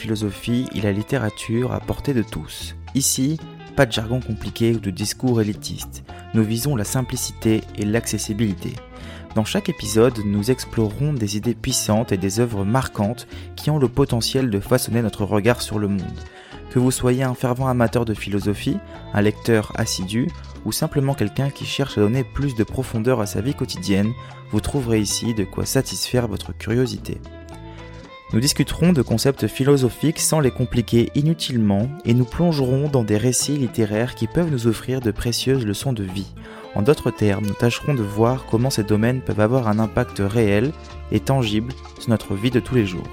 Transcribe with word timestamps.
philosophie 0.00 0.66
et 0.74 0.80
la 0.80 0.92
littérature 0.92 1.72
à 1.72 1.80
portée 1.80 2.14
de 2.14 2.22
tous. 2.22 2.74
Ici, 2.94 3.38
pas 3.76 3.86
de 3.86 3.92
jargon 3.92 4.20
compliqué 4.20 4.74
ou 4.74 4.80
de 4.80 4.90
discours 4.90 5.40
élitiste. 5.40 6.02
Nous 6.34 6.42
visons 6.42 6.74
la 6.74 6.84
simplicité 6.84 7.60
et 7.76 7.84
l'accessibilité. 7.84 8.72
Dans 9.34 9.44
chaque 9.44 9.68
épisode, 9.68 10.18
nous 10.24 10.50
explorerons 10.50 11.12
des 11.12 11.36
idées 11.36 11.54
puissantes 11.54 12.12
et 12.12 12.16
des 12.16 12.40
œuvres 12.40 12.64
marquantes 12.64 13.28
qui 13.56 13.70
ont 13.70 13.78
le 13.78 13.88
potentiel 13.88 14.50
de 14.50 14.58
façonner 14.58 15.02
notre 15.02 15.24
regard 15.24 15.62
sur 15.62 15.78
le 15.78 15.88
monde. 15.88 16.18
Que 16.70 16.78
vous 16.78 16.90
soyez 16.90 17.22
un 17.22 17.34
fervent 17.34 17.68
amateur 17.68 18.04
de 18.04 18.14
philosophie, 18.14 18.78
un 19.12 19.20
lecteur 19.20 19.72
assidu 19.76 20.28
ou 20.64 20.72
simplement 20.72 21.14
quelqu'un 21.14 21.50
qui 21.50 21.66
cherche 21.66 21.98
à 21.98 22.00
donner 22.00 22.24
plus 22.24 22.54
de 22.54 22.64
profondeur 22.64 23.20
à 23.20 23.26
sa 23.26 23.40
vie 23.40 23.54
quotidienne, 23.54 24.12
vous 24.50 24.60
trouverez 24.60 25.00
ici 25.00 25.34
de 25.34 25.44
quoi 25.44 25.66
satisfaire 25.66 26.26
votre 26.26 26.56
curiosité. 26.56 27.20
Nous 28.32 28.40
discuterons 28.40 28.92
de 28.92 29.02
concepts 29.02 29.46
philosophiques 29.46 30.20
sans 30.20 30.40
les 30.40 30.50
compliquer 30.50 31.10
inutilement 31.14 31.88
et 32.04 32.14
nous 32.14 32.24
plongerons 32.24 32.88
dans 32.88 33.02
des 33.02 33.16
récits 33.16 33.56
littéraires 33.56 34.14
qui 34.14 34.26
peuvent 34.26 34.50
nous 34.50 34.66
offrir 34.66 35.00
de 35.00 35.10
précieuses 35.10 35.66
leçons 35.66 35.92
de 35.92 36.04
vie 36.04 36.32
en 36.74 36.82
d'autres 36.82 37.10
termes, 37.10 37.46
nous 37.46 37.54
tâcherons 37.54 37.94
de 37.94 38.02
voir 38.02 38.46
comment 38.48 38.70
ces 38.70 38.84
domaines 38.84 39.20
peuvent 39.20 39.40
avoir 39.40 39.68
un 39.68 39.78
impact 39.78 40.18
réel 40.20 40.72
et 41.10 41.20
tangible 41.20 41.72
sur 41.98 42.10
notre 42.10 42.34
vie 42.34 42.50
de 42.50 42.60
tous 42.60 42.76
les 42.76 42.86
jours. 42.86 43.08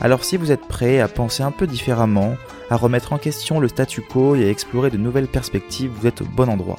Alors 0.00 0.24
si 0.24 0.36
vous 0.36 0.50
êtes 0.50 0.66
prêt 0.66 1.00
à 1.00 1.08
penser 1.08 1.42
un 1.42 1.52
peu 1.52 1.66
différemment, 1.66 2.36
à 2.68 2.76
remettre 2.76 3.12
en 3.12 3.18
question 3.18 3.60
le 3.60 3.68
statu 3.68 4.02
quo 4.02 4.34
et 4.34 4.44
à 4.44 4.50
explorer 4.50 4.90
de 4.90 4.98
nouvelles 4.98 5.28
perspectives, 5.28 5.92
vous 5.94 6.06
êtes 6.06 6.22
au 6.22 6.24
bon 6.24 6.48
endroit. 6.48 6.78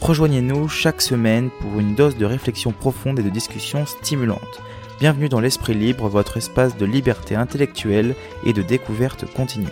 Rejoignez-nous 0.00 0.68
chaque 0.68 1.00
semaine 1.00 1.50
pour 1.60 1.78
une 1.78 1.94
dose 1.94 2.16
de 2.16 2.26
réflexion 2.26 2.72
profonde 2.72 3.20
et 3.20 3.22
de 3.22 3.30
discussion 3.30 3.86
stimulante. 3.86 4.60
Bienvenue 5.02 5.28
dans 5.28 5.40
l'Esprit 5.40 5.74
Libre, 5.74 6.08
votre 6.08 6.36
espace 6.36 6.76
de 6.76 6.86
liberté 6.86 7.34
intellectuelle 7.34 8.14
et 8.46 8.52
de 8.52 8.62
découverte 8.62 9.24
continue. 9.34 9.66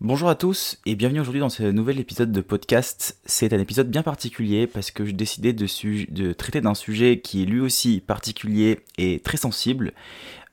Bonjour 0.00 0.28
à 0.28 0.36
tous 0.36 0.78
et 0.86 0.94
bienvenue 0.94 1.18
aujourd'hui 1.18 1.40
dans 1.40 1.48
ce 1.48 1.64
nouvel 1.64 1.98
épisode 1.98 2.30
de 2.30 2.40
podcast. 2.40 3.18
C'est 3.24 3.52
un 3.52 3.58
épisode 3.58 3.90
bien 3.90 4.04
particulier 4.04 4.68
parce 4.68 4.92
que 4.92 5.04
j'ai 5.04 5.12
décidé 5.12 5.52
de, 5.52 6.32
traiter 6.34 6.60
d'un 6.60 6.74
sujet 6.74 7.18
qui 7.18 7.42
est 7.42 7.46
lui 7.46 7.58
aussi 7.58 7.98
particulier 7.98 8.84
et 8.96 9.18
très 9.18 9.38
sensible, 9.38 9.94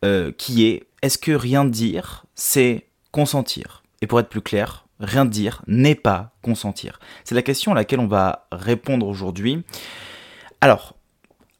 euh, 0.03 0.31
qui 0.35 0.65
est 0.65 0.87
est-ce 1.03 1.19
que 1.19 1.31
rien 1.31 1.63
dire, 1.63 2.25
c'est 2.33 2.87
consentir? 3.11 3.83
Et 4.01 4.07
pour 4.07 4.19
être 4.19 4.29
plus 4.29 4.41
clair, 4.41 4.87
rien 4.99 5.25
dire 5.25 5.61
n'est 5.67 5.93
pas 5.93 6.31
consentir. 6.41 6.99
C'est 7.23 7.35
la 7.35 7.43
question 7.43 7.71
à 7.71 7.75
laquelle 7.75 7.99
on 7.99 8.07
va 8.07 8.47
répondre 8.51 9.05
aujourd'hui. 9.05 9.63
Alors, 10.61 10.95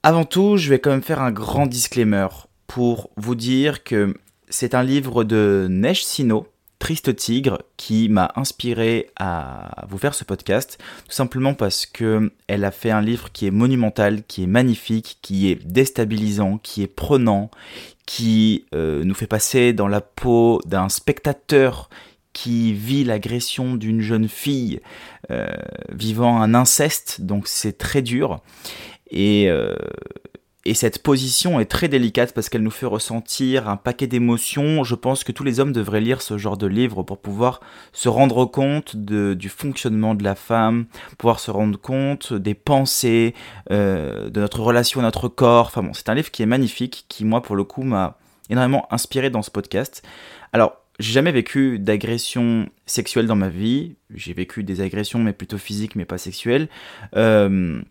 avant 0.04 0.26
tout, 0.26 0.58
je 0.58 0.70
vais 0.70 0.80
quand 0.80 0.90
même 0.90 1.02
faire 1.02 1.22
un 1.22 1.32
grand 1.32 1.68
disclaimer 1.68 2.28
pour 2.68 3.10
vous 3.16 3.36
dire 3.36 3.84
que 3.86 4.14
c'est 4.50 4.76
un 4.76 4.84
livre 4.84 5.24
de 5.24 5.68
Neige 5.70 6.04
Sino 6.04 6.48
Triste 6.80 7.16
Tigre 7.16 7.62
qui 7.78 8.10
m'a 8.10 8.32
inspiré 8.36 9.10
à 9.18 9.86
vous 9.90 9.98
faire 9.98 10.14
ce 10.14 10.26
podcast, 10.26 10.80
tout 11.06 11.14
simplement 11.14 11.54
parce 11.54 11.86
que 11.86 12.32
elle 12.48 12.66
a 12.66 12.72
fait 12.72 12.92
un 12.92 13.02
livre 13.02 13.32
qui 13.32 13.48
est 13.48 13.52
monumental, 13.52 14.24
qui 14.24 14.44
est 14.44 14.48
magnifique, 14.48 15.18
qui 15.22 15.50
est 15.50 15.66
déstabilisant, 15.66 16.58
qui 16.58 16.84
est 16.84 16.88
prenant, 16.88 17.52
qui 18.06 18.66
euh, 18.74 19.04
nous 19.06 19.14
fait 19.14 19.28
passer 19.28 19.72
dans 19.72 19.88
la 19.88 20.02
peau 20.02 20.62
d'un 20.66 20.90
spectateur 20.90 21.90
qui 22.34 22.74
vit 22.74 23.04
l'agression 23.04 23.76
d'une 23.76 24.02
jeune 24.02 24.28
fille 24.28 24.82
euh, 25.32 25.48
vivant 25.92 26.42
un 26.42 26.54
inceste, 26.54 27.22
donc 27.22 27.48
c'est 27.48 27.78
très 27.78 28.02
dur. 28.02 28.42
Et, 29.12 29.50
euh, 29.50 29.76
et 30.66 30.74
cette 30.74 31.02
position 31.02 31.60
est 31.60 31.66
très 31.66 31.88
délicate 31.88 32.34
parce 32.34 32.50
qu'elle 32.50 32.62
nous 32.62 32.70
fait 32.70 32.86
ressentir 32.86 33.68
un 33.68 33.78
paquet 33.78 34.08
d'émotions. 34.08 34.84
Je 34.84 34.94
pense 34.94 35.24
que 35.24 35.32
tous 35.32 35.44
les 35.44 35.60
hommes 35.60 35.72
devraient 35.72 36.02
lire 36.02 36.22
ce 36.22 36.38
genre 36.38 36.58
de 36.58 36.68
livre 36.68 37.02
pour 37.02 37.18
pouvoir 37.18 37.62
se 37.92 38.10
rendre 38.10 38.46
compte 38.46 38.96
du 38.96 39.50
fonctionnement 39.50 40.16
de 40.16 40.24
la 40.24 40.36
femme, 40.36 40.86
pouvoir 41.18 41.40
se 41.40 41.50
rendre 41.50 41.80
compte 41.80 42.34
des 42.34 42.54
pensées, 42.54 43.34
euh, 43.72 44.30
de 44.30 44.40
notre 44.40 44.60
relation 44.60 45.00
à 45.00 45.04
notre 45.04 45.28
corps. 45.28 45.68
Enfin 45.68 45.82
bon, 45.82 45.94
c'est 45.94 46.10
un 46.10 46.14
livre 46.14 46.30
qui 46.30 46.44
est 46.44 46.48
magnifique, 46.48 47.06
qui 47.08 47.26
moi 47.26 47.42
pour 47.42 47.56
le 47.56 47.64
coup 47.64 47.84
m'a 47.84 48.18
énormément 48.50 48.88
inspiré 48.92 49.30
dans 49.30 49.42
ce 49.42 49.52
podcast. 49.52 50.04
Alors, 50.54 50.79
j'ai 51.00 51.14
jamais 51.14 51.32
vécu 51.32 51.80
d'agression 51.80 52.70
sexuelle 52.86 53.26
dans 53.26 53.36
ma 53.36 53.50
vie. 53.50 53.96
J'ai 54.14 54.34
vécu 54.34 54.64
des 54.64 54.82
agressions, 54.82 55.20
mais 55.20 55.34
plutôt 55.34 55.58
physiques, 55.58 55.96
mais 55.96 56.06
pas 56.06 56.18
sexuelles. 56.18 56.68
Euh, 57.16 57.82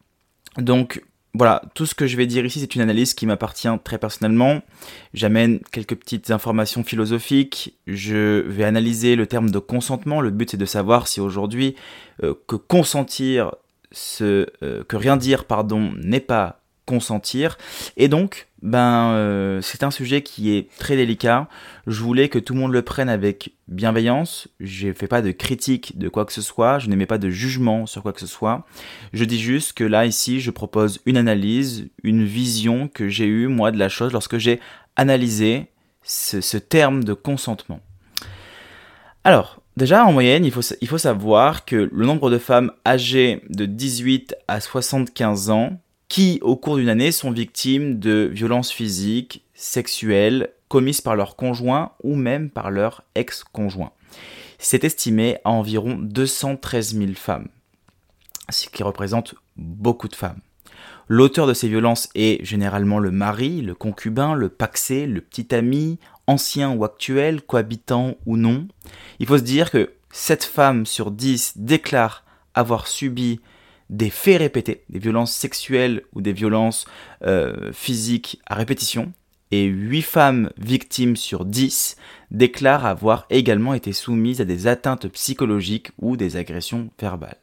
donc, 0.58 1.02
voilà, 1.32 1.62
tout 1.74 1.86
ce 1.86 1.94
que 1.94 2.06
je 2.06 2.16
vais 2.16 2.26
dire 2.26 2.44
ici, 2.44 2.60
c'est 2.60 2.74
une 2.74 2.82
analyse 2.82 3.14
qui 3.14 3.24
m'appartient 3.24 3.68
très 3.82 3.96
personnellement. 3.96 4.60
J'amène 5.14 5.60
quelques 5.72 5.94
petites 5.96 6.30
informations 6.30 6.84
philosophiques. 6.84 7.78
Je 7.86 8.40
vais 8.40 8.64
analyser 8.64 9.16
le 9.16 9.26
terme 9.26 9.50
de 9.50 9.58
consentement. 9.58 10.20
Le 10.20 10.30
but, 10.30 10.50
c'est 10.50 10.56
de 10.56 10.66
savoir 10.66 11.08
si 11.08 11.20
aujourd'hui 11.20 11.76
euh, 12.22 12.34
que 12.46 12.56
consentir, 12.56 13.54
ce, 13.90 14.46
euh, 14.62 14.84
que 14.84 14.96
rien 14.96 15.16
dire, 15.16 15.46
pardon, 15.46 15.92
n'est 15.96 16.20
pas 16.20 16.60
consentir. 16.88 17.58
Et 17.98 18.08
donc, 18.08 18.48
ben, 18.62 19.10
euh, 19.12 19.60
c'est 19.60 19.82
un 19.82 19.90
sujet 19.90 20.22
qui 20.22 20.56
est 20.56 20.68
très 20.78 20.96
délicat. 20.96 21.46
Je 21.86 22.02
voulais 22.02 22.30
que 22.30 22.38
tout 22.38 22.54
le 22.54 22.60
monde 22.60 22.72
le 22.72 22.80
prenne 22.80 23.10
avec 23.10 23.52
bienveillance. 23.68 24.48
Je 24.58 24.90
fais 24.94 25.06
pas 25.06 25.20
de 25.20 25.30
critique 25.30 25.98
de 25.98 26.08
quoi 26.08 26.24
que 26.24 26.32
ce 26.32 26.40
soit. 26.40 26.78
Je 26.78 26.88
n'émets 26.88 27.06
pas 27.06 27.18
de 27.18 27.28
jugement 27.28 27.84
sur 27.84 28.02
quoi 28.02 28.14
que 28.14 28.20
ce 28.20 28.26
soit. 28.26 28.64
Je 29.12 29.24
dis 29.24 29.38
juste 29.38 29.74
que 29.74 29.84
là, 29.84 30.06
ici, 30.06 30.40
je 30.40 30.50
propose 30.50 31.00
une 31.04 31.18
analyse, 31.18 31.88
une 32.02 32.24
vision 32.24 32.88
que 32.88 33.08
j'ai 33.08 33.26
eue, 33.26 33.48
moi, 33.48 33.70
de 33.70 33.78
la 33.78 33.90
chose 33.90 34.12
lorsque 34.12 34.38
j'ai 34.38 34.58
analysé 34.96 35.66
ce, 36.02 36.40
ce 36.40 36.56
terme 36.56 37.04
de 37.04 37.12
consentement. 37.12 37.80
Alors, 39.24 39.60
Déjà, 39.76 40.04
en 40.04 40.12
moyenne, 40.12 40.44
il 40.44 40.50
faut, 40.50 40.62
il 40.80 40.88
faut, 40.88 40.98
savoir 40.98 41.64
que 41.64 41.88
le 41.92 42.04
nombre 42.04 42.32
de 42.32 42.38
femmes 42.38 42.72
âgées 42.84 43.42
de 43.48 43.64
18 43.64 44.34
à 44.48 44.60
75 44.60 45.50
ans 45.50 45.78
qui, 46.08 46.38
au 46.42 46.56
cours 46.56 46.76
d'une 46.76 46.88
année, 46.88 47.12
sont 47.12 47.30
victimes 47.30 47.98
de 47.98 48.30
violences 48.32 48.72
physiques, 48.72 49.44
sexuelles, 49.54 50.50
commises 50.68 51.00
par 51.00 51.16
leur 51.16 51.36
conjoint 51.36 51.92
ou 52.02 52.14
même 52.14 52.50
par 52.50 52.70
leur 52.70 53.04
ex-conjoint. 53.14 53.92
C'est 54.58 54.84
estimé 54.84 55.38
à 55.44 55.50
environ 55.50 55.96
213 55.96 56.96
000 56.96 57.12
femmes, 57.14 57.48
ce 58.50 58.68
qui 58.68 58.82
représente 58.82 59.34
beaucoup 59.56 60.08
de 60.08 60.16
femmes. 60.16 60.40
L'auteur 61.06 61.46
de 61.46 61.54
ces 61.54 61.68
violences 61.68 62.10
est 62.14 62.44
généralement 62.44 62.98
le 62.98 63.10
mari, 63.10 63.62
le 63.62 63.74
concubin, 63.74 64.34
le 64.34 64.50
paxé, 64.50 65.06
le 65.06 65.22
petit 65.22 65.54
ami, 65.54 65.98
ancien 66.26 66.72
ou 66.74 66.84
actuel, 66.84 67.40
cohabitant 67.40 68.16
ou 68.26 68.36
non. 68.36 68.68
Il 69.18 69.26
faut 69.26 69.38
se 69.38 69.42
dire 69.42 69.70
que 69.70 69.92
7 70.10 70.44
femmes 70.44 70.86
sur 70.86 71.10
10 71.10 71.54
déclarent 71.56 72.24
avoir 72.54 72.88
subi 72.88 73.40
des 73.90 74.10
faits 74.10 74.38
répétés, 74.38 74.84
des 74.88 74.98
violences 74.98 75.32
sexuelles 75.32 76.02
ou 76.14 76.20
des 76.20 76.32
violences 76.32 76.86
euh, 77.24 77.72
physiques 77.72 78.40
à 78.46 78.54
répétition, 78.54 79.12
et 79.50 79.64
8 79.64 80.02
femmes 80.02 80.50
victimes 80.58 81.16
sur 81.16 81.44
10 81.44 81.96
déclarent 82.30 82.84
avoir 82.84 83.26
également 83.30 83.74
été 83.74 83.92
soumises 83.92 84.40
à 84.40 84.44
des 84.44 84.66
atteintes 84.66 85.08
psychologiques 85.08 85.90
ou 85.98 86.16
des 86.16 86.36
agressions 86.36 86.90
verbales. 87.00 87.38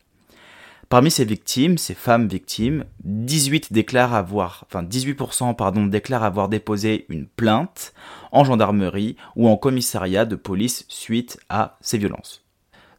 Parmi 0.87 1.09
ces 1.09 1.25
victimes, 1.25 1.79
ces 1.79 1.95
femmes 1.95 2.27
victimes, 2.27 2.85
18 3.03 3.73
déclarent 3.73 4.13
avoir, 4.13 4.65
enfin 4.67 4.83
18% 4.83 5.55
pardon, 5.55 5.87
déclarent 5.87 6.23
avoir 6.23 6.47
déposé 6.47 7.07
une 7.09 7.25
plainte 7.25 7.93
en 8.31 8.43
gendarmerie 8.43 9.15
ou 9.35 9.47
en 9.47 9.57
commissariat 9.57 10.25
de 10.25 10.35
police 10.35 10.85
suite 10.87 11.39
à 11.49 11.77
ces 11.81 11.97
violences. 11.97 12.43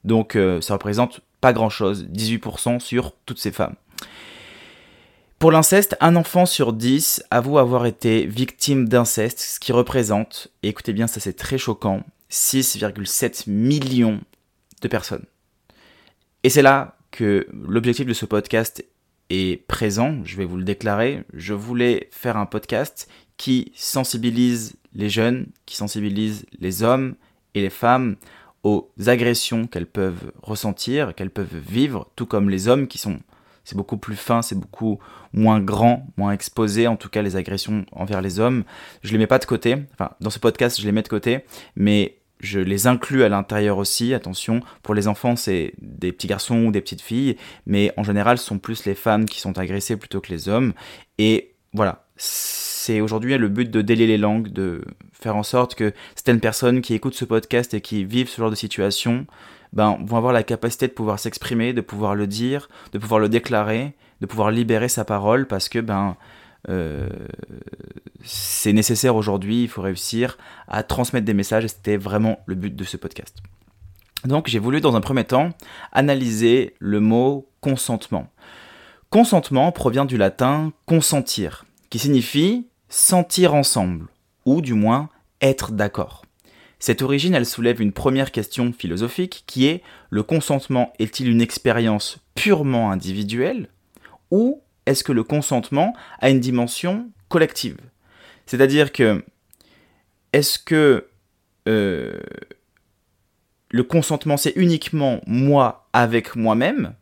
Donc 0.02 0.34
euh, 0.34 0.60
ça 0.60 0.74
représente 0.74 1.20
pas 1.40 1.52
grand-chose, 1.52 2.06
18% 2.12 2.80
sur 2.80 3.12
toutes 3.26 3.38
ces 3.38 3.52
femmes. 3.52 3.74
Pour 5.38 5.52
l'inceste, 5.52 5.96
un 6.00 6.16
enfant 6.16 6.46
sur 6.46 6.72
10 6.72 7.24
avoue 7.30 7.58
avoir 7.58 7.84
été 7.84 8.24
victime 8.26 8.88
d'inceste, 8.88 9.40
ce 9.40 9.60
qui 9.60 9.72
représente, 9.72 10.48
écoutez 10.62 10.94
bien, 10.94 11.06
ça 11.06 11.20
c'est 11.20 11.34
très 11.34 11.58
choquant, 11.58 12.02
6,7 12.30 13.48
millions 13.50 14.20
de 14.80 14.88
personnes. 14.88 15.24
Et 16.42 16.48
c'est 16.48 16.62
là 16.62 16.96
que 17.10 17.46
l'objectif 17.52 18.06
de 18.06 18.14
ce 18.14 18.24
podcast 18.24 18.84
est 19.30 19.66
présent, 19.66 20.20
je 20.24 20.36
vais 20.36 20.44
vous 20.44 20.56
le 20.56 20.64
déclarer. 20.64 21.24
Je 21.34 21.54
voulais 21.54 22.08
faire 22.12 22.36
un 22.36 22.46
podcast 22.46 23.08
qui 23.36 23.72
sensibilise 23.74 24.76
les 24.94 25.10
jeunes, 25.10 25.48
qui 25.66 25.76
sensibilise 25.76 26.46
les 26.58 26.82
hommes 26.82 27.14
et 27.54 27.60
les 27.60 27.70
femmes 27.70 28.16
aux 28.66 28.90
agressions 29.06 29.68
qu'elles 29.68 29.86
peuvent 29.86 30.32
ressentir, 30.42 31.14
qu'elles 31.14 31.30
peuvent 31.30 31.56
vivre, 31.56 32.10
tout 32.16 32.26
comme 32.26 32.50
les 32.50 32.66
hommes 32.66 32.88
qui 32.88 32.98
sont 32.98 33.20
c'est 33.62 33.76
beaucoup 33.76 33.96
plus 33.96 34.14
fin, 34.14 34.42
c'est 34.42 34.54
beaucoup 34.54 35.00
moins 35.32 35.60
grand, 35.60 36.06
moins 36.16 36.30
exposé, 36.30 36.86
en 36.86 36.94
tout 36.94 37.08
cas 37.08 37.22
les 37.22 37.34
agressions 37.34 37.84
envers 37.90 38.22
les 38.22 38.38
hommes. 38.38 38.62
Je 39.02 39.10
les 39.10 39.18
mets 39.18 39.26
pas 39.26 39.40
de 39.40 39.44
côté, 39.44 39.76
enfin 39.92 40.10
dans 40.20 40.30
ce 40.30 40.38
podcast 40.38 40.80
je 40.80 40.86
les 40.86 40.92
mets 40.92 41.02
de 41.02 41.08
côté, 41.08 41.40
mais 41.74 42.18
je 42.40 42.60
les 42.60 42.86
inclus 42.86 43.22
à 43.24 43.28
l'intérieur 43.28 43.78
aussi, 43.78 44.14
attention, 44.14 44.60
pour 44.82 44.94
les 44.94 45.08
enfants 45.08 45.36
c'est 45.36 45.74
des 45.80 46.12
petits 46.12 46.28
garçons 46.28 46.66
ou 46.66 46.72
des 46.72 46.80
petites 46.80 47.02
filles, 47.02 47.36
mais 47.66 47.92
en 47.96 48.02
général 48.02 48.38
ce 48.38 48.46
sont 48.46 48.58
plus 48.58 48.84
les 48.84 48.94
femmes 48.94 49.26
qui 49.26 49.40
sont 49.40 49.58
agressées 49.58 49.96
plutôt 49.96 50.20
que 50.20 50.32
les 50.32 50.48
hommes, 50.48 50.72
et 51.18 51.55
voilà, 51.72 52.06
c'est 52.16 53.00
aujourd'hui 53.00 53.36
le 53.36 53.48
but 53.48 53.70
de 53.70 53.82
délier 53.82 54.06
les 54.06 54.18
langues, 54.18 54.48
de 54.48 54.84
faire 55.12 55.36
en 55.36 55.42
sorte 55.42 55.74
que 55.74 55.92
certaines 56.14 56.40
personnes 56.40 56.80
qui 56.80 56.94
écoutent 56.94 57.14
ce 57.14 57.24
podcast 57.24 57.74
et 57.74 57.80
qui 57.80 58.04
vivent 58.04 58.28
ce 58.28 58.40
genre 58.40 58.50
de 58.50 58.56
situation 58.56 59.26
ben, 59.72 59.98
vont 60.04 60.16
avoir 60.16 60.32
la 60.32 60.42
capacité 60.42 60.86
de 60.86 60.92
pouvoir 60.92 61.18
s'exprimer, 61.18 61.72
de 61.72 61.80
pouvoir 61.80 62.14
le 62.14 62.26
dire, 62.26 62.68
de 62.92 62.98
pouvoir 62.98 63.20
le 63.20 63.28
déclarer, 63.28 63.94
de 64.20 64.26
pouvoir 64.26 64.50
libérer 64.50 64.88
sa 64.88 65.04
parole 65.04 65.46
parce 65.46 65.68
que 65.68 65.78
ben, 65.78 66.16
euh, 66.68 67.08
c'est 68.24 68.72
nécessaire 68.72 69.16
aujourd'hui, 69.16 69.62
il 69.62 69.68
faut 69.68 69.82
réussir 69.82 70.38
à 70.68 70.82
transmettre 70.82 71.26
des 71.26 71.34
messages 71.34 71.64
et 71.64 71.68
c'était 71.68 71.96
vraiment 71.96 72.40
le 72.46 72.54
but 72.54 72.74
de 72.74 72.84
ce 72.84 72.96
podcast. 72.96 73.36
Donc 74.24 74.48
j'ai 74.48 74.58
voulu 74.58 74.80
dans 74.80 74.96
un 74.96 75.00
premier 75.00 75.24
temps 75.24 75.50
analyser 75.92 76.74
le 76.78 77.00
mot 77.00 77.48
consentement. 77.60 78.28
Consentement 79.10 79.70
provient 79.72 80.04
du 80.04 80.16
latin 80.16 80.72
consentir, 80.84 81.64
qui 81.90 81.98
signifie 81.98 82.66
sentir 82.88 83.54
ensemble, 83.54 84.06
ou 84.44 84.60
du 84.60 84.74
moins 84.74 85.10
être 85.40 85.72
d'accord. 85.72 86.24
Cette 86.78 87.02
origine, 87.02 87.34
elle 87.34 87.46
soulève 87.46 87.80
une 87.80 87.92
première 87.92 88.32
question 88.32 88.72
philosophique 88.72 89.44
qui 89.46 89.66
est 89.66 89.82
le 90.10 90.22
consentement 90.22 90.92
est-il 90.98 91.28
une 91.28 91.40
expérience 91.40 92.18
purement 92.34 92.90
individuelle 92.90 93.68
ou 94.30 94.60
est-ce 94.84 95.02
que 95.02 95.12
le 95.12 95.24
consentement 95.24 95.94
a 96.20 96.30
une 96.30 96.40
dimension 96.40 97.10
collective? 97.28 97.78
C'est-à-dire 98.44 98.92
que 98.92 99.24
est-ce 100.32 100.58
que 100.58 101.08
euh, 101.66 102.20
le 103.70 103.82
consentement 103.82 104.36
c'est 104.36 104.52
uniquement 104.56 105.20
moi 105.26 105.88
avec 105.92 106.36
moi-même 106.36 106.94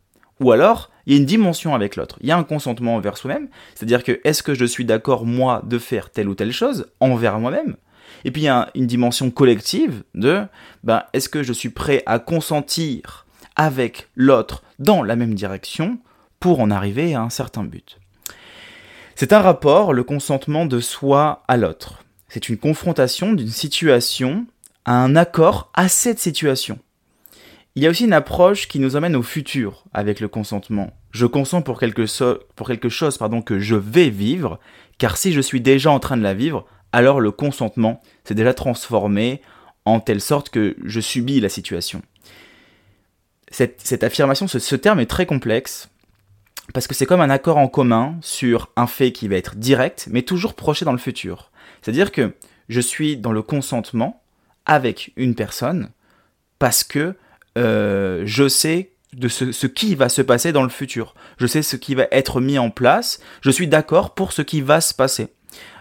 ou 0.44 0.52
alors 0.52 0.91
il 1.06 1.12
y 1.12 1.17
a 1.17 1.19
une 1.19 1.26
dimension 1.26 1.75
avec 1.75 1.96
l'autre. 1.96 2.19
Il 2.20 2.29
y 2.29 2.31
a 2.31 2.37
un 2.37 2.44
consentement 2.44 2.96
envers 2.96 3.17
soi-même, 3.17 3.49
c'est-à-dire 3.75 4.05
que 4.05 4.20
est-ce 4.25 4.43
que 4.43 4.55
je 4.55 4.64
suis 4.64 4.85
d'accord 4.85 5.25
moi 5.25 5.62
de 5.64 5.79
faire 5.79 6.11
telle 6.11 6.29
ou 6.29 6.35
telle 6.35 6.52
chose 6.52 6.87
envers 7.00 7.38
moi-même? 7.38 7.76
Et 8.25 8.31
puis 8.31 8.43
il 8.43 8.46
y 8.46 8.49
a 8.49 8.70
une 8.75 8.87
dimension 8.87 9.31
collective 9.31 10.02
de 10.14 10.43
ben, 10.82 11.02
est-ce 11.12 11.29
que 11.29 11.43
je 11.43 11.52
suis 11.52 11.70
prêt 11.70 12.02
à 12.06 12.19
consentir 12.19 13.26
avec 13.56 14.08
l'autre 14.14 14.62
dans 14.79 15.02
la 15.02 15.17
même 15.17 15.35
direction 15.35 15.99
pour 16.41 16.61
en 16.61 16.70
arriver 16.70 17.14
à 17.14 17.23
un 17.23 17.31
certain 17.31 17.64
but? 17.64 17.99
C'est 19.14 19.32
un 19.32 19.41
rapport, 19.41 19.93
le 19.93 20.05
consentement 20.05 20.67
de 20.67 20.81
soi 20.81 21.43
à 21.49 21.56
l'autre. 21.56 22.02
C'est 22.29 22.49
une 22.49 22.58
confrontation 22.58 23.32
d'une 23.32 23.49
situation 23.49 24.46
à 24.85 24.94
un 24.94 25.17
accord 25.17 25.70
à 25.75 25.88
cette 25.88 26.19
situation. 26.19 26.79
Il 27.76 27.82
y 27.82 27.87
a 27.87 27.91
aussi 27.91 28.05
une 28.05 28.12
approche 28.12 28.69
qui 28.69 28.79
nous 28.79 28.94
emmène 28.94 29.17
au 29.17 29.23
futur 29.23 29.85
avec 29.93 30.21
le 30.21 30.29
consentement. 30.29 30.93
Je 31.11 31.26
consens 31.26 31.62
pour 31.62 31.81
quelque, 31.81 32.06
chose 32.06 33.19
que 33.44 33.59
je 33.59 33.75
vais 33.75 34.11
vivre, 34.11 34.61
car 34.99 35.17
si 35.17 35.32
je 35.32 35.41
suis 35.41 35.61
déjà 35.61 35.91
en 35.91 35.99
train 35.99 36.17
de 36.17 36.23
la 36.23 36.35
vivre, 36.35 36.67
alors 36.93 37.21
le 37.21 37.32
consentement 37.32 38.00
s'est 38.23 38.37
déjà 38.37 38.55
transformé 38.55 39.43
en 39.85 39.99
telle 39.99 40.21
sorte 40.21 40.50
que 40.50 40.76
je 40.85 41.00
subis 41.00 41.41
la 41.41 41.49
situation. 41.49 42.03
Cette, 43.50 44.05
affirmation, 44.05 44.47
ce, 44.47 44.77
terme 44.77 45.00
est 45.00 45.06
très 45.06 45.27
complexe, 45.27 45.88
parce 46.73 46.87
que 46.87 46.94
c'est 46.94 47.06
comme 47.06 47.20
un 47.20 47.31
accord 47.31 47.59
en 47.59 47.69
commun 47.69 48.17
sur 48.20 48.70
un 48.77 48.87
fait 48.87 49.11
qui 49.11 49.27
va 49.27 49.35
être 49.35 49.56
direct, 49.56 50.06
mais 50.11 50.23
toujours 50.23 50.55
projeté 50.55 50.85
dans 50.85 50.93
le 50.93 50.99
futur. 50.99 51.50
C'est-à-dire 51.82 52.12
que 52.12 52.35
je 52.69 52.81
suis 52.81 53.17
dans 53.17 53.32
le 53.32 53.43
consentement 53.43 54.23
avec 54.65 55.12
une 55.17 55.35
personne 55.35 55.91
parce 56.59 56.85
que 56.85 57.17
euh, 57.56 58.23
je 58.25 58.49
sais 58.49 58.91
de 59.12 59.29
ce, 59.29 59.67
qui 59.67 59.95
va 59.95 60.09
se 60.09 60.23
passer 60.23 60.53
dans 60.53 60.62
le 60.62 60.69
futur. 60.69 61.15
Je 61.39 61.47
sais 61.47 61.62
ce 61.62 61.77
qui 61.77 61.95
va 61.95 62.06
être 62.11 62.41
mis 62.41 62.59
en 62.59 62.71
place. 62.71 63.21
Je 63.43 63.51
suis 63.51 63.69
d'accord 63.69 64.15
pour 64.15 64.33
ce 64.33 64.43
qui 64.43 64.61
va 64.61 64.81
se 64.81 64.93
passer. 64.93 65.29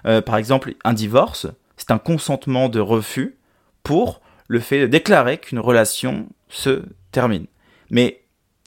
Euh, 0.06 0.22
par 0.22 0.38
exemple, 0.38 0.76
un 0.84 0.94
divorce, 0.94 1.48
c'est 1.78 1.92
un 1.92 1.98
consentement 1.98 2.70
de 2.70 2.80
refus 2.80 3.38
pour 3.82 4.22
le 4.48 4.60
fait 4.60 4.82
de 4.82 4.88
déclarer 4.88 5.40
qu'une 5.40 5.60
relation 5.60 6.28
se 6.50 6.84
termine. 7.12 7.48
Mais 7.90 8.22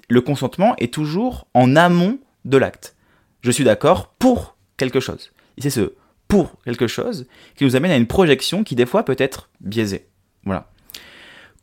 le 0.08 0.20
consentement 0.20 0.74
est 0.78 0.92
toujours 0.92 1.46
en 1.54 1.76
amont 1.76 2.18
de 2.44 2.56
l'acte. 2.56 2.96
Je 3.42 3.50
suis 3.50 3.64
d'accord 3.64 4.14
pour 4.18 4.56
quelque 4.76 5.00
chose. 5.00 5.32
Et 5.56 5.62
c'est 5.62 5.70
ce 5.70 5.94
pour 6.28 6.60
quelque 6.64 6.88
chose 6.88 7.26
qui 7.54 7.64
nous 7.64 7.76
amène 7.76 7.92
à 7.92 7.96
une 7.96 8.08
projection 8.08 8.64
qui 8.64 8.74
des 8.74 8.86
fois 8.86 9.04
peut 9.04 9.16
être 9.18 9.48
biaisée. 9.60 10.08
Voilà. 10.44 10.70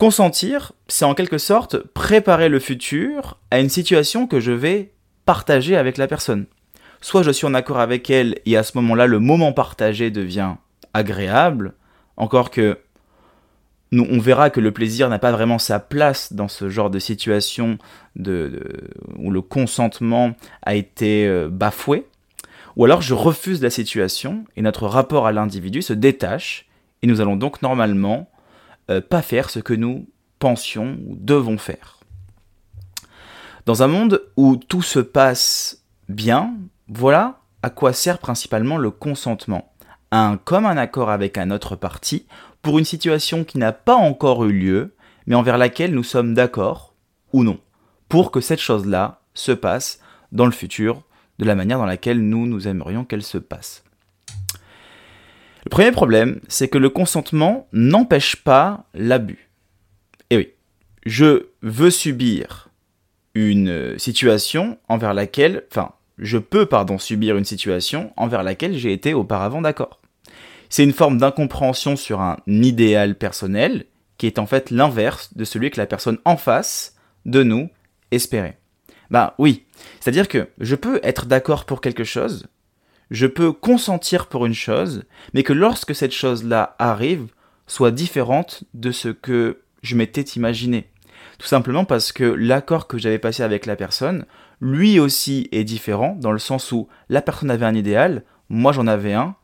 Consentir, 0.04 0.74
c'est 0.90 1.06
en 1.06 1.14
quelque 1.14 1.38
sorte 1.38 1.78
préparer 1.78 2.50
le 2.50 2.60
futur 2.60 3.38
à 3.52 3.62
une 3.62 3.70
situation 3.70 4.28
que 4.28 4.42
je 4.42 4.52
vais 4.52 4.92
partager 5.26 5.78
avec 5.78 5.98
la 5.98 6.08
personne. 6.08 6.46
Soit 7.00 7.24
je 7.24 7.32
suis 7.32 7.48
en 7.48 7.54
accord 7.54 7.80
avec 7.80 8.10
elle 8.10 8.36
et 8.46 8.58
à 8.58 8.64
ce 8.64 8.78
moment-là 8.80 9.08
le 9.08 9.20
moment 9.20 9.54
partagé 9.54 10.12
devient 10.12 10.56
agréable, 10.94 11.74
encore 12.18 12.52
que 12.52 12.80
nous, 13.94 14.06
on 14.12 14.20
verra 14.20 14.50
que 14.50 14.60
le 14.60 14.74
plaisir 14.74 15.08
n'a 15.08 15.20
pas 15.20 15.32
vraiment 15.32 15.58
sa 15.58 15.80
place 15.80 16.34
dans 16.34 16.50
ce 16.50 16.68
genre 16.68 16.90
de 16.90 17.00
situation 17.00 17.78
où 18.18 19.32
le 19.32 19.42
consentement 19.42 20.34
a 20.64 20.76
été 20.76 21.26
euh, 21.28 21.48
bafoué, 21.50 22.08
ou 22.76 22.84
alors 22.84 23.02
je 23.02 23.14
refuse 23.14 23.62
la 23.62 23.70
situation 23.70 24.44
et 24.58 24.64
notre 24.64 24.86
rapport 24.86 25.28
à 25.28 25.32
l'individu 25.32 25.82
se 25.82 25.94
détache 25.94 26.66
et 27.04 27.08
nous 27.08 27.22
allons 27.22 27.38
donc 27.38 27.62
normalement 27.62 28.28
euh, 28.90 29.02
pas 29.02 29.22
faire 29.22 29.50
ce 29.50 29.60
que 29.60 29.74
nous 29.74 30.08
pensions 30.40 30.98
ou 31.08 31.16
devons 31.16 31.58
faire. 31.58 32.00
Dans 33.66 33.82
un 33.82 33.88
monde 33.88 34.22
où 34.36 34.58
tout 34.58 34.82
se 34.82 35.00
passe 35.00 35.84
bien, 36.10 36.54
voilà 36.90 37.40
à 37.62 37.70
quoi 37.70 37.94
sert 37.94 38.20
principalement 38.20 38.78
le 38.78 38.92
consentement. 38.92 39.74
Un 40.12 40.38
commun 40.38 40.76
accord 40.76 41.10
avec 41.10 41.38
un 41.38 41.50
autre 41.50 41.76
parti 41.78 42.26
pour 42.62 42.78
une 42.78 42.86
situation 42.86 43.46
qui 43.46 43.58
n'a 43.58 43.72
pas 43.72 43.96
encore 43.96 44.44
eu 44.44 44.52
lieu, 44.52 44.96
mais 45.28 45.36
envers 45.36 45.58
laquelle 45.58 45.94
nous 45.94 46.04
sommes 46.04 46.34
d'accord 46.34 46.94
ou 47.32 47.44
non, 47.44 47.60
pour 48.10 48.32
que 48.32 48.42
cette 48.42 48.60
chose-là 48.60 49.22
se 49.34 49.54
passe 49.54 50.00
dans 50.32 50.46
le 50.46 50.52
futur 50.52 51.04
de 51.40 51.46
la 51.46 51.56
manière 51.56 51.78
dans 51.78 51.86
laquelle 51.86 52.22
nous, 52.22 52.46
nous 52.46 52.68
aimerions 52.68 53.06
qu'elle 53.06 53.24
se 53.24 53.38
passe. 53.38 53.84
Le 55.66 55.70
premier 55.70 55.92
problème, 55.92 56.40
c'est 56.48 56.68
que 56.68 56.78
le 56.78 56.90
consentement 56.90 57.68
n'empêche 57.72 58.38
pas 58.38 58.86
l'abus. 58.94 59.50
Et 60.30 60.38
oui, 60.38 60.50
je 61.06 61.48
veux 61.62 61.92
subir 61.92 62.70
une 63.34 63.98
situation 63.98 64.78
envers 64.90 65.14
laquelle, 65.14 65.64
enfin, 65.72 65.94
je 66.18 66.38
peux, 66.38 66.66
pardon, 66.66 66.98
subir 66.98 67.38
une 67.38 67.46
situation 67.46 68.14
envers 68.18 68.44
laquelle 68.44 68.78
j'ai 68.78 68.94
été 68.94 69.14
auparavant 69.14 69.62
d'accord. 69.62 70.02
C'est 70.70 70.84
une 70.84 70.94
forme 70.94 71.18
d'incompréhension 71.18 71.96
sur 71.96 72.22
un 72.22 72.38
idéal 72.48 73.16
personnel 73.16 73.86
qui 74.18 74.28
est 74.28 74.40
en 74.40 74.46
fait 74.46 74.70
l'inverse 74.70 75.36
de 75.36 75.44
celui 75.44 75.72
que 75.72 75.80
la 75.80 75.86
personne 75.86 76.18
en 76.26 76.38
face 76.38 76.96
de 77.26 77.44
nous 77.44 77.70
espérait. 78.12 78.58
Bah 79.10 79.36
oui, 79.38 79.66
c'est-à-dire 80.00 80.28
que 80.28 80.50
je 80.60 80.76
peux 80.76 81.00
être 81.04 81.26
d'accord 81.26 81.66
pour 81.66 81.82
quelque 81.82 82.04
chose, 82.04 82.48
je 83.14 83.28
peux 83.28 83.54
consentir 83.54 84.26
pour 84.26 84.48
une 84.48 84.56
chose, 84.56 85.04
mais 85.36 85.44
que 85.44 85.54
lorsque 85.54 85.94
cette 85.94 86.12
chose-là 86.12 86.76
arrive, 86.80 87.28
soit 87.68 87.92
différente 87.92 88.64
de 88.74 88.92
ce 88.92 89.10
que 89.10 89.62
je 89.84 89.96
m'étais 89.96 90.22
imaginé. 90.22 90.90
Tout 91.38 91.46
simplement 91.46 91.86
parce 91.86 92.12
que 92.12 92.24
l'accord 92.24 92.88
que 92.88 92.98
j'avais 92.98 93.20
passé 93.20 93.44
avec 93.44 93.68
la 93.68 93.76
personne, 93.76 94.26
lui 94.62 95.00
aussi 95.00 95.48
est 95.52 95.64
différent, 95.64 96.18
dans 96.20 96.32
le 96.32 96.40
sens 96.40 96.72
où 96.72 96.88
la 97.08 97.22
personne 97.22 97.52
avait 97.52 97.68
un 97.68 97.76
idéal, 97.76 98.24
moi 98.50 98.72
j'en 98.72 98.88
avais 98.88 99.14
un, 99.14 99.36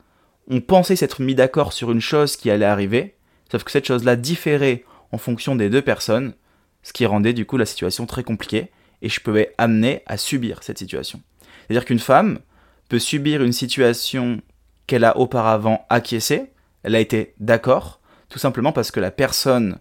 on 0.48 0.62
pensait 0.62 0.96
s'être 0.96 1.22
mis 1.22 1.36
d'accord 1.36 1.72
sur 1.72 1.92
une 1.92 2.02
chose 2.02 2.38
qui 2.38 2.50
allait 2.50 2.66
arriver, 2.66 3.18
sauf 3.52 3.64
que 3.64 3.72
cette 3.72 3.86
chose-là 3.86 4.16
différait 4.16 4.84
en 5.12 5.20
fonction 5.20 5.56
des 5.56 5.70
deux 5.70 5.84
personnes, 5.84 6.34
ce 6.82 6.92
qui 6.92 7.06
rendait 7.06 7.34
du 7.34 7.46
coup 7.46 7.58
la 7.58 7.68
situation 7.68 8.08
très 8.08 8.24
compliquée, 8.24 8.72
et 9.04 9.10
je 9.10 9.20
pouvais 9.20 9.54
amener 9.60 10.02
à 10.08 10.18
subir 10.18 10.64
cette 10.64 10.80
situation. 10.80 11.22
C'est-à-dire 11.68 11.86
qu'une 11.86 12.00
femme, 12.00 12.40
peut 12.90 13.00
subir 13.00 13.42
une 13.44 13.54
situation 13.54 14.42
qu'elle 14.88 15.06
a 15.06 15.18
auparavant 15.18 15.86
acquiescée, 15.90 16.52
elle 16.84 16.96
a 16.96 17.00
été 17.00 17.36
d'accord, 17.40 18.02
tout 18.28 18.40
simplement 18.40 18.72
parce 18.72 18.92
que 18.92 19.00
la 19.00 19.12
personne 19.12 19.80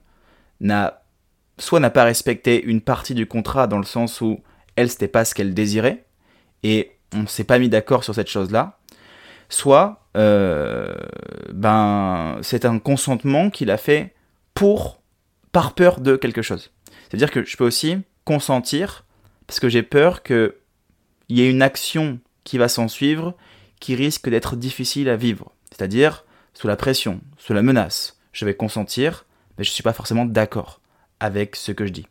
n'a 0.61 1.03
soit 1.59 1.81
n'a 1.81 1.91
pas 1.91 2.05
respecté 2.05 2.63
une 2.63 2.81
partie 2.81 3.15
du 3.15 3.27
contrat 3.27 3.67
dans 3.67 3.79
le 3.79 3.85
sens 3.85 4.21
où 4.21 4.41
elle 4.77 4.89
c'était 4.89 5.09
pas 5.09 5.25
ce 5.25 5.35
qu'elle 5.35 5.55
désirait 5.55 6.05
et 6.63 6.93
on 7.13 7.27
s'est 7.27 7.45
pas 7.45 7.59
mis 7.59 7.69
d'accord 7.69 8.05
sur 8.05 8.15
cette 8.15 8.29
chose-là, 8.29 8.79
soit 9.49 10.07
euh, 10.17 10.95
ben 11.53 12.39
c'est 12.43 12.65
un 12.65 12.79
consentement 12.79 13.51
qu'il 13.51 13.71
a 13.71 13.77
fait 13.77 14.15
pour 14.55 15.01
par 15.53 15.75
peur 15.75 16.01
de 16.01 16.17
quelque 16.17 16.43
chose. 16.43 16.71
C'est-à-dire 17.09 17.31
que 17.31 17.45
je 17.45 17.57
peux 17.57 17.67
aussi 17.67 17.97
consentir 18.25 19.05
parce 19.47 19.61
que 19.61 19.69
j'ai 19.69 19.83
peur 19.83 20.23
qu'il 20.23 20.53
y 21.31 21.43
ait 21.43 21.51
une 21.51 21.63
action 21.63 22.21
qui 22.49 22.57
va 22.57 22.69
s'en 22.69 22.89
suivre 22.89 23.35
qui 23.79 23.95
risque 23.95 24.31
d'être 24.31 24.57
difficile 24.57 25.11
à 25.11 25.17
vivre. 25.17 25.53
C'est-à-dire 25.71 26.25
sous 26.55 26.67
la 26.67 26.77
pression, 26.77 27.21
sous 27.37 27.53
la 27.53 27.63
menace. 27.63 28.19
Je 28.33 28.47
vais 28.47 28.55
consentir, 28.55 29.27
mais 29.57 29.65
je 29.65 29.71
ne 29.71 29.75
suis 29.75 29.83
pas 29.83 29.93
forcément 29.93 30.25
d'accord 30.25 30.81
avec 31.21 31.57
ce 31.57 31.73
que 31.73 31.85
je 31.85 31.93
dis. 31.93 32.07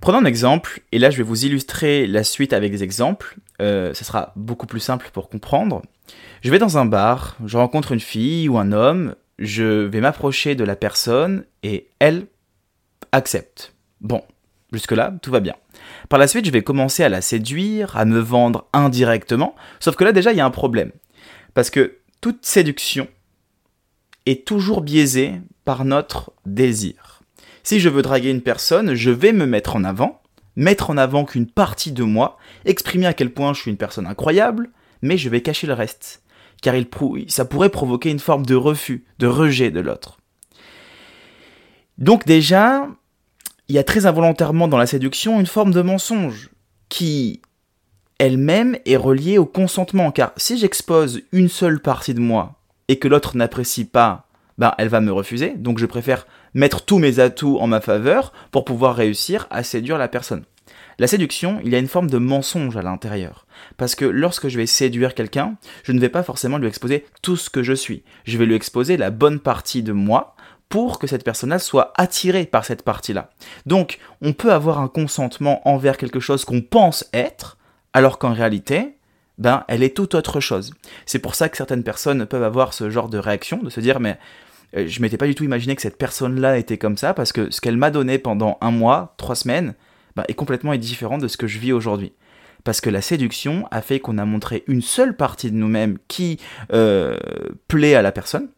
Prenons 0.00 0.18
un 0.18 0.24
exemple, 0.24 0.82
et 0.92 1.00
là 1.00 1.10
je 1.10 1.16
vais 1.16 1.24
vous 1.24 1.44
illustrer 1.44 2.06
la 2.06 2.22
suite 2.22 2.52
avec 2.52 2.70
des 2.70 2.84
exemples. 2.84 3.36
Euh, 3.60 3.92
ce 3.92 4.04
sera 4.04 4.32
beaucoup 4.36 4.66
plus 4.66 4.80
simple 4.80 5.10
pour 5.12 5.28
comprendre. 5.28 5.82
Je 6.42 6.52
vais 6.52 6.60
dans 6.60 6.78
un 6.78 6.86
bar, 6.86 7.36
je 7.44 7.56
rencontre 7.56 7.90
une 7.90 8.00
fille 8.00 8.48
ou 8.48 8.56
un 8.56 8.70
homme, 8.70 9.16
je 9.40 9.64
vais 9.64 10.00
m'approcher 10.00 10.54
de 10.54 10.62
la 10.62 10.76
personne 10.76 11.44
et 11.64 11.88
elle 11.98 12.28
accepte. 13.10 13.74
Bon, 14.00 14.22
jusque-là, 14.72 15.12
tout 15.22 15.32
va 15.32 15.40
bien. 15.40 15.56
Par 16.08 16.18
la 16.18 16.28
suite, 16.28 16.46
je 16.46 16.50
vais 16.50 16.62
commencer 16.62 17.04
à 17.04 17.08
la 17.08 17.20
séduire, 17.20 17.96
à 17.96 18.04
me 18.04 18.18
vendre 18.18 18.66
indirectement, 18.72 19.54
sauf 19.80 19.94
que 19.96 20.04
là 20.04 20.12
déjà, 20.12 20.32
il 20.32 20.38
y 20.38 20.40
a 20.40 20.46
un 20.46 20.50
problème. 20.50 20.92
Parce 21.54 21.70
que 21.70 21.98
toute 22.20 22.46
séduction 22.46 23.08
est 24.26 24.46
toujours 24.46 24.80
biaisée 24.80 25.34
par 25.64 25.84
notre 25.84 26.32
désir. 26.46 27.20
Si 27.62 27.80
je 27.80 27.88
veux 27.88 28.02
draguer 28.02 28.30
une 28.30 28.40
personne, 28.40 28.94
je 28.94 29.10
vais 29.10 29.32
me 29.32 29.46
mettre 29.46 29.76
en 29.76 29.84
avant, 29.84 30.22
mettre 30.56 30.90
en 30.90 30.96
avant 30.96 31.24
qu'une 31.24 31.46
partie 31.46 31.92
de 31.92 32.02
moi, 32.02 32.38
exprimer 32.64 33.06
à 33.06 33.12
quel 33.12 33.30
point 33.30 33.52
je 33.52 33.60
suis 33.60 33.70
une 33.70 33.76
personne 33.76 34.06
incroyable, 34.06 34.70
mais 35.02 35.18
je 35.18 35.28
vais 35.28 35.42
cacher 35.42 35.66
le 35.66 35.74
reste, 35.74 36.22
car 36.62 36.74
il 36.74 36.86
ça 37.28 37.44
pourrait 37.44 37.68
provoquer 37.68 38.10
une 38.10 38.18
forme 38.18 38.46
de 38.46 38.54
refus, 38.54 39.04
de 39.18 39.26
rejet 39.26 39.70
de 39.70 39.80
l'autre. 39.80 40.18
Donc 41.98 42.24
déjà, 42.24 42.88
il 43.68 43.74
y 43.74 43.78
a 43.78 43.84
très 43.84 44.06
involontairement 44.06 44.68
dans 44.68 44.78
la 44.78 44.86
séduction 44.86 45.38
une 45.38 45.46
forme 45.46 45.72
de 45.72 45.82
mensonge 45.82 46.50
qui 46.88 47.42
elle-même 48.18 48.76
est 48.86 48.96
reliée 48.96 49.38
au 49.38 49.46
consentement, 49.46 50.10
car 50.10 50.32
si 50.36 50.58
j'expose 50.58 51.22
une 51.32 51.48
seule 51.48 51.80
partie 51.80 52.14
de 52.14 52.20
moi 52.20 52.54
et 52.88 52.98
que 52.98 53.06
l'autre 53.06 53.36
n'apprécie 53.36 53.84
pas, 53.84 54.26
ben 54.56 54.74
elle 54.78 54.88
va 54.88 55.00
me 55.00 55.12
refuser, 55.12 55.54
donc 55.56 55.78
je 55.78 55.86
préfère 55.86 56.26
mettre 56.54 56.84
tous 56.84 56.98
mes 56.98 57.20
atouts 57.20 57.58
en 57.58 57.66
ma 57.66 57.80
faveur 57.80 58.32
pour 58.50 58.64
pouvoir 58.64 58.96
réussir 58.96 59.46
à 59.50 59.62
séduire 59.62 59.98
la 59.98 60.08
personne. 60.08 60.44
La 60.98 61.06
séduction, 61.06 61.60
il 61.62 61.70
y 61.70 61.76
a 61.76 61.78
une 61.78 61.86
forme 61.86 62.10
de 62.10 62.18
mensonge 62.18 62.76
à 62.76 62.82
l'intérieur. 62.82 63.46
Parce 63.76 63.94
que 63.94 64.04
lorsque 64.04 64.48
je 64.48 64.56
vais 64.56 64.66
séduire 64.66 65.14
quelqu'un, 65.14 65.54
je 65.84 65.92
ne 65.92 66.00
vais 66.00 66.08
pas 66.08 66.24
forcément 66.24 66.58
lui 66.58 66.66
exposer 66.66 67.06
tout 67.22 67.36
ce 67.36 67.50
que 67.50 67.62
je 67.62 67.72
suis. 67.72 68.02
Je 68.24 68.36
vais 68.36 68.46
lui 68.46 68.56
exposer 68.56 68.96
la 68.96 69.10
bonne 69.10 69.38
partie 69.38 69.84
de 69.84 69.92
moi 69.92 70.34
pour 70.68 70.98
que 70.98 71.06
cette 71.06 71.24
personne-là 71.24 71.58
soit 71.58 71.92
attirée 71.96 72.44
par 72.44 72.64
cette 72.64 72.82
partie-là. 72.82 73.30
Donc, 73.66 73.98
on 74.20 74.32
peut 74.32 74.52
avoir 74.52 74.80
un 74.80 74.88
consentement 74.88 75.66
envers 75.66 75.96
quelque 75.96 76.20
chose 76.20 76.44
qu'on 76.44 76.60
pense 76.60 77.08
être, 77.12 77.56
alors 77.92 78.18
qu'en 78.18 78.32
réalité, 78.32 78.96
ben, 79.38 79.64
elle 79.68 79.82
est 79.82 79.96
tout 79.96 80.14
autre 80.16 80.40
chose. 80.40 80.74
C'est 81.06 81.20
pour 81.20 81.34
ça 81.34 81.48
que 81.48 81.56
certaines 81.56 81.84
personnes 81.84 82.26
peuvent 82.26 82.42
avoir 82.42 82.74
ce 82.74 82.90
genre 82.90 83.08
de 83.08 83.18
réaction, 83.18 83.58
de 83.62 83.70
se 83.70 83.80
dire, 83.80 84.00
mais 84.00 84.18
euh, 84.76 84.86
je 84.86 85.00
m'étais 85.00 85.16
pas 85.16 85.26
du 85.26 85.34
tout 85.34 85.44
imaginé 85.44 85.74
que 85.76 85.82
cette 85.82 85.96
personne-là 85.96 86.58
était 86.58 86.78
comme 86.78 86.96
ça, 86.96 87.14
parce 87.14 87.32
que 87.32 87.50
ce 87.50 87.60
qu'elle 87.60 87.76
m'a 87.76 87.90
donné 87.90 88.18
pendant 88.18 88.58
un 88.60 88.70
mois, 88.70 89.14
trois 89.16 89.36
semaines, 89.36 89.74
ben, 90.16 90.24
est 90.28 90.34
complètement 90.34 90.74
différent 90.74 91.18
de 91.18 91.28
ce 91.28 91.36
que 91.36 91.46
je 91.46 91.58
vis 91.58 91.72
aujourd'hui. 91.72 92.12
Parce 92.64 92.80
que 92.80 92.90
la 92.90 93.00
séduction 93.00 93.66
a 93.70 93.80
fait 93.80 94.00
qu'on 94.00 94.18
a 94.18 94.24
montré 94.24 94.64
une 94.66 94.82
seule 94.82 95.16
partie 95.16 95.50
de 95.50 95.56
nous-mêmes 95.56 95.98
qui 96.08 96.38
euh, 96.72 97.16
plaît 97.68 97.94
à 97.94 98.02
la 98.02 98.12
personne, 98.12 98.48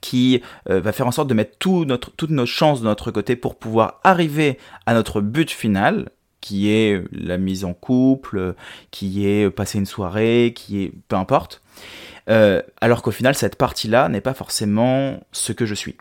qui 0.00 0.42
euh, 0.68 0.80
va 0.80 0.92
faire 0.92 1.06
en 1.06 1.12
sorte 1.12 1.28
de 1.28 1.34
mettre 1.34 1.56
toutes 1.58 2.30
nos 2.30 2.46
chances 2.46 2.80
de 2.80 2.86
notre 2.86 3.10
côté 3.10 3.36
pour 3.36 3.56
pouvoir 3.56 4.00
arriver 4.04 4.58
à 4.86 4.94
notre 4.94 5.20
but 5.20 5.50
final, 5.50 6.10
qui 6.40 6.70
est 6.70 7.02
la 7.12 7.36
mise 7.36 7.64
en 7.64 7.74
couple, 7.74 8.54
qui 8.90 9.26
est 9.26 9.50
passer 9.50 9.78
une 9.78 9.86
soirée, 9.86 10.52
qui 10.54 10.82
est 10.82 10.92
peu 11.08 11.16
importe. 11.16 11.62
Euh, 12.28 12.62
alors 12.80 13.02
qu'au 13.02 13.10
final, 13.10 13.34
cette 13.34 13.56
partie-là 13.56 14.08
n'est 14.08 14.20
pas 14.20 14.34
forcément 14.34 15.20
ce 15.32 15.52
que 15.52 15.66
je 15.66 15.74
suis. 15.74 15.96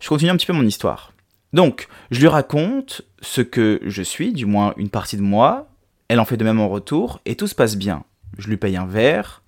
Je 0.00 0.08
continue 0.08 0.30
un 0.30 0.36
petit 0.36 0.46
peu 0.46 0.52
mon 0.52 0.66
histoire. 0.66 1.12
Donc, 1.52 1.88
je 2.10 2.20
lui 2.20 2.28
raconte 2.28 3.02
ce 3.20 3.42
que 3.42 3.80
je 3.84 4.02
suis, 4.02 4.32
du 4.32 4.46
moins 4.46 4.72
une 4.76 4.88
partie 4.88 5.16
de 5.16 5.22
moi. 5.22 5.68
Elle 6.08 6.18
en 6.18 6.24
fait 6.24 6.36
de 6.36 6.44
même 6.44 6.60
en 6.60 6.68
retour, 6.68 7.20
et 7.24 7.36
tout 7.36 7.46
se 7.46 7.54
passe 7.54 7.76
bien. 7.76 8.04
Je 8.38 8.48
lui 8.48 8.56
paye 8.56 8.76
un 8.76 8.86
verre, 8.86 9.41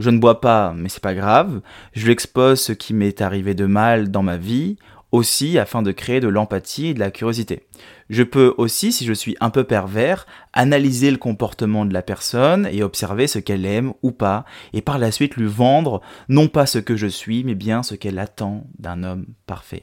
je 0.00 0.10
ne 0.10 0.18
bois 0.18 0.40
pas, 0.40 0.72
mais 0.76 0.88
c'est 0.88 1.02
pas 1.02 1.14
grave. 1.14 1.60
Je 1.92 2.04
lui 2.04 2.12
expose 2.12 2.60
ce 2.60 2.72
qui 2.72 2.94
m'est 2.94 3.20
arrivé 3.20 3.54
de 3.54 3.66
mal 3.66 4.10
dans 4.10 4.22
ma 4.22 4.36
vie, 4.36 4.76
aussi 5.12 5.58
afin 5.58 5.82
de 5.82 5.92
créer 5.92 6.20
de 6.20 6.28
l'empathie 6.28 6.88
et 6.88 6.94
de 6.94 7.00
la 7.00 7.10
curiosité. 7.10 7.66
Je 8.08 8.22
peux 8.22 8.54
aussi, 8.56 8.92
si 8.92 9.04
je 9.04 9.12
suis 9.12 9.36
un 9.40 9.50
peu 9.50 9.64
pervers, 9.64 10.26
analyser 10.52 11.10
le 11.10 11.16
comportement 11.16 11.84
de 11.84 11.92
la 11.92 12.02
personne 12.02 12.68
et 12.72 12.82
observer 12.82 13.26
ce 13.26 13.38
qu'elle 13.38 13.66
aime 13.66 13.92
ou 14.02 14.12
pas, 14.12 14.44
et 14.72 14.82
par 14.82 14.98
la 14.98 15.12
suite 15.12 15.36
lui 15.36 15.46
vendre 15.46 16.00
non 16.28 16.48
pas 16.48 16.66
ce 16.66 16.78
que 16.78 16.96
je 16.96 17.06
suis, 17.06 17.44
mais 17.44 17.54
bien 17.54 17.82
ce 17.82 17.94
qu'elle 17.94 18.18
attend 18.18 18.66
d'un 18.78 19.02
homme 19.02 19.26
parfait. 19.46 19.82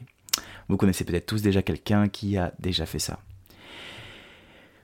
Vous 0.70 0.78
connaissez 0.78 1.06
peut-être 1.06 1.26
tous 1.26 1.42
déjà 1.42 1.62
quelqu'un 1.62 2.08
qui 2.08 2.38
a 2.38 2.54
déjà 2.60 2.86
fait 2.86 3.00
ça. 3.00 3.20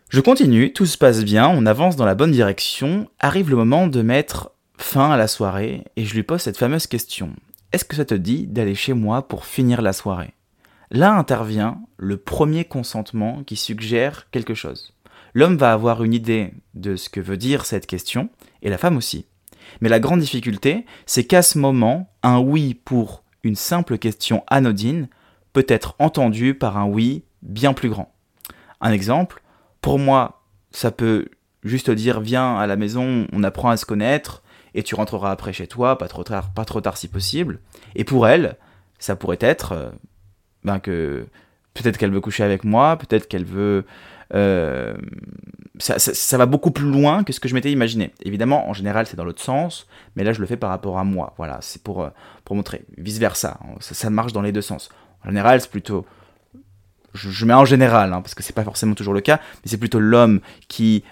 Je 0.09 0.21
continue, 0.21 0.71
tout 0.73 0.85
se 0.85 0.97
passe 0.97 1.23
bien, 1.23 1.49
on 1.49 1.65
avance 1.65 1.95
dans 1.95 2.05
la 2.05 2.13
bonne 2.13 2.31
direction, 2.31 3.09
arrive 3.19 3.49
le 3.49 3.55
moment 3.55 3.87
de 3.87 4.01
mettre 4.03 4.52
fin 4.83 5.11
à 5.11 5.17
la 5.17 5.27
soirée 5.27 5.85
et 5.95 6.05
je 6.05 6.13
lui 6.13 6.23
pose 6.23 6.41
cette 6.41 6.57
fameuse 6.57 6.87
question. 6.87 7.31
Est-ce 7.71 7.85
que 7.85 7.95
ça 7.95 8.05
te 8.05 8.13
dit 8.13 8.45
d'aller 8.45 8.75
chez 8.75 8.93
moi 8.93 9.27
pour 9.27 9.45
finir 9.45 9.81
la 9.81 9.93
soirée? 9.93 10.33
Là 10.91 11.13
intervient 11.13 11.81
le 11.97 12.17
premier 12.17 12.65
consentement 12.65 13.43
qui 13.43 13.55
suggère 13.55 14.29
quelque 14.29 14.53
chose. 14.53 14.93
L'homme 15.33 15.57
va 15.57 15.73
avoir 15.73 16.03
une 16.03 16.13
idée 16.13 16.53
de 16.75 16.95
ce 16.95 17.09
que 17.09 17.21
veut 17.21 17.37
dire 17.37 17.65
cette 17.65 17.87
question, 17.87 18.29
et 18.61 18.69
la 18.69 18.77
femme 18.77 18.97
aussi. 18.97 19.25
Mais 19.81 19.89
la 19.89 19.99
grande 19.99 20.19
difficulté, 20.19 20.85
c'est 21.07 21.23
qu'à 21.23 21.41
ce 21.41 21.57
moment, 21.57 22.13
un 22.21 22.37
oui 22.37 22.75
pour 22.75 23.23
une 23.41 23.55
simple 23.55 23.97
question 23.97 24.43
anodine 24.47 25.07
peut 25.53 25.65
être 25.67 25.95
entendu 25.97 26.53
par 26.53 26.77
un 26.77 26.85
oui 26.85 27.23
bien 27.41 27.73
plus 27.73 27.89
grand. 27.89 28.13
Un 28.81 28.91
exemple, 28.91 29.41
pour 29.81 29.97
moi, 29.97 30.43
ça 30.69 30.91
peut 30.91 31.29
juste 31.63 31.89
dire 31.89 32.19
viens 32.19 32.57
à 32.57 32.67
la 32.67 32.75
maison, 32.75 33.25
on 33.31 33.43
apprend 33.43 33.69
à 33.69 33.77
se 33.77 33.85
connaître, 33.85 34.42
et 34.75 34.83
tu 34.83 34.95
rentreras 34.95 35.31
après 35.31 35.53
chez 35.53 35.67
toi, 35.67 35.97
pas 35.97 36.07
trop 36.07 36.23
tard, 36.23 36.51
pas 36.53 36.65
trop 36.65 36.81
tard 36.81 36.97
si 36.97 37.07
possible. 37.07 37.59
Et 37.95 38.03
pour 38.03 38.27
elle, 38.27 38.57
ça 38.99 39.15
pourrait 39.15 39.37
être 39.39 39.73
euh, 39.73 39.89
ben 40.63 40.79
que 40.79 41.25
peut-être 41.73 41.97
qu'elle 41.97 42.11
veut 42.11 42.21
coucher 42.21 42.43
avec 42.43 42.63
moi, 42.63 42.97
peut-être 42.97 43.27
qu'elle 43.27 43.45
veut. 43.45 43.85
Euh, 44.33 44.95
ça, 45.77 46.37
va 46.37 46.45
beaucoup 46.45 46.71
plus 46.71 46.89
loin 46.89 47.23
que 47.23 47.33
ce 47.33 47.39
que 47.39 47.47
je 47.47 47.53
m'étais 47.53 47.71
imaginé. 47.71 48.13
Évidemment, 48.23 48.67
en 48.67 48.73
général, 48.73 49.05
c'est 49.05 49.15
dans 49.15 49.25
l'autre 49.25 49.41
sens, 49.41 49.87
mais 50.15 50.23
là, 50.23 50.33
je 50.33 50.39
le 50.39 50.47
fais 50.47 50.57
par 50.57 50.69
rapport 50.69 50.97
à 50.97 51.03
moi. 51.03 51.33
Voilà, 51.37 51.59
c'est 51.61 51.83
pour, 51.83 52.01
euh, 52.01 52.09
montrer. 52.49 52.83
Vice 52.97 53.19
versa, 53.19 53.59
ça, 53.79 53.93
ça, 53.93 54.09
marche 54.09 54.33
dans 54.33 54.41
les 54.41 54.51
deux 54.51 54.61
sens. 54.61 54.89
En 55.23 55.29
général, 55.29 55.61
c'est 55.61 55.69
plutôt. 55.69 56.05
Je, 57.13 57.45
mets 57.45 57.53
en 57.53 57.65
général, 57.65 58.11
hein, 58.11 58.21
parce 58.21 58.33
que 58.33 58.41
c'est 58.41 58.53
pas 58.53 58.63
forcément 58.63 58.95
toujours 58.95 59.13
le 59.13 59.21
cas, 59.21 59.39
mais 59.63 59.69
c'est 59.69 59.77
plutôt 59.77 59.99
l'homme 59.99 60.39
qui 60.67 61.03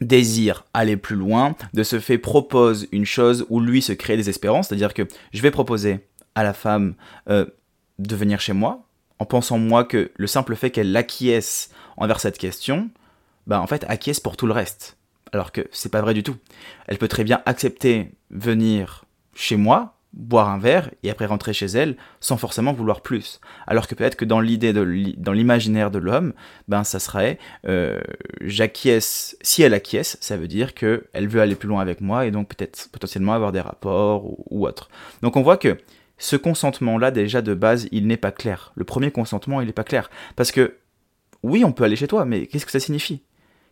désire 0.00 0.64
aller 0.74 0.96
plus 0.96 1.16
loin, 1.16 1.54
de 1.74 1.82
ce 1.82 2.00
fait 2.00 2.18
propose 2.18 2.86
une 2.92 3.06
chose 3.06 3.46
où 3.48 3.60
lui 3.60 3.82
se 3.82 3.92
crée 3.92 4.16
des 4.16 4.28
espérances, 4.28 4.68
c'est-à-dire 4.68 4.94
que 4.94 5.06
je 5.32 5.42
vais 5.42 5.50
proposer 5.50 6.00
à 6.34 6.42
la 6.42 6.52
femme 6.52 6.94
euh, 7.28 7.46
de 7.98 8.16
venir 8.16 8.40
chez 8.40 8.52
moi, 8.52 8.86
en 9.18 9.24
pensant 9.24 9.58
moi 9.58 9.84
que 9.84 10.10
le 10.14 10.26
simple 10.26 10.54
fait 10.56 10.70
qu'elle 10.70 10.94
acquiesce 10.96 11.70
envers 11.96 12.20
cette 12.20 12.38
question, 12.38 12.90
bah 13.46 13.60
en 13.60 13.66
fait 13.66 13.84
acquiesce 13.88 14.20
pour 14.20 14.36
tout 14.36 14.46
le 14.46 14.52
reste. 14.52 14.96
Alors 15.32 15.52
que 15.52 15.66
c'est 15.72 15.90
pas 15.90 16.02
vrai 16.02 16.14
du 16.14 16.22
tout. 16.22 16.36
Elle 16.86 16.98
peut 16.98 17.08
très 17.08 17.24
bien 17.24 17.42
accepter 17.46 18.12
venir 18.30 19.04
chez 19.34 19.56
moi 19.56 19.95
boire 20.16 20.48
un 20.48 20.58
verre 20.58 20.90
et 21.02 21.10
après 21.10 21.26
rentrer 21.26 21.52
chez 21.52 21.66
elle 21.66 21.96
sans 22.20 22.36
forcément 22.36 22.72
vouloir 22.72 23.02
plus. 23.02 23.40
Alors 23.66 23.86
que 23.86 23.94
peut-être 23.94 24.16
que 24.16 24.24
dans 24.24 24.40
l'idée, 24.40 24.72
dans 24.72 25.32
l'imaginaire 25.32 25.90
de 25.90 25.98
l'homme, 25.98 26.32
ben 26.68 26.82
ça 26.84 26.98
serait 26.98 27.38
euh, 27.68 28.00
j'acquiesce. 28.40 29.36
Si 29.42 29.62
elle 29.62 29.74
acquiesce, 29.74 30.16
ça 30.20 30.36
veut 30.36 30.48
dire 30.48 30.74
que 30.74 31.04
elle 31.12 31.28
veut 31.28 31.40
aller 31.40 31.54
plus 31.54 31.68
loin 31.68 31.80
avec 31.80 32.00
moi 32.00 32.26
et 32.26 32.30
donc 32.30 32.48
peut-être 32.48 32.88
potentiellement 32.90 33.34
avoir 33.34 33.52
des 33.52 33.60
rapports 33.60 34.24
ou, 34.24 34.44
ou 34.50 34.66
autre. 34.66 34.88
Donc 35.22 35.36
on 35.36 35.42
voit 35.42 35.58
que 35.58 35.76
ce 36.18 36.36
consentement-là 36.36 37.10
déjà 37.10 37.42
de 37.42 37.54
base, 37.54 37.88
il 37.92 38.06
n'est 38.06 38.16
pas 38.16 38.32
clair. 38.32 38.72
Le 38.74 38.84
premier 38.84 39.10
consentement, 39.10 39.60
il 39.60 39.66
n'est 39.66 39.72
pas 39.72 39.84
clair 39.84 40.10
parce 40.34 40.50
que 40.50 40.78
oui, 41.42 41.62
on 41.64 41.72
peut 41.72 41.84
aller 41.84 41.96
chez 41.96 42.08
toi, 42.08 42.24
mais 42.24 42.46
qu'est-ce 42.46 42.66
que 42.66 42.72
ça 42.72 42.80
signifie? 42.80 43.22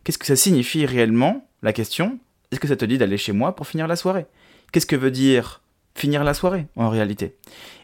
Qu'est-ce 0.03 0.19
que 0.19 0.27
ça 0.27 0.35
signifie 0.35 0.85
réellement 0.85 1.49
La 1.63 1.73
question, 1.73 2.19
est-ce 2.51 2.59
que 2.59 2.67
ça 2.67 2.75
te 2.75 2.85
dit 2.85 2.99
d'aller 2.99 3.17
chez 3.17 3.31
moi 3.31 3.55
pour 3.55 3.67
finir 3.67 3.87
la 3.87 3.95
soirée? 3.95 4.27
Qu'est-ce 4.71 4.85
que 4.85 4.95
veut 4.95 5.11
dire 5.11 5.61
finir 5.95 6.23
la 6.23 6.33
soirée, 6.33 6.67
en 6.75 6.89
réalité. 6.89 7.35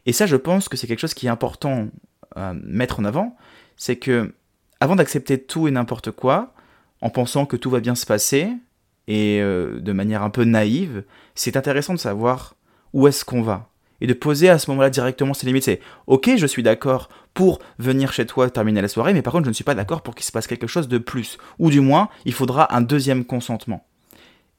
Et 0.06 0.13
ça, 0.13 0.25
je 0.25 0.36
pense 0.36 0.70
que 0.70 0.77
c'est 0.77 0.88
quelque 0.88 1.00
chose 1.00 1.13
qui 1.13 1.27
est 1.27 1.30
important 1.30 1.88
à 2.36 2.53
mettre 2.53 3.00
en 3.00 3.06
avant, 3.06 3.36
c'est 3.77 3.96
que 3.96 4.34
avant 4.80 4.96
d'accepter 4.96 5.41
tout 5.41 5.68
et 5.68 5.72
n'importe 5.72 6.12
quoi, 6.12 6.53
en 7.01 7.10
pensant 7.10 7.46
que 7.46 7.56
tout 7.56 7.70
va 7.70 7.80
bien 7.80 7.96
se 7.96 8.06
passer, 8.06 8.50
et 9.08 9.41
euh, 9.41 9.80
de 9.80 9.91
manière 9.91 10.24
un 10.24 10.30
peu 10.30 10.44
naïve, 10.44 11.03
c'est 11.36 11.58
intéressant 11.58 11.94
de 11.94 12.00
savoir 12.00 12.56
où 12.94 13.08
est-ce 13.08 13.25
qu'on 13.25 13.41
va. 13.41 13.70
Et 14.00 14.08
de 14.08 14.13
poser 14.13 14.50
à 14.50 14.58
ce 14.58 14.70
moment-là 14.72 14.89
directement 14.89 15.36
ses 15.36 15.46
limites. 15.46 15.63
C'est 15.63 15.80
ok, 16.08 16.32
je 16.36 16.48
suis 16.48 16.63
d'accord 16.63 17.08
pour 17.36 17.60
venir 17.77 18.13
chez 18.13 18.25
toi 18.25 18.50
terminer 18.50 18.82
la 18.82 18.88
soirée, 18.88 19.13
mais 19.13 19.22
par 19.22 19.34
contre, 19.34 19.46
je 19.46 19.50
ne 19.50 19.53
suis 19.53 19.63
pas 19.63 19.75
d'accord 19.75 20.01
pour 20.01 20.15
qu'il 20.15 20.25
se 20.25 20.32
passe 20.32 20.48
quelque 20.48 20.65
chose 20.65 20.88
de 20.88 20.98
plus. 20.98 21.38
Ou 21.60 21.70
du 21.70 21.82
moins, 21.82 22.10
il 22.25 22.34
faudra 22.34 22.75
un 22.75 22.82
deuxième 22.82 23.25
consentement. 23.25 23.86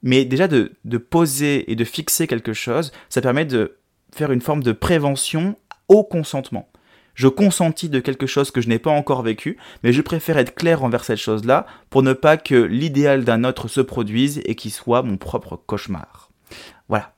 Mais 0.03 0.25
déjà 0.25 0.49
de, 0.49 0.73
poser 0.99 1.71
et 1.71 1.77
de 1.77 1.85
fixer 1.85 2.27
quelque 2.27 2.53
chose, 2.53 2.93
ça 3.09 3.21
permet 3.21 3.45
de 3.45 3.79
faire 4.15 4.33
une 4.33 4.41
forme 4.41 4.63
de 4.63 4.73
prévention 4.73 5.57
au 5.89 6.05
consentement. 6.05 6.69
Je 7.15 7.29
consentis 7.29 7.89
de 7.89 8.01
quelque 8.01 8.27
chose 8.27 8.51
que 8.51 8.61
je 8.61 8.69
n'ai 8.69 8.79
pas 8.79 8.91
encore 8.91 9.23
vécu, 9.23 9.59
mais 9.83 9.93
je 9.93 10.01
préfère 10.01 10.39
être 10.39 10.55
clair 10.55 10.83
envers 10.83 11.05
cette 11.05 11.19
chose-là 11.19 11.67
pour 11.91 12.03
ne 12.03 12.15
pas 12.15 12.37
que 12.37 12.55
l'idéal 12.55 13.25
d'un 13.25 13.45
autre 13.45 13.69
se 13.69 13.81
produise 13.81 14.41
et 14.45 14.55
qu'il 14.55 14.73
soit 14.73 15.03
mon 15.03 15.19
propre 15.19 15.57
cauchemar. 15.57 16.31
Voilà. 16.89 17.15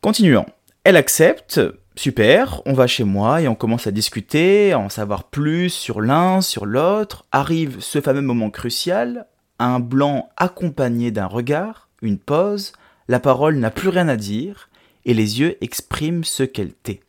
Continuons. 0.00 0.46
Elle 0.84 0.96
accepte, 0.96 1.60
super, 1.96 2.62
on 2.66 2.72
va 2.72 2.86
chez 2.86 3.04
moi 3.04 3.42
et 3.42 3.48
on 3.48 3.54
commence 3.54 3.86
à 3.86 3.90
discuter, 3.90 4.72
à 4.72 4.78
en 4.78 4.88
savoir 4.88 5.24
plus 5.24 5.70
sur 5.70 6.00
l'un, 6.00 6.40
sur 6.40 6.66
l'autre. 6.66 7.26
Arrive 7.32 7.80
ce 7.80 8.00
fameux 8.00 8.20
moment 8.20 8.50
crucial, 8.50 9.26
un 9.58 9.80
blanc 9.80 10.28
accompagné 10.36 11.10
d'un 11.10 11.26
regard, 11.26 11.88
une 12.02 12.18
pause, 12.18 12.72
la 13.08 13.20
parole 13.20 13.56
n'a 13.56 13.70
plus 13.70 13.88
rien 13.88 14.08
à 14.08 14.16
dire, 14.16 14.68
et 15.04 15.14
les 15.14 15.40
yeux 15.40 15.56
expriment 15.62 16.24
ce 16.24 16.42
qu'elle 16.42 16.72
tait. 16.72 17.00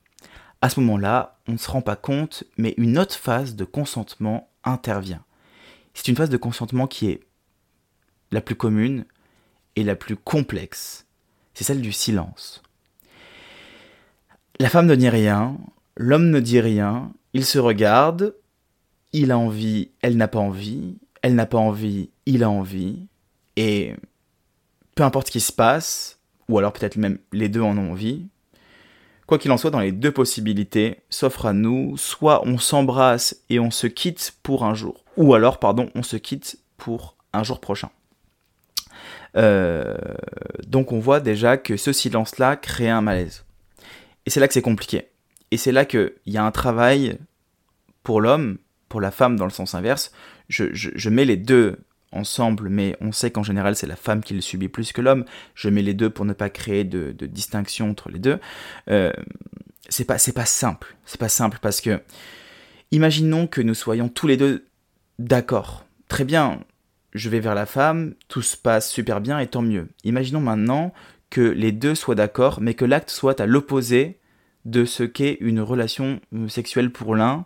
À 0.62 0.70
ce 0.70 0.80
moment-là, 0.80 1.38
on 1.48 1.54
ne 1.54 1.58
se 1.58 1.70
rend 1.70 1.82
pas 1.82 1.96
compte, 1.96 2.44
mais 2.58 2.74
une 2.78 2.98
autre 2.98 3.16
phase 3.16 3.56
de 3.56 3.66
consentement 3.66 4.50
intervient. 4.64 5.24
C'est 5.94 6.08
une 6.08 6.16
phase 6.16 6.30
de 6.30 6.38
consentement 6.38 6.88
qui 6.88 7.10
est 7.10 7.22
la 8.32 8.42
plus 8.42 8.56
commune 8.56 9.06
et 9.76 9.84
la 9.84 9.96
plus 9.96 10.16
complexe. 10.16 11.06
C'est 11.54 11.64
celle 11.64 11.82
du 11.82 11.92
silence. 11.92 12.62
La 14.60 14.70
femme 14.70 14.88
ne 14.88 14.96
dit 14.96 15.10
rien, 15.10 15.58
l'homme 15.96 16.30
ne 16.30 16.40
dit 16.40 16.60
rien, 16.60 17.12
il 17.34 17.46
se 17.46 17.60
regarde, 17.60 18.36
il 19.14 19.32
a 19.32 19.38
envie, 19.38 19.92
elle 20.02 20.18
n'a 20.18 20.28
pas 20.28 20.40
envie, 20.40 20.98
elle 21.22 21.36
n'a 21.36 21.46
pas 21.46 21.58
envie, 21.58 22.10
il 22.26 22.44
a 22.44 22.50
envie, 22.50 23.08
et 23.56 23.94
peu 24.96 25.04
importe 25.04 25.28
ce 25.28 25.32
qui 25.32 25.40
se 25.40 25.52
passe, 25.52 26.20
ou 26.48 26.58
alors 26.58 26.74
peut-être 26.74 26.98
même 26.98 27.20
les 27.32 27.50
deux 27.50 27.62
en 27.62 27.78
ont 27.78 27.92
envie, 27.92 28.28
quoi 29.28 29.38
qu'il 29.38 29.52
en 29.52 29.58
soit, 29.58 29.72
dans 29.72 29.80
les 29.80 29.92
deux 29.92 30.12
possibilités 30.12 31.02
s'offre 31.10 31.46
à 31.46 31.54
nous, 31.54 31.98
soit 31.98 32.46
on 32.48 32.58
s'embrasse 32.58 33.44
et 33.50 33.60
on 33.60 33.72
se 33.72 33.88
quitte 33.88 34.34
pour 34.44 34.64
un 34.64 34.74
jour, 34.74 35.04
ou 35.18 35.34
alors, 35.34 35.60
pardon, 35.60 35.90
on 35.96 36.04
se 36.04 36.18
quitte 36.18 36.60
pour 36.78 37.16
un 37.34 37.44
jour 37.44 37.60
prochain. 37.60 37.90
Euh, 39.38 39.96
donc 40.68 40.92
on 40.92 41.00
voit 41.00 41.20
déjà 41.20 41.58
que 41.58 41.78
ce 41.78 41.94
silence-là 41.94 42.56
crée 42.56 42.90
un 42.90 43.02
malaise. 43.02 43.46
Et 44.26 44.30
c'est 44.30 44.40
là 44.40 44.48
que 44.48 44.54
c'est 44.54 44.62
compliqué. 44.62 45.10
Et 45.52 45.58
c'est 45.58 45.72
là 45.72 45.86
qu'il 45.86 46.14
y 46.26 46.38
a 46.38 46.44
un 46.44 46.52
travail 46.52 47.18
pour 48.04 48.22
l'homme, 48.22 48.58
pour 48.88 49.02
la 49.02 49.12
femme 49.12 49.38
dans 49.38 49.46
le 49.46 49.52
sens 49.52 49.76
inverse. 49.76 50.12
Je 50.50 51.10
mets 51.10 51.26
les 51.26 51.38
deux 51.38 51.78
ensemble, 52.12 52.70
mais 52.70 52.96
on 53.02 53.12
sait 53.12 53.32
qu'en 53.32 53.44
général 53.44 53.76
c'est 53.76 53.88
la 53.88 53.96
femme 53.96 54.24
qui 54.24 54.34
le 54.34 54.42
subit 54.42 54.68
plus 54.68 54.92
que 54.92 55.02
l'homme. 55.02 55.26
Je 55.56 55.70
mets 55.70 55.82
les 55.82 55.94
deux 55.94 56.10
pour 56.10 56.26
ne 56.26 56.34
pas 56.34 56.50
créer 56.50 56.84
de, 56.84 57.12
distinction 57.26 57.90
entre 57.90 58.10
les 58.10 58.20
deux. 58.20 58.40
Euh, 58.90 59.14
c'est 59.90 60.06
pas 60.06 60.18
c'est 60.18 60.34
pas 60.34 60.46
simple, 60.46 60.96
c'est 61.06 61.20
pas 61.20 61.30
simple 61.30 61.60
parce 61.62 61.82
que 61.82 62.02
imaginons 62.92 63.48
que 63.48 63.62
nous 63.62 63.74
soyons 63.74 64.10
tous 64.10 64.28
les 64.28 64.38
deux 64.38 64.66
d'accord. 65.20 65.86
Très 66.08 66.26
bien, 66.26 66.62
je 67.14 67.30
vais 67.30 67.40
vers 67.40 67.56
la 67.56 67.66
femme, 67.66 68.16
tout 68.28 68.42
se 68.42 68.58
passe 68.58 68.92
super 68.92 69.22
bien 69.22 69.40
et 69.40 69.48
tant 69.48 69.62
mieux. 69.62 69.90
Imaginons 70.04 70.42
maintenant 70.42 70.94
que 71.30 71.42
les 71.42 71.72
deux 71.72 71.94
soient 71.94 72.16
d'accord, 72.16 72.60
mais 72.62 72.74
que 72.74 72.86
l'acte 72.86 73.12
soit 73.12 73.40
à 73.40 73.46
l'opposé 73.46 74.20
de 74.66 74.86
ce 74.86 75.04
qu'est 75.04 75.38
une 75.40 75.62
relation 75.62 76.20
sexuelle 76.48 76.92
pour 76.92 77.16
l'un, 77.16 77.46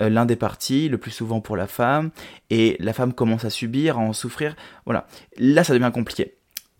l'un 0.00 0.26
des 0.26 0.36
partis, 0.36 0.88
le 0.88 0.98
plus 0.98 1.10
souvent 1.10 1.40
pour 1.40 1.56
la 1.56 1.66
femme, 1.66 2.10
et 2.50 2.76
la 2.80 2.92
femme 2.92 3.12
commence 3.12 3.44
à 3.44 3.50
subir, 3.50 3.98
à 3.98 4.00
en 4.00 4.12
souffrir. 4.12 4.56
Voilà. 4.84 5.06
Là, 5.38 5.64
ça 5.64 5.72
devient 5.72 5.90
compliqué. 5.92 6.34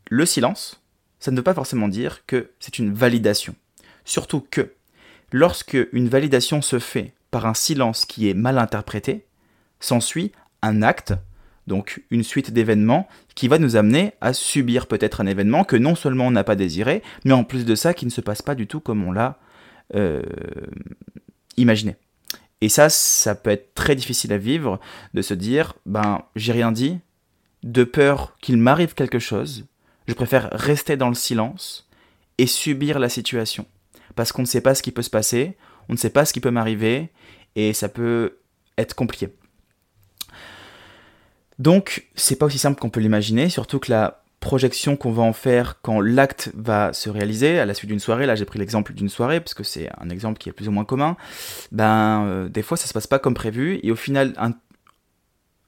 Le 0.08 0.26
silence, 0.26 0.82
ça 1.18 1.30
ne 1.30 1.37
veut 1.37 1.42
pas 1.42 1.54
forcément 1.54 1.88
dire 1.88 2.25
que 2.26 2.50
c'est 2.61 2.78
une 2.78 2.92
validation. 2.92 3.54
Surtout 4.04 4.46
que, 4.50 4.73
lorsque 5.32 5.78
une 5.92 6.08
validation 6.08 6.62
se 6.62 6.78
fait 6.78 7.14
par 7.30 7.46
un 7.46 7.54
silence 7.54 8.04
qui 8.04 8.28
est 8.28 8.35
mal 8.35 8.58
interprété, 8.58 9.26
s'ensuit 9.80 10.32
un 10.62 10.82
acte, 10.82 11.14
donc 11.66 12.04
une 12.11 12.23
suite 12.23 12.52
d'événements 12.52 13.08
qui 13.35 13.49
va 13.49 13.58
nous 13.58 13.76
amener 13.76 14.12
à 14.20 14.32
subir 14.32 14.87
peut-être 14.87 15.20
un 15.20 15.26
événement 15.26 15.64
que 15.64 15.76
non 15.76 15.94
seulement 15.94 16.28
on 16.28 16.30
n'a 16.30 16.44
pas 16.44 16.54
désiré, 16.54 17.02
mais 17.25 17.32
en 17.32 17.44
plus 17.44 17.64
de 17.64 17.75
ça 17.75 17.94
qui 17.94 18.06
ne 18.06 18.11
se 18.11 18.20
passe 18.20 18.42
pas 18.42 18.54
du 18.54 18.66
tout 18.66 18.80
comme 18.80 19.04
on 19.04 19.12
l'a 19.12 19.38
euh, 19.94 20.23
imaginé. 21.56 21.97
Et 22.60 22.69
ça, 22.69 22.88
ça 22.88 23.34
peut 23.34 23.50
être 23.50 23.75
très 23.75 23.95
difficile 23.95 24.32
à 24.32 24.38
vivre, 24.38 24.80
de 25.14 25.23
se 25.23 25.34
dire, 25.34 25.75
ben, 25.84 26.23
j'ai 26.36 26.52
rien 26.52 26.73
dit, 26.73 26.99
de 27.62 27.84
peur 27.84 28.36
qu'il 28.40 28.56
m'arrive 28.56 28.95
quelque 28.95 29.19
chose, 29.19 29.66
je 30.08 30.14
préfère 30.14 30.49
rester 30.52 30.97
dans 30.97 31.08
le 31.08 31.14
silence 31.14 31.88
et 32.38 32.47
subir 32.47 32.99
la 32.99 33.08
situation. 33.08 33.66
Parce 34.14 34.32
qu'on 34.32 34.42
ne 34.42 34.47
sait 34.47 34.60
pas 34.60 34.75
ce 34.75 34.82
qui 34.82 34.92
peut 34.92 35.02
se 35.02 35.10
passer, 35.10 35.56
on 35.88 35.92
ne 35.92 35.99
sait 35.99 36.10
pas 36.10 36.25
ce 36.25 36.32
qui 36.32 36.40
peut 36.40 36.50
m'arriver, 36.50 37.10
et 37.56 37.73
ça 37.73 37.88
peut 37.88 38.38
être 38.78 38.95
compliqué. 38.95 39.28
Donc, 41.58 42.08
c'est 42.14 42.36
pas 42.36 42.47
aussi 42.47 42.58
simple 42.58 42.78
qu'on 42.78 42.90
peut 42.90 43.00
l'imaginer, 43.00 43.49
surtout 43.49 43.78
que 43.78 43.90
la 43.90 44.25
projection 44.40 44.96
qu'on 44.96 45.12
va 45.12 45.22
en 45.22 45.32
faire 45.32 45.80
quand 45.82 46.00
l'acte 46.00 46.52
va 46.54 46.92
se 46.92 47.08
réaliser 47.08 47.58
à 47.58 47.66
la 47.66 47.75
suite 47.75 47.90
d'une 47.90 48.00
soirée. 48.00 48.26
Là, 48.26 48.34
j'ai 48.34 48.44
pris 48.44 48.58
l'exemple 48.58 48.92
d'une 48.92 49.08
soirée 49.08 49.40
parce 49.40 49.54
que 49.54 49.64
c'est 49.64 49.88
un 49.99 50.10
exemple 50.10 50.38
qui 50.38 50.49
est 50.49 50.52
plus 50.52 50.68
ou 50.68 50.72
moins 50.72 50.84
commun. 50.84 51.16
Ben, 51.72 52.25
euh, 52.26 52.49
des 52.49 52.62
fois, 52.62 52.76
ça 52.76 52.86
se 52.86 52.92
passe 52.92 53.06
pas 53.06 53.18
comme 53.18 53.34
prévu 53.34 53.80
et 53.82 53.90
au 53.90 53.96
final, 53.96 54.34
un, 54.36 54.52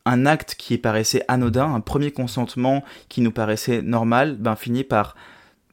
un 0.04 0.26
acte 0.26 0.54
qui 0.56 0.78
paraissait 0.78 1.24
anodin, 1.28 1.74
un 1.74 1.80
premier 1.80 2.12
consentement 2.12 2.84
qui 3.08 3.20
nous 3.20 3.32
paraissait 3.32 3.82
normal, 3.82 4.36
ben 4.36 4.56
finit 4.56 4.84
par 4.84 5.16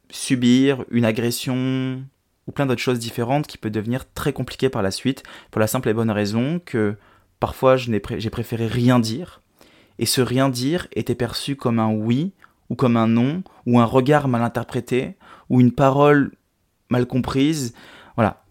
subir 0.10 0.86
une 0.91 1.05
agression 1.05 2.03
ou 2.47 2.51
plein 2.51 2.65
d'autres 2.65 2.81
choses 2.81 2.99
différentes 2.99 3.47
qui 3.47 3.58
peut 3.58 3.69
devenir 3.69 4.12
très 4.13 4.34
compliqué 4.34 4.69
par 4.69 4.81
la 4.81 4.91
suite 4.91 5.23
pour 5.51 5.60
la 5.60 5.67
simple 5.67 5.89
et 5.89 5.93
bonne 5.93 6.12
raison 6.12 6.60
que 6.63 6.95
parfois 7.39 7.75
j'ai 7.77 8.29
préféré 8.29 8.67
rien 8.67 8.99
dire 8.99 9.41
et 9.99 10.05
ce 10.05 10.21
rien 10.21 10.49
dire 10.49 10.88
était 10.93 11.15
perçu 11.15 11.55
comme 11.55 11.79
un 11.79 11.89
oui 11.89 12.34
ou 12.69 12.75
comme 12.75 12.97
un 12.97 13.08
nom, 13.08 13.43
ou 13.65 13.80
un 13.80 13.86
regard 13.86 14.28
mal 14.28 14.41
interprété, 14.41 15.15
ou 15.49 15.62
une 15.62 15.71
parole 15.71 16.32
mal 16.89 17.06
comprise. 17.06 17.73
Voilà. 18.15 18.43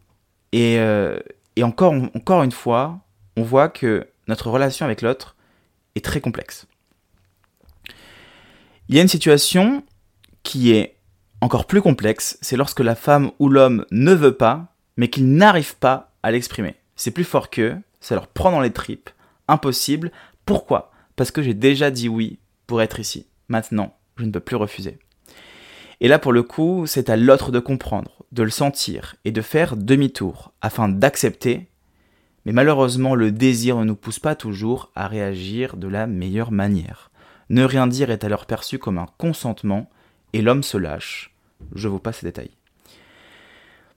Et, 0.53 0.79
euh, 0.79 1.19
et 1.57 1.65
encore, 1.65 1.95
encore 2.15 2.43
une 2.43 2.53
fois, 2.53 3.01
on 3.37 3.43
voit 3.43 3.69
que 3.69 4.07
notre 4.29 4.51
relation 4.51 4.85
avec 4.87 5.03
l'autre 5.03 5.37
est 5.95 6.05
très 6.05 6.21
complexe. 6.21 6.67
Il 8.89 8.95
y 8.95 8.99
a 8.99 9.03
une 9.03 9.09
situation 9.09 9.83
qui 10.43 10.73
est 10.73 10.97
encore 11.41 11.67
plus 11.67 11.83
complexe, 11.83 12.39
c'est 12.41 12.57
lorsque 12.57 12.81
la 12.81 12.95
femme 12.95 13.31
ou 13.39 13.49
l'homme 13.49 13.85
ne 13.91 14.13
veut 14.13 14.37
pas, 14.37 14.75
mais 14.97 15.09
qu'il 15.09 15.33
n'arrive 15.33 15.77
pas 15.77 16.13
à 16.23 16.31
l'exprimer. 16.31 16.77
C'est 16.97 17.11
plus 17.11 17.25
fort 17.25 17.51
qu'eux, 17.51 17.77
ça 18.01 18.15
leur 18.15 18.29
prend 18.29 18.51
dans 18.51 18.61
les 18.61 18.73
tripes, 18.73 19.11
impossible. 19.49 20.13
Pourquoi? 20.47 20.93
Parce 21.17 21.31
que 21.31 21.43
j'ai 21.43 21.55
déjà 21.55 21.91
dit 21.91 22.09
oui 22.09 22.39
pour 22.67 22.83
être 22.83 23.01
ici. 23.01 23.27
Maintenant, 23.49 23.95
je 24.17 24.25
ne 24.25 24.31
peux 24.31 24.41
plus 24.41 24.57
refuser. 24.57 24.99
Et 26.01 26.09
là, 26.09 26.19
pour 26.19 26.33
le 26.33 26.43
coup, 26.43 26.87
c'est 26.87 27.09
à 27.09 27.17
l'autre 27.17 27.51
de 27.51 27.59
comprendre, 27.59 28.25
de 28.33 28.43
le 28.43 28.51
sentir 28.51 29.17
et 29.25 29.33
de 29.33 29.41
faire 29.41 29.77
demi-tour 29.77 30.53
afin 30.61 30.89
d'accepter. 30.89 31.69
Mais 32.45 32.53
malheureusement, 32.53 33.15
le 33.15 33.33
désir 33.33 33.77
ne 33.79 33.85
nous 33.85 33.97
pousse 33.97 34.19
pas 34.19 34.35
toujours 34.35 34.91
à 34.95 35.09
réagir 35.09 35.77
de 35.77 35.89
la 35.89 36.07
meilleure 36.07 36.53
manière. 36.53 37.11
Ne 37.49 37.65
rien 37.65 37.87
dire 37.87 38.11
est 38.11 38.25
alors 38.25 38.47
perçu 38.47 38.79
comme 38.79 38.99
un 38.99 39.07
consentement 39.19 39.89
et 40.33 40.43
l'homme 40.43 40.63
se 40.63 40.77
lâche. 40.77 41.35
Je 41.75 41.89
vous 41.89 41.99
passe 41.99 42.19
ces 42.19 42.27
détails. 42.27 42.51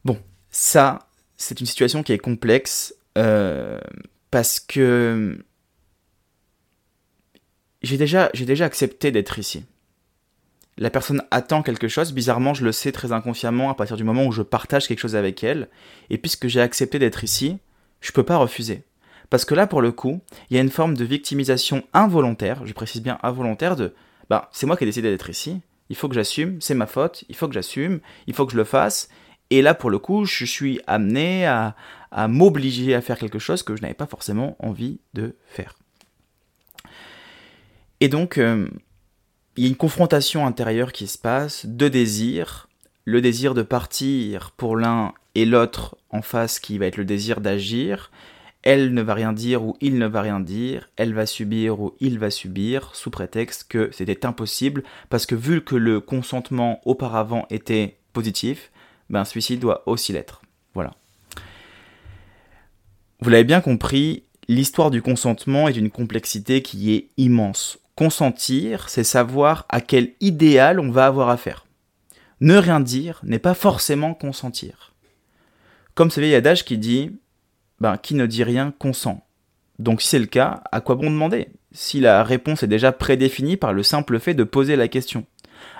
Bon, 0.05 0.17
ça, 0.49 1.09
c'est 1.35 1.59
une 1.59 1.65
situation 1.65 2.03
qui 2.03 2.13
est 2.13 2.17
complexe 2.17 2.95
euh, 3.17 3.79
parce 4.31 4.59
que 4.59 5.43
j'ai 7.81 7.97
déjà, 7.97 8.29
j'ai 8.33 8.45
déjà 8.45 8.65
accepté 8.65 9.11
d'être 9.11 9.39
ici 9.39 9.65
la 10.77 10.89
personne 10.89 11.23
attend 11.31 11.63
quelque 11.63 11.87
chose, 11.87 12.13
bizarrement 12.13 12.53
je 12.53 12.63
le 12.63 12.71
sais 12.71 12.91
très 12.91 13.11
inconsciemment 13.11 13.69
à 13.69 13.73
partir 13.73 13.97
du 13.97 14.03
moment 14.03 14.25
où 14.25 14.31
je 14.31 14.41
partage 14.43 14.87
quelque 14.87 14.99
chose 14.99 15.15
avec 15.15 15.43
elle, 15.43 15.69
et 16.09 16.17
puisque 16.17 16.47
j'ai 16.47 16.61
accepté 16.61 16.99
d'être 16.99 17.23
ici, 17.23 17.57
je 18.01 18.11
peux 18.11 18.23
pas 18.23 18.37
refuser. 18.37 18.83
Parce 19.29 19.43
que 19.43 19.55
là 19.55 19.67
pour 19.67 19.81
le 19.81 19.91
coup, 19.91 20.21
il 20.49 20.55
y 20.55 20.59
a 20.59 20.63
une 20.63 20.69
forme 20.69 20.95
de 20.95 21.03
victimisation 21.03 21.83
involontaire, 21.93 22.65
je 22.65 22.73
précise 22.73 23.01
bien 23.01 23.17
involontaire, 23.23 23.75
de 23.75 23.93
bah 24.29 24.49
c'est 24.51 24.65
moi 24.67 24.77
qui 24.77 24.83
ai 24.83 24.87
décidé 24.87 25.09
d'être 25.09 25.29
ici, 25.29 25.61
il 25.89 25.95
faut 25.95 26.07
que 26.09 26.15
j'assume, 26.15 26.61
c'est 26.61 26.75
ma 26.75 26.87
faute, 26.87 27.23
il 27.29 27.35
faut 27.35 27.47
que 27.47 27.53
j'assume, 27.53 27.99
il 28.27 28.33
faut 28.33 28.45
que 28.45 28.51
je 28.51 28.57
le 28.57 28.63
fasse, 28.63 29.09
et 29.49 29.61
là 29.61 29.73
pour 29.73 29.89
le 29.89 29.99
coup 29.99 30.25
je 30.25 30.45
suis 30.45 30.79
amené 30.85 31.45
à, 31.45 31.75
m'obliger 32.27 32.95
à 32.95 33.01
faire 33.01 33.17
quelque 33.17 33.39
chose 33.39 33.63
que 33.63 33.75
je 33.75 33.81
n'avais 33.81 33.93
pas 33.93 34.05
forcément 34.05 34.55
envie 34.59 34.99
de 35.13 35.35
faire. 35.47 35.75
Et 37.99 38.09
donc, 38.09 38.37
euh, 38.37 38.67
il 39.57 39.63
y 39.63 39.65
a 39.65 39.69
une 39.69 39.75
confrontation 39.75 40.45
intérieure 40.45 40.93
qui 40.93 41.07
se 41.07 41.17
passe, 41.17 41.65
deux 41.65 41.89
désirs, 41.89 42.69
le 43.05 43.21
désir 43.21 43.55
de 43.55 43.63
partir 43.63 44.51
pour 44.51 44.77
l'un 44.77 45.13
et 45.33 45.45
l'autre 45.45 45.97
en 46.11 46.21
face 46.21 46.59
qui 46.59 46.77
va 46.77 46.85
être 46.85 46.97
le 46.97 47.05
désir 47.05 47.41
d'agir. 47.41 48.11
Elle 48.61 48.93
ne 48.93 49.01
va 49.01 49.15
rien 49.15 49.33
dire 49.33 49.63
ou 49.63 49.75
il 49.81 49.97
ne 49.97 50.05
va 50.05 50.21
rien 50.21 50.39
dire, 50.39 50.89
elle 50.95 51.13
va 51.13 51.25
subir 51.25 51.79
ou 51.79 51.95
il 51.99 52.19
va 52.19 52.29
subir, 52.29 52.91
sous 52.93 53.09
prétexte 53.09 53.65
que 53.67 53.89
c'était 53.91 54.25
impossible, 54.25 54.83
parce 55.09 55.25
que 55.25 55.35
vu 55.35 55.63
que 55.63 55.75
le 55.75 56.01
consentement 56.01 56.79
auparavant 56.85 57.47
était 57.49 57.97
positif, 58.13 58.71
ben 59.09 59.25
celui-ci 59.25 59.57
doit 59.57 59.83
aussi 59.87 60.13
l'être. 60.13 60.41
Voilà. 60.73 60.93
Vous 63.21 63.29
l'avez 63.29 63.45
bien 63.45 63.61
compris, 63.61 64.23
l'histoire 64.47 64.91
du 64.91 65.01
consentement 65.01 65.67
est 65.67 65.77
une 65.77 65.89
complexité 65.89 66.61
qui 66.61 66.93
est 66.93 67.07
immense. 67.17 67.79
Consentir, 67.97 68.89
c'est 68.89 69.03
savoir 69.03 69.65
à 69.69 69.81
quel 69.81 70.11
idéal 70.21 70.79
on 70.79 70.91
va 70.91 71.07
avoir 71.07 71.29
affaire. 71.29 71.65
Ne 72.41 72.55
rien 72.55 72.79
dire 72.79 73.19
n'est 73.23 73.39
pas 73.39 73.55
forcément 73.55 74.13
consentir. 74.13 74.93
Comme 75.95 76.11
ce 76.11 76.19
vieil 76.19 76.35
adage 76.35 76.63
qui 76.63 76.77
dit 76.77 77.09
ben, 77.79 77.97
Qui 77.97 78.13
ne 78.13 78.27
dit 78.27 78.43
rien 78.43 78.71
consent. 78.77 79.25
Donc 79.79 80.03
si 80.03 80.09
c'est 80.09 80.19
le 80.19 80.27
cas, 80.27 80.61
à 80.71 80.79
quoi 80.79 80.93
bon 80.93 81.09
demander? 81.09 81.47
Si 81.71 81.99
la 81.99 82.23
réponse 82.23 82.61
est 82.61 82.67
déjà 82.67 82.91
prédéfinie 82.91 83.57
par 83.57 83.73
le 83.73 83.81
simple 83.81 84.19
fait 84.19 84.35
de 84.35 84.43
poser 84.43 84.75
la 84.75 84.87
question. 84.87 85.25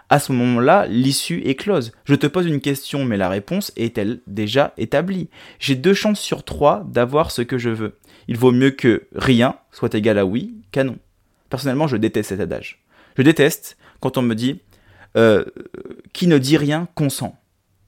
À 0.10 0.18
ce 0.18 0.32
moment-là, 0.32 0.88
l'issue 0.88 1.44
est 1.46 1.54
close. 1.54 1.92
Je 2.06 2.16
te 2.16 2.26
pose 2.26 2.48
une 2.48 2.62
question, 2.62 3.06
mais 3.06 3.18
la 3.18 3.30
réponse 3.30 3.72
est-elle 3.76 4.22
déjà 4.26 4.74
établie? 4.78 5.30
J'ai 5.60 5.76
deux 5.76 5.94
chances 5.94 6.20
sur 6.20 6.44
trois 6.44 6.84
d'avoir 6.90 7.30
ce 7.30 7.44
que 7.44 7.60
je 7.60 7.70
veux. 7.70 8.00
Il 8.28 8.38
vaut 8.38 8.52
mieux 8.52 8.72
que 8.72 9.08
rien 9.14 9.60
soit 9.72 9.94
égal 9.94 10.18
à 10.18 10.26
oui 10.26 10.56
qu'à 10.72 10.84
non. 10.84 10.98
Personnellement, 11.50 11.88
je 11.88 11.98
déteste 11.98 12.30
cet 12.30 12.40
adage. 12.40 12.84
Je 13.18 13.22
déteste 13.24 13.78
quand 14.00 14.18
on 14.18 14.22
me 14.22 14.36
dit 14.36 14.62
euh, 15.16 15.46
qui 16.14 16.28
ne 16.28 16.38
dit 16.38 16.58
rien 16.58 16.88
consent. 16.96 17.40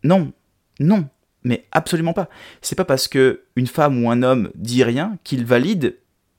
Non, 0.03 0.31
non, 0.79 1.07
mais 1.43 1.65
absolument 1.71 2.13
pas. 2.13 2.29
C'est 2.61 2.75
pas 2.75 2.85
parce 2.85 3.07
que 3.07 3.43
une 3.55 3.67
femme 3.67 4.03
ou 4.03 4.09
un 4.09 4.23
homme 4.23 4.49
dit 4.55 4.83
rien 4.83 5.17
qu'il 5.23 5.45
valide 5.45 5.97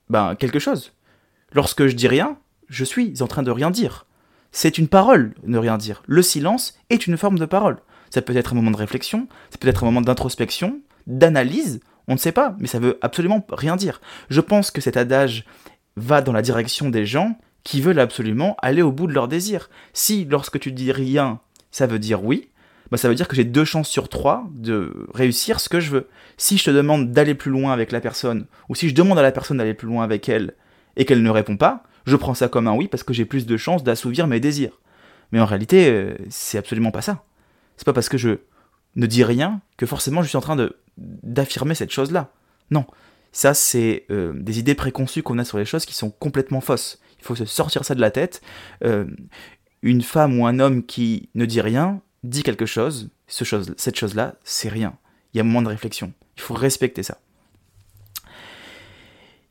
ben, 0.09 0.35
quelque 0.35 0.59
chose. 0.59 0.93
Lorsque 1.53 1.87
je 1.87 1.95
dis 1.95 2.09
rien, 2.09 2.39
je 2.69 2.85
suis 2.85 3.23
en 3.23 3.27
train 3.27 3.43
de 3.43 3.51
rien 3.51 3.71
dire. 3.71 4.07
C'est 4.53 4.79
une 4.79 4.89
parole, 4.89 5.35
ne 5.45 5.59
rien 5.59 5.79
dire. 5.79 6.03
Le 6.07 6.23
silence 6.23 6.79
est 6.91 7.07
une 7.07 7.17
forme 7.17 7.39
de 7.39 7.45
parole. 7.45 7.79
Ça 8.11 8.23
peut 8.23 8.37
être 8.37 8.53
un 8.53 8.57
moment 8.57 8.73
de 8.73 8.77
réflexion, 8.77 9.29
ça 9.51 9.59
peut 9.59 9.69
être 9.69 9.85
un 9.85 9.87
moment 9.87 10.01
d'introspection, 10.01 10.81
d'analyse, 11.07 11.81
on 12.09 12.15
ne 12.15 12.19
sait 12.19 12.33
pas, 12.33 12.57
mais 12.59 12.67
ça 12.67 12.81
veut 12.81 12.99
absolument 13.03 13.47
rien 13.51 13.77
dire. 13.77 14.01
Je 14.31 14.41
pense 14.41 14.73
que 14.73 14.81
cet 14.81 14.97
adage 14.97 15.45
va 15.97 16.23
dans 16.23 16.33
la 16.33 16.43
direction 16.43 16.91
des 16.91 17.07
gens 17.07 17.39
qui 17.65 17.81
veulent 17.81 18.01
absolument 18.01 18.57
aller 18.63 18.83
au 18.83 18.93
bout 18.93 19.07
de 19.07 19.13
leur 19.13 19.29
désir. 19.29 19.69
Si 19.93 20.25
lorsque 20.25 20.59
tu 20.59 20.73
dis 20.73 20.93
rien, 20.93 21.41
ça 21.71 21.87
veut 21.87 21.99
dire 21.99 22.25
oui, 22.25 22.49
bah 22.91 22.97
ça 22.97 23.09
veut 23.09 23.15
dire 23.15 23.29
que 23.29 23.37
j'ai 23.37 23.45
deux 23.45 23.65
chances 23.65 23.89
sur 23.89 24.09
trois 24.09 24.49
de 24.53 25.07
réussir 25.15 25.61
ce 25.61 25.69
que 25.69 25.81
je 25.81 25.91
veux. 25.91 26.09
Si 26.37 26.59
je 26.59 26.65
te 26.65 26.71
demande 26.71 27.13
d'aller 27.13 27.35
plus 27.35 27.51
loin 27.51 27.73
avec 27.73 27.93
la 27.93 28.01
personne, 28.01 28.47
ou 28.69 28.75
si 28.75 28.89
je 28.89 28.95
demande 28.95 29.19
à 29.19 29.23
la 29.23 29.33
personne 29.33 29.59
d'aller 29.59 29.75
plus 29.75 29.87
loin 29.87 30.03
avec 30.03 30.29
elle, 30.29 30.55
et 30.97 31.05
qu'elle 31.05 31.23
ne 31.23 31.31
répond 31.31 31.57
pas, 31.57 31.85
je 32.05 32.17
prends 32.17 32.35
ça 32.35 32.49
comme 32.49 32.67
un 32.67 32.75
oui 32.75 32.89
parce 32.89 33.05
que 33.05 33.13
j'ai 33.13 33.25
plus 33.25 33.47
de 33.47 33.57
chances 33.57 33.85
d'assouvir 33.85 34.27
mes 34.27 34.41
désirs. 34.41 34.81
Mais 35.33 35.41
en 35.41 35.45
réalité, 35.45 35.89
euh, 35.89 36.17
c'est 36.29 36.59
absolument 36.59 36.91
pas 36.91 37.03
ça. 37.03 37.23
C'est 37.77 37.85
pas 37.85 37.93
parce 37.93 38.09
que 38.09 38.19
je 38.19 38.39
ne 38.97 39.07
dis 39.07 39.23
rien 39.23 39.61
que 39.77 39.87
forcément 39.87 40.23
je 40.23 40.29
suis 40.29 40.37
en 40.37 40.41
train 40.43 40.57
d'affirmer 40.97 41.75
cette 41.75 41.93
chose-là. 41.93 42.33
Non, 42.71 42.87
ça, 43.33 43.55
c'est 43.55 44.07
euh, 44.11 44.33
des 44.35 44.59
idées 44.59 44.75
préconçues 44.75 45.23
qu'on 45.23 45.39
a 45.39 45.45
sur 45.45 45.59
les 45.59 45.65
choses 45.65 45.87
qui 45.87 45.95
sont 45.95 46.11
complètement 46.11 46.61
fausses. 46.61 47.01
Il 47.21 47.25
faut 47.25 47.37
se 47.37 47.45
sortir 47.45 47.85
ça 47.85 47.95
de 47.95 48.01
la 48.01 48.11
tête. 48.11 48.41
Euh, 48.85 49.05
une 49.83 50.03
femme 50.03 50.39
ou 50.39 50.47
un 50.47 50.59
homme 50.59 50.85
qui 50.85 51.29
ne 51.35 51.47
dit 51.47 51.61
rien 51.61 52.01
dit 52.23 52.43
quelque 52.43 52.67
chose. 52.67 53.11
Ce 53.29 53.45
chose 53.45 53.75
cette 53.77 53.97
chose-là, 53.97 54.35
c'est 54.45 54.69
rien. 54.69 54.95
Il 55.33 55.39
y 55.39 55.41
a 55.41 55.45
moment 55.45 55.63
de 55.63 55.69
réflexion. 55.69 56.13
Il 56.37 56.43
faut 56.43 56.55
respecter 56.55 57.03
ça. 57.03 57.19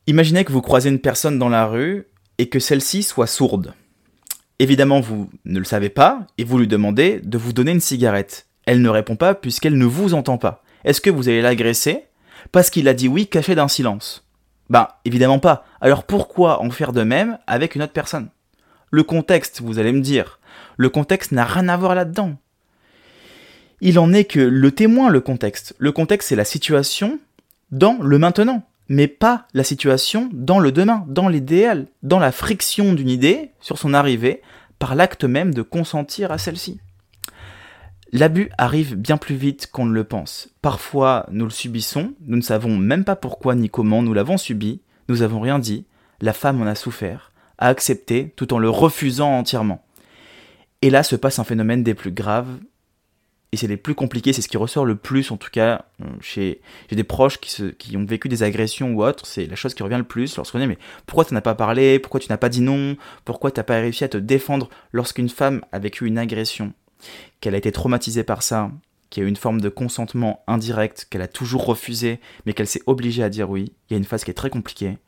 Imaginez 0.06 0.44
que 0.44 0.52
vous 0.52 0.60
croisez 0.60 0.90
une 0.90 0.98
personne 0.98 1.38
dans 1.38 1.48
la 1.48 1.66
rue 1.66 2.06
et 2.38 2.48
que 2.48 2.58
celle-ci 2.58 3.02
soit 3.02 3.26
sourde. 3.26 3.74
Évidemment, 4.58 5.00
vous 5.00 5.30
ne 5.44 5.58
le 5.58 5.64
savez 5.64 5.88
pas 5.88 6.26
et 6.36 6.44
vous 6.44 6.58
lui 6.58 6.68
demandez 6.68 7.20
de 7.20 7.38
vous 7.38 7.52
donner 7.52 7.70
une 7.72 7.80
cigarette. 7.80 8.46
Elle 8.66 8.82
ne 8.82 8.88
répond 8.88 9.16
pas 9.16 9.34
puisqu'elle 9.34 9.78
ne 9.78 9.86
vous 9.86 10.12
entend 10.12 10.36
pas. 10.36 10.62
Est-ce 10.84 11.00
que 11.00 11.10
vous 11.10 11.28
allez 11.28 11.42
l'agresser 11.42 12.04
parce 12.52 12.70
qu'il 12.70 12.88
a 12.88 12.94
dit 12.94 13.08
oui 13.08 13.26
caché 13.26 13.54
d'un 13.54 13.68
silence. 13.68 14.26
Ben, 14.68 14.88
évidemment 15.04 15.38
pas. 15.38 15.64
Alors 15.80 16.04
pourquoi 16.04 16.62
en 16.62 16.70
faire 16.70 16.92
de 16.92 17.02
même 17.02 17.38
avec 17.46 17.74
une 17.74 17.82
autre 17.82 17.92
personne? 17.92 18.28
Le 18.90 19.02
contexte, 19.02 19.60
vous 19.60 19.78
allez 19.78 19.92
me 19.92 20.00
dire, 20.00 20.40
le 20.76 20.88
contexte 20.88 21.32
n'a 21.32 21.44
rien 21.44 21.68
à 21.68 21.76
voir 21.76 21.94
là-dedans. 21.94 22.36
Il 23.80 23.98
en 23.98 24.12
est 24.12 24.24
que 24.24 24.40
le 24.40 24.72
témoin, 24.72 25.08
le 25.08 25.20
contexte. 25.20 25.74
Le 25.78 25.92
contexte, 25.92 26.28
c'est 26.28 26.36
la 26.36 26.44
situation 26.44 27.18
dans 27.70 27.98
le 28.02 28.18
maintenant, 28.18 28.62
mais 28.88 29.06
pas 29.06 29.46
la 29.54 29.64
situation 29.64 30.28
dans 30.32 30.58
le 30.58 30.72
demain, 30.72 31.04
dans 31.08 31.28
l'idéal, 31.28 31.86
dans 32.02 32.18
la 32.18 32.32
friction 32.32 32.92
d'une 32.92 33.08
idée 33.08 33.52
sur 33.60 33.78
son 33.78 33.94
arrivée, 33.94 34.42
par 34.78 34.94
l'acte 34.94 35.24
même 35.24 35.54
de 35.54 35.62
consentir 35.62 36.32
à 36.32 36.38
celle-ci. 36.38 36.80
L'abus 38.12 38.50
arrive 38.58 38.96
bien 38.96 39.16
plus 39.16 39.36
vite 39.36 39.68
qu'on 39.70 39.86
ne 39.86 39.92
le 39.92 40.02
pense. 40.02 40.48
Parfois, 40.62 41.26
nous 41.30 41.44
le 41.44 41.50
subissons, 41.50 42.12
nous 42.26 42.36
ne 42.36 42.42
savons 42.42 42.76
même 42.76 43.04
pas 43.04 43.14
pourquoi 43.14 43.54
ni 43.54 43.70
comment 43.70 44.02
nous 44.02 44.14
l'avons 44.14 44.36
subi, 44.36 44.80
nous 45.08 45.18
n'avons 45.18 45.40
rien 45.40 45.60
dit, 45.60 45.84
la 46.20 46.32
femme 46.32 46.60
en 46.60 46.66
a 46.66 46.74
souffert, 46.74 47.30
a 47.58 47.68
accepté 47.68 48.32
tout 48.34 48.52
en 48.52 48.58
le 48.58 48.68
refusant 48.68 49.38
entièrement. 49.38 49.84
Et 50.82 50.90
là 50.90 51.04
se 51.04 51.14
passe 51.14 51.38
un 51.38 51.44
phénomène 51.44 51.84
des 51.84 51.94
plus 51.94 52.10
graves, 52.10 52.58
et 53.52 53.56
c'est 53.56 53.66
les 53.66 53.76
plus 53.76 53.94
compliqués, 53.94 54.32
c'est 54.32 54.42
ce 54.42 54.48
qui 54.48 54.56
ressort 54.56 54.84
le 54.84 54.94
plus 54.96 55.30
en 55.30 55.36
tout 55.36 55.50
cas 55.50 55.84
euh, 56.02 56.06
chez 56.20 56.60
des 56.90 57.04
proches 57.04 57.38
qui, 57.38 57.74
qui 57.78 57.96
ont 57.96 58.04
vécu 58.04 58.28
des 58.28 58.42
agressions 58.42 58.92
ou 58.92 59.04
autres, 59.04 59.26
c'est 59.26 59.46
la 59.46 59.56
chose 59.56 59.74
qui 59.74 59.82
revient 59.82 59.98
le 59.98 60.04
plus 60.04 60.36
lorsqu'on 60.36 60.58
dit 60.58 60.66
mais 60.66 60.78
pourquoi 61.06 61.24
tu 61.24 61.34
n'as 61.34 61.40
pas 61.40 61.56
parlé, 61.56 61.98
pourquoi 61.98 62.20
tu 62.20 62.28
n'as 62.28 62.36
pas 62.36 62.48
dit 62.48 62.60
non, 62.60 62.96
pourquoi 63.24 63.50
tu 63.50 63.58
n'as 63.58 63.64
pas 63.64 63.80
réussi 63.80 64.04
à 64.04 64.08
te 64.08 64.18
défendre 64.18 64.68
lorsqu'une 64.92 65.28
femme 65.28 65.62
a 65.72 65.78
vécu 65.80 66.06
une 66.06 66.18
agression? 66.18 66.72
Qu'elle 67.40 67.54
a 67.54 67.58
été 67.58 67.72
traumatisée 67.72 68.24
par 68.24 68.42
ça, 68.42 68.70
qu'il 69.10 69.22
y 69.22 69.24
a 69.24 69.26
eu 69.26 69.30
une 69.30 69.36
forme 69.36 69.60
de 69.60 69.68
consentement 69.68 70.42
indirect, 70.46 71.06
qu'elle 71.10 71.22
a 71.22 71.28
toujours 71.28 71.66
refusé, 71.66 72.20
mais 72.46 72.52
qu'elle 72.52 72.66
s'est 72.66 72.82
obligée 72.86 73.22
à 73.22 73.28
dire 73.28 73.50
oui, 73.50 73.72
il 73.88 73.92
y 73.92 73.94
a 73.94 73.98
une 73.98 74.04
phase 74.04 74.24
qui 74.24 74.30
est 74.30 74.34
très 74.34 74.50
compliquée 74.50 74.98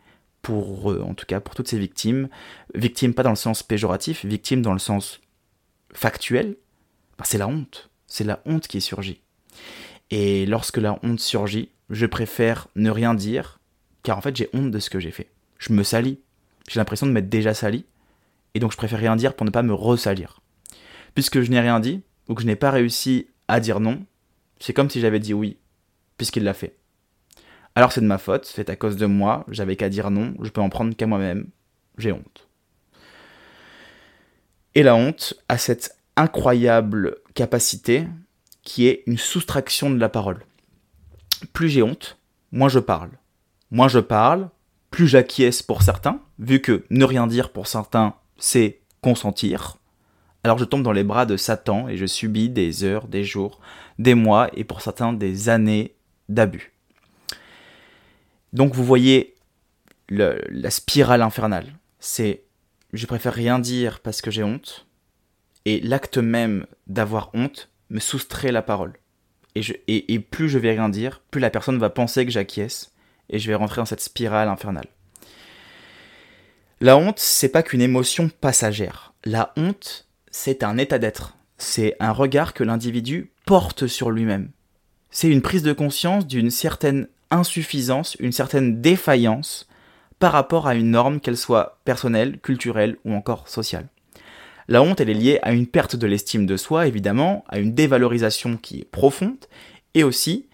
pour, 0.43 0.87
en 0.87 1.15
tout 1.15 1.27
cas, 1.27 1.41
pour 1.41 1.55
toutes 1.55 1.69
ces 1.69 1.79
victimes. 1.79 2.29
Victimes 2.75 3.15
pas 3.15 3.23
dans 3.23 3.31
le 3.31 3.37
sens 3.37 3.63
péjoratif, 3.63 4.25
victimes 4.25 4.61
dans 4.61 4.73
le 4.73 4.81
sens 4.81 5.21
factuel, 5.93 6.57
bah, 7.17 7.25
c'est 7.27 7.39
la 7.39 7.49
honte. 7.49 7.91
C'est 8.07 8.25
la 8.25 8.43
honte 8.45 8.67
qui 8.67 8.81
surgit. 8.81 9.21
Et 10.11 10.45
lorsque 10.47 10.79
la 10.79 10.99
honte 11.03 11.21
surgit, 11.21 11.71
je 11.89 12.07
préfère 12.07 12.69
ne 12.75 12.91
rien 12.91 13.15
dire, 13.15 13.61
car 14.03 14.19
en 14.19 14.21
fait 14.21 14.37
j'ai 14.37 14.51
honte 14.53 14.71
de 14.71 14.79
ce 14.81 14.91
que 14.91 15.01
j'ai 15.01 15.13
fait. 15.13 15.31
Je 15.59 15.73
me 15.73 15.85
salis. 15.85 16.19
J'ai 16.69 16.81
l'impression 16.81 17.07
de 17.07 17.13
m'être 17.13 17.29
déjà 17.29 17.55
sali, 17.55 17.87
et 18.55 18.61
donc 18.61 18.73
je 18.73 18.77
préfère 18.77 18.99
rien 18.99 19.17
dire 19.17 19.35
pour 19.35 19.45
ne 19.45 19.51
pas 19.51 19.63
me 19.63 19.75
ressalir 19.75 20.42
puisque 21.15 21.41
je 21.41 21.51
n'ai 21.51 21.61
rien 21.61 21.81
dit, 21.81 22.03
ou 22.29 22.35
que 22.35 22.43
je 22.43 22.47
n'ai 22.47 22.57
pas 22.57 22.71
réussi 22.71 23.29
à 23.49 23.61
dire 23.61 23.81
non, 23.81 24.05
c'est 24.59 24.73
comme 24.73 24.91
si 24.91 25.01
j'avais 25.01 25.21
dit 25.21 25.35
oui, 25.35 25.59
puisqu'il 26.17 26.45
l'a 26.45 26.55
fait. 26.55 26.77
Alors 27.75 27.93
c'est 27.93 28.01
de 28.01 28.07
ma 28.07 28.19
faute, 28.19 28.45
c'est 28.45 28.71
à 28.71 28.77
cause 28.77 28.97
de 28.97 29.07
moi, 29.07 29.45
j'avais 29.49 29.77
qu'à 29.77 29.89
dire 29.89 30.11
non, 30.11 30.35
je 30.41 30.51
peux 30.51 30.61
en 30.61 30.69
prendre 30.69 30.95
qu'à 30.95 31.07
moi-même, 31.07 31.49
j'ai 31.99 32.13
honte. 32.13 32.49
Et 34.75 34.83
la 34.83 34.95
honte 34.95 35.35
a 35.49 35.59
cette 35.59 35.97
incroyable 36.17 37.17
capacité 37.35 38.07
qui 38.63 38.87
est 38.87 39.03
une 39.07 39.19
soustraction 39.19 39.91
de 39.91 39.99
la 39.99 40.09
parole. 40.09 40.45
Plus 41.53 41.69
j'ai 41.69 41.83
honte, 41.83 42.19
moins 42.53 42.69
je 42.69 42.79
parle. 42.79 43.11
Moins 43.71 43.89
je 43.89 43.99
parle, 43.99 44.49
plus 44.91 45.09
j'acquiesce 45.09 45.63
pour 45.63 45.83
certains, 45.83 46.21
vu 46.39 46.61
que 46.61 46.85
ne 46.91 47.05
rien 47.05 47.27
dire 47.27 47.51
pour 47.51 47.67
certains, 47.67 48.15
c'est 48.39 48.81
consentir. 49.01 49.79
Alors 50.45 50.59
je 50.59 50.65
tombe 50.65 50.83
dans 50.83 50.93
les 50.93 51.05
bras 51.05 51.27
de 51.27 51.37
Satan 51.37 51.89
et 51.89 51.97
je 51.97 52.07
subis 52.07 52.49
des 52.49 52.85
heures, 52.85 53.07
des 53.07 53.25
jours, 53.25 53.61
des 53.99 54.15
mois 54.15 54.51
et 54.55 54.65
pour 54.65 54.81
certains 54.81 55.13
des 55.13 55.49
années 55.49 55.95
d'abus. 56.29 56.73
Donc 58.53 58.75
vous 58.75 58.85
voyez 58.85 59.35
la 60.09 60.71
spirale 60.71 61.23
infernale. 61.23 61.73
C'est 62.01 62.43
je 62.93 63.07
préfère 63.07 63.33
rien 63.33 63.59
dire 63.59 64.01
parce 64.01 64.21
que 64.21 64.31
j'ai 64.31 64.43
honte 64.43 64.87
et 65.65 65.81
l'acte 65.81 66.19
même 66.19 66.67
d'avoir 66.87 67.31
honte 67.35 67.71
me 67.91 68.01
soustrait 68.01 68.53
la 68.53 68.63
parole. 68.63 68.95
Et, 69.55 70.15
et 70.15 70.19
plus 70.19 70.49
je 70.49 70.59
vais 70.59 70.73
rien 70.73 70.89
dire, 70.89 71.21
plus 71.31 71.41
la 71.41 71.51
personne 71.51 71.79
va 71.79 71.91
penser 71.91 72.25
que 72.25 72.33
j'acquiesce 72.33 72.93
et 73.31 73.39
je 73.39 73.49
vais 73.49 73.55
rentrer 73.55 73.81
dans 73.81 73.87
cette 73.87 74.01
spirale 74.01 74.49
infernale. 74.49 74.89
La 76.81 76.97
honte, 76.97 77.19
c'est 77.21 77.51
pas 77.51 77.63
qu'une 77.63 77.81
émotion 77.81 78.29
passagère. 78.29 79.15
La 79.25 79.53
honte, 79.57 80.09
c'est 80.33 80.65
un 80.65 80.79
état 80.79 80.99
d'être. 80.99 81.37
C'est 81.59 81.95
un 82.01 82.11
regard 82.11 82.55
que 82.55 82.65
l'individu 82.65 83.31
porte 83.47 83.87
sur 83.87 84.11
lui-même. 84.11 84.51
C'est 85.11 85.29
une 85.29 85.43
prise 85.43 85.63
de 85.63 85.73
conscience 85.73 86.27
d'une 86.27 86.51
certaine 86.51 87.07
insuffisance, 87.31 88.17
une 88.19 88.33
certaine 88.33 88.81
défaillance 88.81 89.69
par 90.19 90.33
rapport 90.33 90.67
à 90.67 90.75
une 90.75 90.91
norme, 90.91 91.21
qu'elle 91.21 91.37
soit 91.37 91.79
personnelle, 91.85 92.41
culturelle 92.41 92.97
ou 93.05 93.13
encore 93.13 93.49
sociale. 93.49 93.89
La 94.69 94.83
honte, 94.83 95.01
elle 95.01 95.11
est 95.11 95.15
liée 95.15 95.39
à 95.43 95.53
une 95.53 95.67
perte 95.67 95.97
de 95.97 96.07
l'estime 96.07 96.47
de 96.47 96.57
soi, 96.57 96.87
évidemment, 96.87 97.45
à 97.49 97.59
une 97.59 97.75
dévalorisation 97.75 98.57
qui 98.57 98.81
est 98.81 98.85
profonde, 98.85 99.37
et 99.95 100.05
aussi 100.05 100.47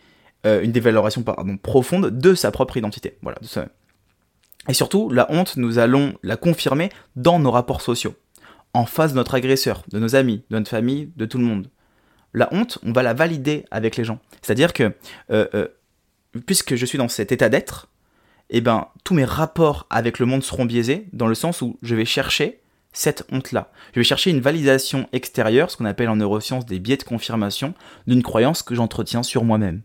euh, 0.47 0.63
une 0.63 0.73
dévalorisation 0.73 1.23
profonde 1.63 2.19
de 2.19 2.35
sa 2.35 2.51
propre 2.51 2.77
identité. 2.77 3.19
Voilà, 3.23 3.39
de 3.41 3.47
soi-même. 3.47 3.71
Et 4.69 4.75
surtout, 4.75 5.11
la 5.11 5.31
honte, 5.31 5.57
nous 5.57 5.79
allons 5.79 6.15
la 6.23 6.37
confirmer 6.37 6.91
dans 7.17 7.39
nos 7.39 7.51
rapports 7.51 7.83
sociaux 7.83 8.15
en 8.75 8.87
face 8.87 9.13
de 9.13 9.17
notre 9.17 9.35
agresseur, 9.35 9.83
de 9.91 9.99
nos 9.99 10.15
amis, 10.15 10.43
de 10.51 10.59
notre 10.59 10.71
famille, 10.71 11.13
de 11.17 11.27
tout 11.27 11.39
le 11.39 11.45
monde. 11.45 11.71
La 12.35 12.53
honte, 12.53 12.79
on 12.85 12.93
va 12.93 13.03
la 13.03 13.15
valider 13.15 13.65
avec 13.71 13.97
les 13.97 14.05
gens. 14.05 14.21
C'est-à-dire 14.43 14.73
que 14.73 14.93
euh, 15.31 15.47
euh, 15.55 15.69
puisque 16.47 16.77
je 16.77 16.87
suis 16.87 16.99
dans 16.99 17.09
cet 17.09 17.33
état 17.33 17.49
d'être, 17.49 17.89
eh 18.51 18.61
ben, 18.61 18.89
tous 19.05 19.15
mes 19.15 19.25
rapports 19.25 19.87
avec 19.91 20.19
le 20.19 20.27
monde 20.27 20.43
seront 20.43 20.65
biaisés, 20.65 21.07
dans 21.13 21.27
le 21.27 21.35
sens 21.35 21.63
où 21.63 21.79
je 21.83 21.95
vais 21.95 22.05
chercher 22.05 22.61
cette 22.93 23.27
honte-là. 23.31 23.71
Je 23.95 24.01
vais 24.01 24.05
chercher 24.05 24.31
une 24.31 24.41
validation 24.41 25.09
extérieure, 25.13 25.71
ce 25.71 25.77
qu'on 25.77 25.85
appelle 25.85 26.09
en 26.09 26.17
neurosciences 26.17 26.67
des 26.67 26.79
biais 26.79 26.97
de 26.97 27.03
confirmation, 27.03 27.75
d'une 28.07 28.23
croyance 28.23 28.63
que 28.63 28.75
j'entretiens 28.75 29.23
sur 29.23 29.45
moi-même. 29.45 29.83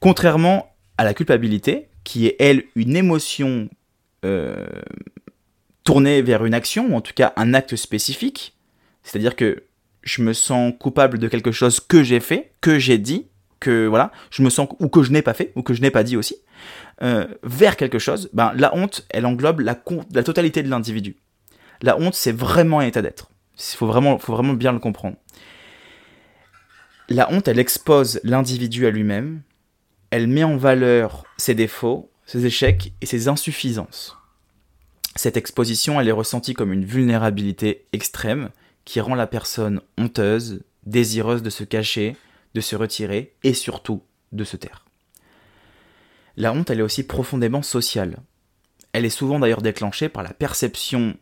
Contrairement 0.00 0.74
à 0.98 1.04
la 1.04 1.14
culpabilité, 1.14 1.88
qui 2.04 2.26
est, 2.26 2.36
elle, 2.38 2.64
une 2.74 2.96
émotion 2.96 3.68
euh, 4.24 4.66
tournée 5.86 6.20
vers 6.20 6.44
une 6.44 6.52
action, 6.52 6.88
ou 6.88 6.96
en 6.96 7.00
tout 7.00 7.14
cas 7.14 7.32
un 7.36 7.54
acte 7.54 7.76
spécifique, 7.76 8.54
c'est-à-dire 9.02 9.36
que 9.36 9.62
je 10.02 10.20
me 10.20 10.34
sens 10.34 10.74
coupable 10.78 11.18
de 11.18 11.28
quelque 11.28 11.52
chose 11.52 11.80
que 11.80 12.02
j'ai 12.02 12.20
fait, 12.20 12.52
que 12.60 12.78
j'ai 12.78 12.98
dit, 12.98 13.28
que 13.60 13.86
voilà, 13.86 14.12
je 14.30 14.42
me 14.42 14.50
sens 14.50 14.68
ou 14.80 14.88
que 14.88 15.02
je 15.02 15.12
n'ai 15.12 15.22
pas 15.22 15.32
fait 15.32 15.52
ou 15.56 15.62
que 15.62 15.72
je 15.72 15.80
n'ai 15.80 15.90
pas 15.90 16.02
dit 16.02 16.16
aussi, 16.16 16.36
euh, 17.02 17.26
vers 17.42 17.76
quelque 17.76 17.98
chose. 17.98 18.28
Ben 18.32 18.52
la 18.56 18.74
honte, 18.74 19.06
elle 19.10 19.24
englobe 19.26 19.60
la, 19.60 19.80
la 20.12 20.22
totalité 20.22 20.62
de 20.62 20.68
l'individu. 20.68 21.16
La 21.82 21.96
honte, 21.98 22.14
c'est 22.14 22.32
vraiment 22.32 22.80
un 22.80 22.86
état 22.86 23.00
d'être. 23.00 23.30
Il 23.56 23.76
faut 23.76 23.86
vraiment, 23.86 24.18
faut 24.18 24.32
vraiment 24.32 24.54
bien 24.54 24.72
le 24.72 24.78
comprendre. 24.80 25.16
La 27.08 27.30
honte, 27.32 27.46
elle 27.46 27.60
expose 27.60 28.20
l'individu 28.24 28.86
à 28.86 28.90
lui-même. 28.90 29.42
Elle 30.10 30.26
met 30.26 30.44
en 30.44 30.56
valeur 30.56 31.24
ses 31.36 31.54
défauts, 31.54 32.10
ses 32.26 32.44
échecs 32.44 32.92
et 33.00 33.06
ses 33.06 33.28
insuffisances. 33.28 34.16
Cette 35.16 35.38
exposition, 35.38 35.98
elle 35.98 36.08
est 36.08 36.12
ressentie 36.12 36.52
comme 36.52 36.72
une 36.72 36.84
vulnérabilité 36.84 37.86
extrême 37.92 38.50
qui 38.84 39.00
rend 39.00 39.14
la 39.14 39.26
personne 39.26 39.80
honteuse, 39.98 40.62
désireuse 40.84 41.42
de 41.42 41.50
se 41.50 41.64
cacher, 41.64 42.16
de 42.54 42.60
se 42.60 42.76
retirer 42.76 43.34
et 43.42 43.54
surtout 43.54 44.02
de 44.32 44.44
se 44.44 44.56
taire. 44.56 44.84
La 46.36 46.52
honte, 46.52 46.68
elle 46.68 46.80
est 46.80 46.82
aussi 46.82 47.02
profondément 47.02 47.62
sociale. 47.62 48.18
Elle 48.92 49.06
est 49.06 49.10
souvent 49.10 49.38
d'ailleurs 49.38 49.62
déclenchée 49.62 50.10
par 50.10 50.22
la 50.22 50.34
perception 50.34 51.16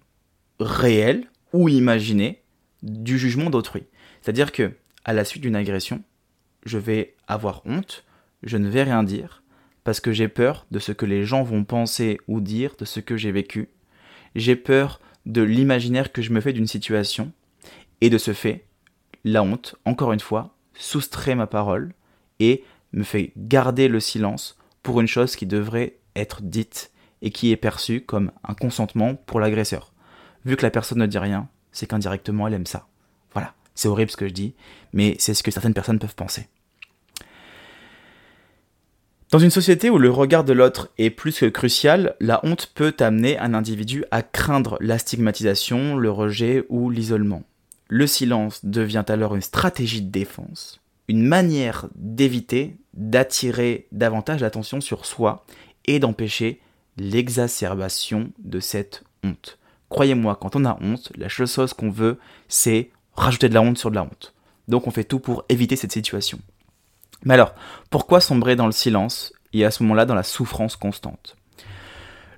réelle 0.58 1.28
ou 1.52 1.68
imaginée 1.68 2.42
du 2.82 3.16
jugement 3.16 3.48
d'autrui. 3.48 3.84
C'est-à-dire 4.20 4.50
que, 4.50 4.72
à 5.04 5.12
la 5.12 5.24
suite 5.24 5.42
d'une 5.42 5.56
agression, 5.56 6.02
je 6.66 6.78
vais 6.78 7.14
avoir 7.28 7.62
honte, 7.64 8.04
je 8.42 8.56
ne 8.56 8.68
vais 8.68 8.82
rien 8.82 9.04
dire, 9.04 9.42
parce 9.84 10.00
que 10.00 10.12
j'ai 10.12 10.28
peur 10.28 10.66
de 10.70 10.78
ce 10.80 10.92
que 10.92 11.06
les 11.06 11.24
gens 11.24 11.44
vont 11.44 11.64
penser 11.64 12.18
ou 12.26 12.40
dire 12.40 12.74
de 12.76 12.84
ce 12.84 13.00
que 13.00 13.16
j'ai 13.16 13.30
vécu. 13.30 13.68
J'ai 14.34 14.56
peur 14.56 15.00
de 15.26 15.42
l'imaginaire 15.42 16.12
que 16.12 16.22
je 16.22 16.32
me 16.32 16.40
fais 16.40 16.52
d'une 16.52 16.66
situation, 16.66 17.32
et 18.00 18.10
de 18.10 18.18
ce 18.18 18.32
fait, 18.32 18.64
la 19.24 19.42
honte, 19.42 19.76
encore 19.84 20.12
une 20.12 20.20
fois, 20.20 20.54
soustrait 20.74 21.34
ma 21.34 21.46
parole 21.46 21.94
et 22.40 22.64
me 22.92 23.02
fait 23.02 23.32
garder 23.36 23.88
le 23.88 24.00
silence 24.00 24.58
pour 24.82 25.00
une 25.00 25.06
chose 25.06 25.36
qui 25.36 25.46
devrait 25.46 25.96
être 26.14 26.42
dite 26.42 26.90
et 27.22 27.30
qui 27.30 27.50
est 27.50 27.56
perçue 27.56 28.02
comme 28.02 28.30
un 28.46 28.54
consentement 28.54 29.14
pour 29.14 29.40
l'agresseur. 29.40 29.92
Vu 30.44 30.56
que 30.56 30.62
la 30.62 30.70
personne 30.70 30.98
ne 30.98 31.06
dit 31.06 31.18
rien, 31.18 31.48
c'est 31.72 31.86
qu'indirectement 31.86 32.46
elle 32.46 32.54
aime 32.54 32.66
ça. 32.66 32.86
Voilà, 33.32 33.54
c'est 33.74 33.88
horrible 33.88 34.10
ce 34.10 34.16
que 34.16 34.28
je 34.28 34.34
dis, 34.34 34.54
mais 34.92 35.16
c'est 35.18 35.34
ce 35.34 35.42
que 35.42 35.50
certaines 35.50 35.74
personnes 35.74 35.98
peuvent 35.98 36.14
penser. 36.14 36.48
Dans 39.34 39.40
une 39.40 39.50
société 39.50 39.90
où 39.90 39.98
le 39.98 40.10
regard 40.10 40.44
de 40.44 40.52
l'autre 40.52 40.90
est 40.96 41.10
plus 41.10 41.40
que 41.40 41.46
crucial, 41.46 42.14
la 42.20 42.38
honte 42.44 42.70
peut 42.72 42.94
amener 43.00 43.36
un 43.36 43.52
individu 43.52 44.04
à 44.12 44.22
craindre 44.22 44.78
la 44.80 44.96
stigmatisation, 44.96 45.96
le 45.96 46.08
rejet 46.08 46.64
ou 46.68 46.88
l'isolement. 46.88 47.42
Le 47.88 48.06
silence 48.06 48.64
devient 48.64 49.02
alors 49.08 49.34
une 49.34 49.42
stratégie 49.42 50.02
de 50.02 50.08
défense, 50.12 50.80
une 51.08 51.26
manière 51.26 51.88
d'éviter 51.96 52.76
d'attirer 52.92 53.88
davantage 53.90 54.40
l'attention 54.40 54.80
sur 54.80 55.04
soi 55.04 55.44
et 55.86 55.98
d'empêcher 55.98 56.60
l'exacerbation 56.96 58.30
de 58.38 58.60
cette 58.60 59.02
honte. 59.24 59.58
Croyez-moi, 59.88 60.38
quand 60.40 60.54
on 60.54 60.64
a 60.64 60.78
honte, 60.80 61.10
la 61.16 61.28
seule 61.28 61.48
chose 61.48 61.74
qu'on 61.74 61.90
veut, 61.90 62.20
c'est 62.46 62.92
rajouter 63.14 63.48
de 63.48 63.54
la 63.54 63.62
honte 63.62 63.78
sur 63.78 63.90
de 63.90 63.96
la 63.96 64.04
honte. 64.04 64.32
Donc 64.68 64.86
on 64.86 64.92
fait 64.92 65.02
tout 65.02 65.18
pour 65.18 65.44
éviter 65.48 65.74
cette 65.74 65.90
situation. 65.90 66.38
Mais 67.24 67.34
alors, 67.34 67.54
pourquoi 67.90 68.20
sombrer 68.20 68.56
dans 68.56 68.66
le 68.66 68.72
silence 68.72 69.32
et 69.52 69.64
à 69.64 69.70
ce 69.70 69.82
moment-là 69.82 70.06
dans 70.06 70.14
la 70.14 70.22
souffrance 70.22 70.76
constante? 70.76 71.36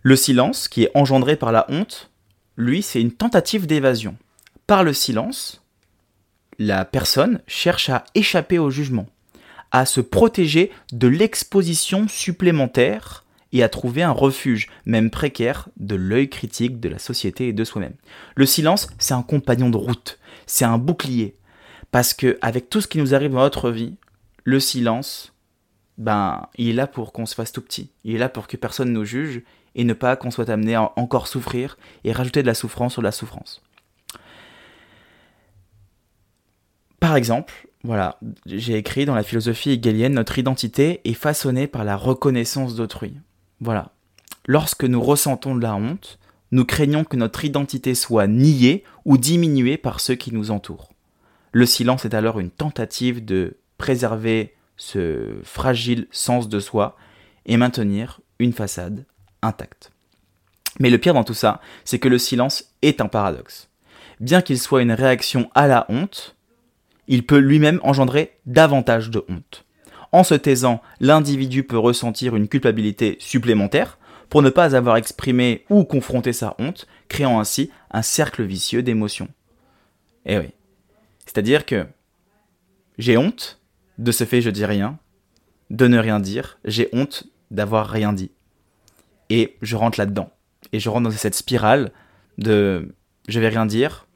Le 0.02 0.16
silence, 0.16 0.68
qui 0.68 0.84
est 0.84 0.90
engendré 0.94 1.36
par 1.36 1.52
la 1.52 1.66
honte, 1.68 2.10
lui, 2.56 2.82
c'est 2.82 3.00
une 3.00 3.12
tentative 3.12 3.66
d'évasion 3.66 4.16
par 4.66 4.82
le 4.82 4.92
silence, 4.92 5.62
la 6.58 6.84
personne 6.84 7.40
cherche 7.46 7.88
à 7.88 8.04
échapper 8.14 8.58
au 8.58 8.70
jugement, 8.70 9.06
à 9.70 9.86
se 9.86 10.00
protéger 10.00 10.70
de 10.92 11.06
l'exposition 11.06 12.08
supplémentaire 12.08 13.24
et 13.52 13.62
à 13.62 13.68
trouver 13.68 14.02
un 14.02 14.10
refuge, 14.10 14.68
même 14.84 15.10
précaire, 15.10 15.68
de 15.76 15.94
l'œil 15.94 16.28
critique 16.28 16.80
de 16.80 16.88
la 16.88 16.98
société 16.98 17.48
et 17.48 17.52
de 17.52 17.64
soi-même. 17.64 17.94
Le 18.34 18.46
silence, 18.46 18.88
c'est 18.98 19.14
un 19.14 19.22
compagnon 19.22 19.70
de 19.70 19.76
route, 19.76 20.18
c'est 20.46 20.64
un 20.64 20.78
bouclier. 20.78 21.36
Parce 21.92 22.12
que 22.12 22.36
avec 22.42 22.68
tout 22.68 22.80
ce 22.80 22.88
qui 22.88 22.98
nous 22.98 23.14
arrive 23.14 23.32
dans 23.32 23.40
notre 23.40 23.70
vie, 23.70 23.96
le 24.46 24.60
silence, 24.60 25.34
ben, 25.98 26.46
il 26.56 26.68
est 26.68 26.72
là 26.72 26.86
pour 26.86 27.12
qu'on 27.12 27.26
se 27.26 27.34
fasse 27.34 27.50
tout 27.50 27.60
petit. 27.60 27.90
Il 28.04 28.14
est 28.14 28.18
là 28.18 28.28
pour 28.28 28.46
que 28.46 28.56
personne 28.56 28.92
nous 28.92 29.04
juge 29.04 29.42
et 29.74 29.82
ne 29.82 29.92
pas 29.92 30.14
qu'on 30.14 30.30
soit 30.30 30.48
amené 30.48 30.76
à 30.76 30.92
encore 30.94 31.26
souffrir 31.26 31.76
et 32.04 32.12
rajouter 32.12 32.42
de 32.42 32.46
la 32.46 32.54
souffrance 32.54 32.92
sur 32.92 33.02
la 33.02 33.10
souffrance. 33.10 33.60
Par 37.00 37.16
exemple, 37.16 37.66
voilà, 37.82 38.20
j'ai 38.46 38.76
écrit 38.76 39.04
dans 39.04 39.16
la 39.16 39.24
philosophie 39.24 39.72
hegelienne 39.72 40.14
notre 40.14 40.38
identité 40.38 41.00
est 41.04 41.14
façonnée 41.14 41.66
par 41.66 41.82
la 41.82 41.96
reconnaissance 41.96 42.76
d'autrui. 42.76 43.14
Voilà. 43.60 43.90
Lorsque 44.46 44.84
nous 44.84 45.02
ressentons 45.02 45.56
de 45.56 45.62
la 45.62 45.74
honte, 45.74 46.20
nous 46.52 46.64
craignons 46.64 47.02
que 47.02 47.16
notre 47.16 47.44
identité 47.44 47.96
soit 47.96 48.28
niée 48.28 48.84
ou 49.04 49.18
diminuée 49.18 49.76
par 49.76 49.98
ceux 49.98 50.14
qui 50.14 50.32
nous 50.32 50.52
entourent. 50.52 50.92
Le 51.50 51.66
silence 51.66 52.04
est 52.04 52.14
alors 52.14 52.38
une 52.38 52.50
tentative 52.50 53.24
de 53.24 53.56
préserver 53.78 54.54
ce 54.76 55.36
fragile 55.42 56.06
sens 56.10 56.48
de 56.48 56.60
soi 56.60 56.96
et 57.46 57.56
maintenir 57.56 58.20
une 58.38 58.52
façade 58.52 59.04
intacte. 59.42 59.92
Mais 60.78 60.90
le 60.90 60.98
pire 60.98 61.14
dans 61.14 61.24
tout 61.24 61.34
ça, 61.34 61.60
c'est 61.84 61.98
que 61.98 62.08
le 62.08 62.18
silence 62.18 62.74
est 62.82 63.00
un 63.00 63.08
paradoxe. 63.08 63.70
Bien 64.20 64.42
qu'il 64.42 64.58
soit 64.58 64.82
une 64.82 64.92
réaction 64.92 65.50
à 65.54 65.66
la 65.66 65.86
honte, 65.88 66.36
il 67.08 67.24
peut 67.24 67.38
lui-même 67.38 67.80
engendrer 67.82 68.38
davantage 68.46 69.10
de 69.10 69.24
honte. 69.28 69.64
En 70.12 70.24
se 70.24 70.34
taisant, 70.34 70.82
l'individu 71.00 71.64
peut 71.64 71.78
ressentir 71.78 72.36
une 72.36 72.48
culpabilité 72.48 73.16
supplémentaire 73.20 73.98
pour 74.28 74.42
ne 74.42 74.50
pas 74.50 74.74
avoir 74.74 74.96
exprimé 74.96 75.64
ou 75.70 75.84
confronté 75.84 76.32
sa 76.32 76.54
honte, 76.58 76.86
créant 77.08 77.38
ainsi 77.38 77.70
un 77.90 78.02
cercle 78.02 78.42
vicieux 78.42 78.82
d'émotions. 78.82 79.28
Eh 80.24 80.38
oui. 80.38 80.48
C'est-à-dire 81.24 81.66
que 81.66 81.86
j'ai 82.98 83.16
honte, 83.16 83.60
de 83.98 84.12
ce 84.12 84.24
fait 84.24 84.40
je 84.40 84.50
dis 84.50 84.64
rien, 84.64 84.98
de 85.70 85.86
ne 85.86 85.98
rien 85.98 86.20
dire, 86.20 86.58
j'ai 86.64 86.88
honte 86.92 87.24
d'avoir 87.50 87.88
rien 87.88 88.12
dit. 88.12 88.30
Et 89.30 89.56
je 89.62 89.76
rentre 89.76 89.98
là-dedans. 89.98 90.30
Et 90.72 90.80
je 90.80 90.88
rentre 90.88 91.04
dans 91.04 91.10
cette 91.10 91.34
spirale 91.34 91.92
de 92.38 92.94
je 93.28 93.40
vais 93.40 93.48
rien 93.48 93.66
dire, 93.66 94.06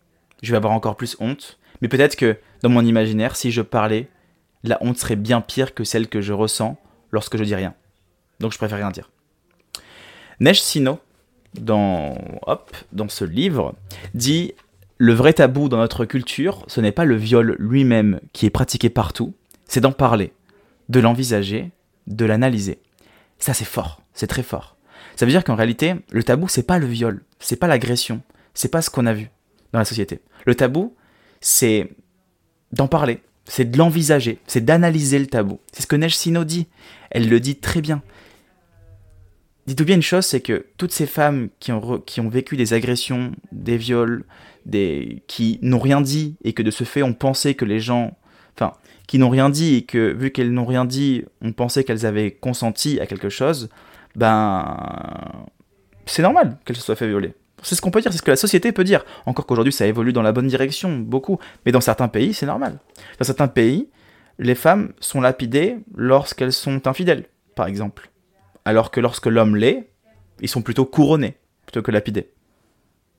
je 0.42 0.50
vais 0.50 0.56
avoir 0.56 0.72
encore 0.72 0.96
plus 0.96 1.16
honte, 1.20 1.58
mais 1.80 1.88
peut-être 1.88 2.16
que 2.16 2.36
dans 2.62 2.68
mon 2.68 2.84
imaginaire, 2.84 3.36
si 3.36 3.50
je 3.50 3.62
parlais, 3.62 4.08
la 4.62 4.78
honte 4.82 4.98
serait 4.98 5.16
bien 5.16 5.40
pire 5.40 5.74
que 5.74 5.84
celle 5.84 6.08
que 6.08 6.20
je 6.20 6.32
ressens 6.32 6.76
lorsque 7.10 7.36
je 7.36 7.44
dis 7.44 7.54
rien. 7.54 7.74
Donc 8.38 8.52
je 8.52 8.58
préfère 8.58 8.78
rien 8.78 8.90
dire. 8.90 9.10
Neige 10.38 10.62
Sino, 10.62 10.98
dans, 11.54 12.16
hop, 12.46 12.76
dans 12.92 13.08
ce 13.08 13.24
livre, 13.24 13.74
dit 14.14 14.54
Le 14.98 15.12
vrai 15.12 15.32
tabou 15.32 15.68
dans 15.68 15.78
notre 15.78 16.04
culture, 16.04 16.64
ce 16.66 16.80
n'est 16.80 16.92
pas 16.92 17.04
le 17.04 17.16
viol 17.16 17.56
lui-même 17.58 18.20
qui 18.32 18.46
est 18.46 18.50
pratiqué 18.50 18.90
partout, 18.90 19.34
c'est 19.70 19.80
d'en 19.80 19.92
parler, 19.92 20.32
de 20.88 20.98
l'envisager, 20.98 21.70
de 22.08 22.24
l'analyser. 22.24 22.80
Ça 23.38 23.54
c'est 23.54 23.64
fort, 23.64 24.02
c'est 24.14 24.26
très 24.26 24.42
fort. 24.42 24.76
Ça 25.14 25.24
veut 25.24 25.30
dire 25.30 25.44
qu'en 25.44 25.54
réalité, 25.54 25.94
le 26.10 26.24
tabou 26.24 26.48
c'est 26.48 26.64
pas 26.64 26.80
le 26.80 26.86
viol, 26.86 27.22
c'est 27.38 27.54
pas 27.54 27.68
l'agression, 27.68 28.20
c'est 28.52 28.70
pas 28.70 28.82
ce 28.82 28.90
qu'on 28.90 29.06
a 29.06 29.12
vu 29.12 29.30
dans 29.72 29.78
la 29.78 29.84
société. 29.84 30.22
Le 30.44 30.56
tabou, 30.56 30.96
c'est 31.40 31.88
d'en 32.72 32.88
parler, 32.88 33.20
c'est 33.44 33.70
de 33.70 33.78
l'envisager, 33.78 34.40
c'est 34.48 34.64
d'analyser 34.64 35.20
le 35.20 35.28
tabou. 35.28 35.60
C'est 35.72 35.82
ce 35.82 35.86
que 35.86 35.94
Neige 35.94 36.16
Sino 36.16 36.42
dit. 36.42 36.66
Elle 37.12 37.28
le 37.28 37.38
dit 37.38 37.56
très 37.56 37.80
bien. 37.80 38.02
Dites-vous 39.66 39.86
bien 39.86 39.96
une 39.96 40.02
chose, 40.02 40.26
c'est 40.26 40.40
que 40.40 40.66
toutes 40.78 40.90
ces 40.90 41.06
femmes 41.06 41.48
qui 41.60 41.70
ont, 41.70 42.00
qui 42.00 42.20
ont 42.20 42.28
vécu 42.28 42.56
des 42.56 42.72
agressions, 42.72 43.30
des 43.52 43.76
viols, 43.76 44.24
des, 44.66 45.22
qui 45.28 45.60
n'ont 45.62 45.78
rien 45.78 46.00
dit 46.00 46.34
et 46.42 46.54
que 46.54 46.62
de 46.62 46.72
ce 46.72 46.82
fait 46.82 47.04
on 47.04 47.14
pensait 47.14 47.54
que 47.54 47.64
les 47.64 47.78
gens, 47.78 48.16
qui 49.10 49.18
n'ont 49.18 49.28
rien 49.28 49.50
dit 49.50 49.74
et 49.74 49.82
que 49.82 50.12
vu 50.12 50.30
qu'elles 50.30 50.52
n'ont 50.52 50.64
rien 50.64 50.84
dit, 50.84 51.24
on 51.42 51.50
pensait 51.52 51.82
qu'elles 51.82 52.06
avaient 52.06 52.30
consenti 52.30 53.00
à 53.00 53.06
quelque 53.06 53.28
chose, 53.28 53.68
ben, 54.14 54.76
c'est 56.06 56.22
normal 56.22 56.58
qu'elles 56.64 56.76
se 56.76 56.82
soient 56.82 56.94
fait 56.94 57.08
violer. 57.08 57.34
C'est 57.60 57.74
ce 57.74 57.80
qu'on 57.80 57.90
peut 57.90 58.00
dire, 58.00 58.12
c'est 58.12 58.18
ce 58.18 58.22
que 58.22 58.30
la 58.30 58.36
société 58.36 58.70
peut 58.70 58.84
dire. 58.84 59.04
Encore 59.26 59.46
qu'aujourd'hui, 59.46 59.72
ça 59.72 59.84
évolue 59.84 60.12
dans 60.12 60.22
la 60.22 60.30
bonne 60.30 60.46
direction, 60.46 60.96
beaucoup. 60.96 61.40
Mais 61.66 61.72
dans 61.72 61.80
certains 61.80 62.06
pays, 62.06 62.34
c'est 62.34 62.46
normal. 62.46 62.78
Dans 63.18 63.24
certains 63.24 63.48
pays, 63.48 63.88
les 64.38 64.54
femmes 64.54 64.92
sont 65.00 65.20
lapidées 65.20 65.78
lorsqu'elles 65.96 66.52
sont 66.52 66.86
infidèles, 66.86 67.24
par 67.56 67.66
exemple. 67.66 68.12
Alors 68.64 68.92
que 68.92 69.00
lorsque 69.00 69.26
l'homme 69.26 69.56
l'est, 69.56 69.90
ils 70.40 70.48
sont 70.48 70.62
plutôt 70.62 70.84
couronnés, 70.84 71.34
plutôt 71.66 71.82
que 71.82 71.90
lapidés. 71.90 72.30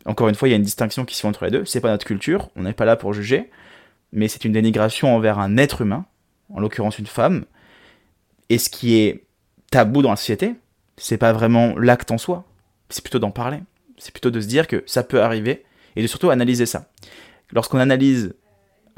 Encore 0.05 0.29
une 0.29 0.35
fois, 0.35 0.47
il 0.47 0.51
y 0.51 0.53
a 0.53 0.57
une 0.57 0.63
distinction 0.63 1.03
qui 1.03 1.17
se 1.17 1.21
fait 1.21 1.27
entre 1.27 1.43
les 1.43 1.51
deux. 1.51 1.65
C'est 1.65 1.81
pas 1.81 1.89
notre 1.89 2.05
culture, 2.05 2.49
on 2.55 2.61
n'est 2.61 2.71
pas 2.71 2.85
là 2.85 2.95
pour 2.95 3.11
juger, 3.11 3.49
mais 4.11 4.27
c'est 4.27 4.45
une 4.45 4.51
dénigration 4.51 5.15
envers 5.15 5.39
un 5.39 5.57
être 5.57 5.81
humain, 5.81 6.05
en 6.49 6.59
l'occurrence 6.59 6.99
une 6.99 7.07
femme. 7.07 7.45
Et 8.49 8.57
ce 8.57 8.69
qui 8.69 8.97
est 8.97 9.25
tabou 9.71 10.01
dans 10.01 10.09
la 10.09 10.15
société, 10.15 10.55
c'est 10.97 11.17
pas 11.17 11.33
vraiment 11.33 11.77
l'acte 11.77 12.11
en 12.11 12.17
soi, 12.17 12.45
c'est 12.89 13.03
plutôt 13.03 13.19
d'en 13.19 13.31
parler. 13.31 13.59
C'est 13.97 14.11
plutôt 14.11 14.31
de 14.31 14.41
se 14.41 14.47
dire 14.47 14.67
que 14.67 14.83
ça 14.87 15.03
peut 15.03 15.21
arriver 15.21 15.63
et 15.95 16.01
de 16.01 16.07
surtout 16.07 16.29
analyser 16.29 16.65
ça. 16.65 16.89
Lorsqu'on 17.51 17.79
analyse 17.79 18.33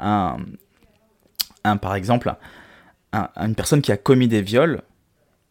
un, 0.00 0.38
par 1.62 1.94
exemple, 1.94 2.34
une 3.12 3.54
personne 3.54 3.82
qui 3.82 3.92
a 3.92 3.96
commis 3.96 4.28
des 4.28 4.42
viols, 4.42 4.82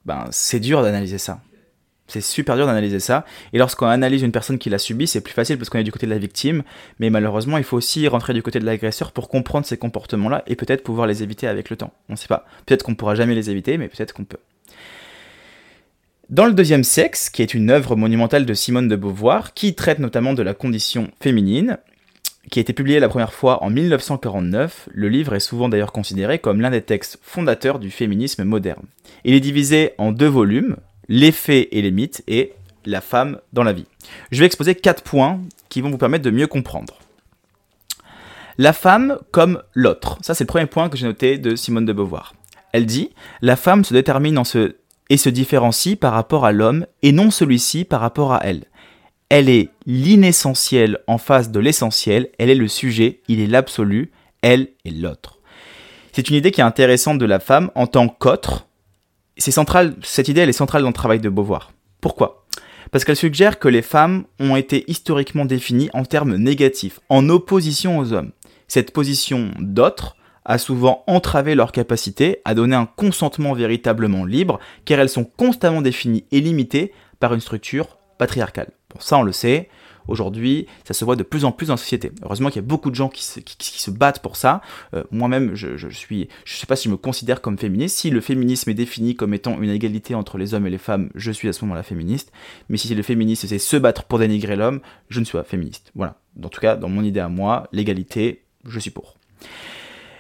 ben, 0.06 0.26
c'est 0.32 0.60
dur 0.60 0.82
d'analyser 0.82 1.18
ça. 1.18 1.40
C'est 2.14 2.22
super 2.22 2.56
dur 2.56 2.68
d'analyser 2.68 3.00
ça. 3.00 3.26
Et 3.54 3.58
lorsqu'on 3.58 3.88
analyse 3.88 4.22
une 4.22 4.32
personne 4.32 4.60
qui 4.60 4.70
l'a 4.70 4.78
subi, 4.78 5.08
c'est 5.08 5.22
plus 5.22 5.34
facile 5.34 5.58
parce 5.58 5.72
qu'on 5.72 5.80
est 5.80 5.84
du 5.84 5.92
côté 5.92 6.06
de 6.06 6.12
la 6.12 6.20
victime. 6.20 6.62
Mais 7.00 7.10
malheureusement, 7.10 7.58
il 7.58 7.64
faut 7.64 7.76
aussi 7.76 8.08
rentrer 8.08 8.36
du 8.36 8.44
côté 8.44 8.60
de 8.60 8.66
l'agresseur 8.66 9.12
pour 9.12 9.30
comprendre 9.30 9.66
ces 9.66 9.78
comportements-là 9.78 10.44
et 10.46 10.56
peut-être 10.56 10.84
pouvoir 10.84 11.08
les 11.08 11.24
éviter 11.24 11.48
avec 11.48 11.72
le 11.72 11.76
temps. 11.76 11.92
On 12.10 12.14
ne 12.14 12.18
sait 12.18 12.28
pas. 12.28 12.46
Peut-être 12.68 12.84
qu'on 12.84 12.94
pourra 12.94 13.16
jamais 13.16 13.34
les 13.34 13.50
éviter, 13.50 13.80
mais 13.80 13.88
peut-être 13.88 14.14
qu'on 14.14 14.26
peut. 14.26 14.38
Dans 16.30 16.46
le 16.46 16.54
deuxième 16.54 16.84
sexe, 16.84 17.32
qui 17.32 17.42
est 17.42 17.56
une 17.56 17.72
œuvre 17.72 17.96
monumentale 17.96 18.46
de 18.46 18.54
Simone 18.54 18.88
de 18.88 18.96
Beauvoir, 18.96 19.56
qui 19.56 19.74
traite 19.74 19.98
notamment 19.98 20.36
de 20.36 20.44
la 20.44 20.54
condition 20.54 21.10
féminine, 21.20 21.80
qui 22.52 22.60
a 22.60 22.62
été 22.62 22.74
publié 22.74 23.00
la 23.00 23.10
première 23.10 23.34
fois 23.34 23.64
en 23.64 23.72
1949, 23.72 24.90
le 24.92 25.10
livre 25.10 25.34
est 25.34 25.40
souvent 25.40 25.68
d'ailleurs 25.68 25.92
considéré 25.92 26.38
comme 26.38 26.62
l'un 26.62 26.70
des 26.70 26.84
textes 26.84 27.18
fondateurs 27.24 27.80
du 27.80 27.90
féminisme 27.90 28.44
moderne. 28.44 28.86
Il 29.24 29.34
est 29.34 29.40
divisé 29.40 29.94
en 29.98 30.12
deux 30.12 30.28
volumes, 30.28 30.76
Les 31.10 31.32
faits 31.32 31.68
et 31.72 31.82
les 31.82 31.92
mythes 31.92 32.24
et 32.28 32.54
La 32.86 33.02
femme 33.02 33.40
dans 33.54 33.64
la 33.64 33.74
vie. 33.74 33.86
Je 34.32 34.40
vais 34.40 34.46
exposer 34.46 34.76
quatre 34.76 35.04
points 35.04 35.40
qui 35.70 35.82
vont 35.82 35.90
vous 35.90 35.98
permettre 35.98 36.26
de 36.26 36.32
mieux 36.32 36.48
comprendre. 36.48 37.00
La 38.58 38.74
femme 38.74 39.18
comme 39.32 39.64
l'autre. 39.74 40.18
Ça, 40.22 40.34
c'est 40.34 40.44
le 40.44 40.48
premier 40.48 40.68
point 40.68 40.90
que 40.90 40.98
j'ai 40.98 41.08
noté 41.08 41.38
de 41.38 41.56
Simone 41.56 41.86
de 41.86 41.94
Beauvoir. 41.94 42.34
Elle 42.72 42.86
dit 42.86 43.12
La 43.42 43.56
femme 43.56 43.84
se 43.84 43.94
détermine 43.94 44.42
et 45.10 45.18
se 45.18 45.30
différencie 45.30 45.96
par 45.96 46.14
rapport 46.14 46.46
à 46.46 46.52
l'homme 46.52 46.86
et 47.02 47.12
non 47.12 47.32
celui-ci 47.32 47.86
par 47.86 48.02
rapport 48.02 48.34
à 48.34 48.42
elle. 48.44 48.66
Elle 49.30 49.50
est 49.50 49.70
l'inessentiel 49.86 51.00
en 51.08 51.18
face 51.18 51.50
de 51.50 51.60
l'essentiel, 51.60 52.30
elle 52.38 52.52
est 52.52 52.56
le 52.56 52.68
sujet, 52.68 53.22
il 53.28 53.40
est 53.40 53.48
l'absolu, 53.48 54.12
elle 54.44 54.70
est 54.86 54.92
l'autre. 54.92 55.40
C'est 56.12 56.30
une 56.30 56.36
idée 56.36 56.52
qui 56.52 56.62
est 56.62 56.64
intéressante 56.64 57.18
de 57.18 57.26
la 57.26 57.40
femme 57.40 57.72
en 57.74 57.88
tant 57.88 58.08
qu'autre. 58.08 58.68
C'est 59.38 59.52
central, 59.52 59.96
cette 60.04 60.28
idée 60.28 60.42
elle 60.42 60.50
est 60.50 60.54
centrale 60.54 60.84
dans 60.84 60.90
le 60.90 60.94
travail 60.94 61.20
de 61.20 61.30
Beauvoir. 61.30 61.72
Pourquoi? 62.02 62.46
Parce 62.92 63.06
qu'elle 63.06 63.16
suggère 63.16 63.58
que 63.58 63.68
les 63.68 63.82
femmes 63.82 64.26
ont 64.40 64.56
été 64.56 64.84
historiquement 64.90 65.46
définies 65.46 65.90
en 65.94 66.06
termes 66.06 66.36
négatifs, 66.36 67.00
en 67.10 67.28
opposition 67.30 67.98
aux 67.98 68.14
hommes. 68.14 68.32
Cette 68.68 68.92
position 68.92 69.52
d'autre 69.60 70.16
a 70.46 70.58
souvent 70.58 71.04
entravé 71.08 71.56
leur 71.56 71.72
capacité 71.72 72.42
à 72.46 72.54
donner 72.54 72.76
un 72.76 72.86
consentement 72.86 73.54
véritablement 73.54 74.26
libre, 74.26 74.60
car 74.86 75.00
elles 75.00 75.10
sont 75.10 75.24
constamment 75.24 75.82
définies 75.82 76.26
et 76.32 76.42
limitées 76.42 76.92
par 77.20 77.34
une 77.34 77.40
structure 77.40 77.98
patriarcale. 78.18 78.72
Bon, 78.94 79.00
ça, 79.00 79.18
on 79.18 79.24
le 79.24 79.32
sait. 79.32 79.70
Aujourd'hui, 80.08 80.68
ça 80.84 80.94
se 80.94 81.06
voit 81.06 81.16
de 81.16 81.24
plus 81.24 81.46
en 81.46 81.52
plus 81.52 81.68
dans 81.68 81.74
la 81.74 81.78
société. 81.78 82.12
Heureusement 82.24 82.50
qu'il 82.50 82.58
y 82.62 82.66
a 82.66 82.68
beaucoup 82.68 82.90
de 82.90 82.96
gens 82.96 83.10
qui 83.10 83.24
se, 83.24 83.40
qui, 83.40 83.92
battent 83.92 84.22
pour 84.22 84.36
ça. 84.36 84.62
Euh, 84.94 85.04
moi-même, 85.12 85.56
je, 85.56 85.78
je, 85.78 85.88
suis, 85.90 86.30
je 86.46 86.56
sais 86.56 86.66
pas 86.66 86.76
si 86.76 86.86
je 86.86 86.90
me 86.90 86.98
considère 86.98 87.42
comme 87.42 87.58
féministe. 87.58 87.98
Si 87.98 88.10
le 88.10 88.22
féminisme 88.22 88.70
est 88.70 88.76
défini 88.76 89.16
comme 89.16 89.34
étant 89.34 89.62
une 89.62 89.70
égalité 89.70 90.16
entre 90.16 90.38
les 90.38 90.54
hommes 90.54 90.68
et 90.68 90.70
les 90.70 90.78
femmes, 90.78 91.10
je 91.16 91.32
suis 91.32 91.48
à 91.48 91.54
ce 91.54 91.64
moment-là 91.66 91.84
féministe. 91.84 92.32
Mais 92.70 92.78
si 92.78 92.94
le 92.94 93.04
féminisme 93.04 93.48
c'est 93.48 93.60
se 93.60 93.78
battre 93.78 94.04
pour 94.04 94.20
dénigrer 94.20 94.56
l'homme, 94.56 94.82
je 95.10 95.20
ne 95.20 95.26
suis 95.26 95.38
pas 95.38 95.44
féministe. 95.44 95.92
Voilà. 95.96 96.16
En 96.44 96.50
tout 96.50 96.62
cas, 96.62 96.76
dans 96.76 96.90
mon 96.90 97.04
idée 97.04 97.20
à 97.20 97.30
moi, 97.30 97.68
l'égalité, 97.72 98.44
je 98.66 98.80
suis 98.80 98.92
pour. 98.92 99.16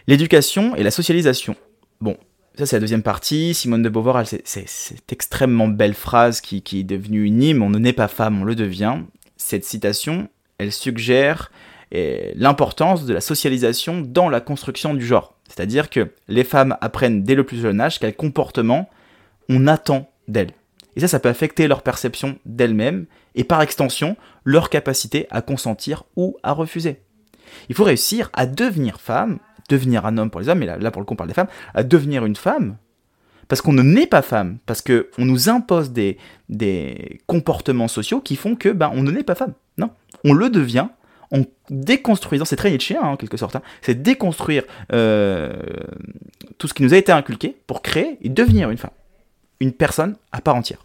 L'éducation 0.08 0.76
et 0.76 0.84
la 0.84 0.92
socialisation. 0.92 1.56
Bon, 2.02 2.18
ça, 2.58 2.68
c'est 2.68 2.76
la 2.76 2.82
deuxième 2.82 3.02
partie. 3.02 3.54
Simone 3.54 3.82
de 3.82 3.90
Beauvoir, 3.90 4.24
c'est 4.28 4.44
cette 4.46 5.12
extrêmement 5.12 5.68
belle 5.68 5.96
phrase 5.96 6.40
qui, 6.40 6.58
est 6.58 6.84
devenue 6.84 7.24
une 7.24 7.42
hymne. 7.42 7.62
On 7.62 7.70
ne 7.70 7.80
naît 7.80 7.94
pas 7.94 8.08
femme, 8.08 8.42
on 8.42 8.44
le 8.44 8.56
devient. 8.56 8.98
Cette 9.38 9.66
citation, 9.66 10.30
elle 10.58 10.72
suggère 10.72 11.52
eh, 11.92 12.34
l'importance 12.36 13.06
de 13.06 13.14
la 13.14 13.22
socialisation 13.22 14.02
dans 14.02 14.30
la 14.30 14.42
construction 14.42 14.94
du 14.94 15.06
genre. 15.06 15.36
C'est-à-dire 15.48 15.90
que 15.90 16.12
les 16.28 16.44
femmes 16.44 16.78
apprennent 16.82 17.24
dès 17.24 17.36
le 17.36 17.44
plus 17.44 17.62
jeune 17.62 17.82
âge 17.82 18.00
quel 18.00 18.16
comportement 18.16 18.90
on 19.50 19.68
attend 19.68 20.10
d'elles. 20.28 20.52
Et 20.96 21.00
ça, 21.00 21.08
ça 21.08 21.20
peut 21.20 21.30
affecter 21.30 21.68
leur 21.68 21.82
perception 21.82 22.38
d'elles-mêmes 22.46 23.06
et 23.36 23.44
par 23.44 23.62
extension 23.62 24.16
leur 24.44 24.70
capacité 24.70 25.28
à 25.32 25.42
consentir 25.42 26.04
ou 26.16 26.38
à 26.44 26.52
refuser. 26.52 27.02
Il 27.70 27.76
faut 27.76 27.84
réussir 27.84 28.30
à 28.34 28.46
devenir 28.46 29.00
femme 29.00 29.40
devenir 29.70 30.06
un 30.06 30.18
homme 30.18 30.30
pour 30.30 30.42
les 30.42 30.50
hommes, 30.50 30.60
mais 30.60 30.66
là, 30.66 30.92
pour 30.92 31.02
le 31.02 31.06
coup 31.06 31.14
on 31.14 31.18
parle 31.18 31.30
des 31.30 31.34
femmes, 31.34 31.48
à 31.74 31.84
devenir 31.84 32.26
une 32.26 32.36
femme, 32.36 32.78
parce 33.48 33.62
qu'on 33.62 33.74
ne 33.74 33.82
naît 33.82 34.08
pas 34.08 34.22
femme, 34.22 34.58
parce 34.66 34.82
qu'on 34.82 35.26
nous 35.26 35.50
impose 35.50 35.92
des, 35.92 36.18
comportements 37.28 37.88
sociaux 37.88 38.22
qui 38.22 38.36
font 38.36 38.56
que 38.56 38.70
ben, 38.70 38.92
on 38.94 39.04
ne 39.04 39.12
naît 39.12 39.24
pas 39.24 39.36
femme. 39.36 39.54
Non, 39.78 39.90
on 40.24 40.34
le 40.34 40.50
devient 40.50 40.88
en 41.32 41.42
déconstruisant, 41.70 42.46
c'est 42.46 42.56
très 42.56 42.70
Nietzschéen 42.70 43.02
hein, 43.02 43.08
en 43.08 43.18
quelque 43.18 43.38
sorte, 43.38 43.56
hein. 43.56 43.64
c'est 43.82 44.04
déconstruire 44.04 44.64
euh, 44.92 45.52
tout 46.60 46.68
ce 46.68 46.76
qui 46.76 46.84
nous 46.84 46.94
a 46.94 46.98
été 46.98 47.12
inculqué 47.12 47.58
pour 47.66 47.82
créer 47.82 48.18
et 48.22 48.30
devenir 48.30 48.70
une 48.70 48.78
femme, 48.78 48.92
une 49.60 49.72
personne 49.72 50.16
à 50.32 50.42
part 50.42 50.56
entière. 50.56 50.84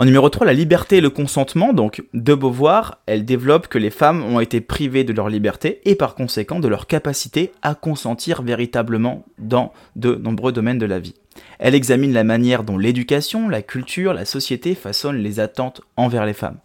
En 0.00 0.04
numéro 0.04 0.28
3, 0.28 0.46
la 0.46 0.52
liberté 0.52 0.98
et 0.98 1.00
le 1.00 1.10
consentement. 1.10 1.72
Donc, 1.72 2.04
de 2.14 2.32
Beauvoir, 2.32 3.00
elle 3.06 3.24
développe 3.24 3.66
que 3.66 3.78
les 3.78 3.90
femmes 3.90 4.22
ont 4.22 4.38
été 4.38 4.60
privées 4.60 5.02
de 5.02 5.12
leur 5.12 5.28
liberté 5.28 5.80
et 5.86 5.96
par 5.96 6.14
conséquent 6.14 6.60
de 6.60 6.68
leur 6.68 6.86
capacité 6.86 7.50
à 7.62 7.74
consentir 7.74 8.42
véritablement 8.42 9.24
dans 9.38 9.72
de 9.96 10.14
nombreux 10.14 10.52
domaines 10.52 10.78
de 10.78 10.86
la 10.86 11.00
vie. 11.00 11.16
Elle 11.58 11.74
examine 11.74 12.12
la 12.12 12.22
manière 12.22 12.62
dont 12.62 12.78
l'éducation, 12.78 13.48
la 13.48 13.60
culture, 13.60 14.14
la 14.14 14.24
société 14.24 14.76
façonnent 14.76 15.18
les 15.18 15.40
attentes 15.40 15.80
envers 15.96 16.26
les 16.26 16.32
femmes, 16.32 16.58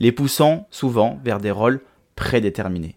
les 0.00 0.10
poussant 0.10 0.66
souvent 0.70 1.20
vers 1.22 1.40
des 1.40 1.50
rôles 1.50 1.82
prédéterminés. 2.16 2.96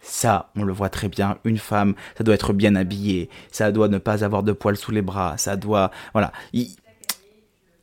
Ça, 0.00 0.50
on 0.56 0.62
le 0.62 0.72
voit 0.72 0.88
très 0.88 1.08
bien, 1.08 1.36
une 1.44 1.58
femme, 1.58 1.94
ça 2.16 2.24
doit 2.24 2.34
être 2.34 2.54
bien 2.54 2.74
habillée, 2.74 3.28
ça 3.50 3.70
doit 3.70 3.88
ne 3.88 3.98
pas 3.98 4.24
avoir 4.24 4.42
de 4.42 4.52
poils 4.52 4.76
sous 4.78 4.92
les 4.92 5.02
bras, 5.02 5.36
ça 5.36 5.56
doit... 5.56 5.90
Voilà 6.14 6.32
il 6.54 6.68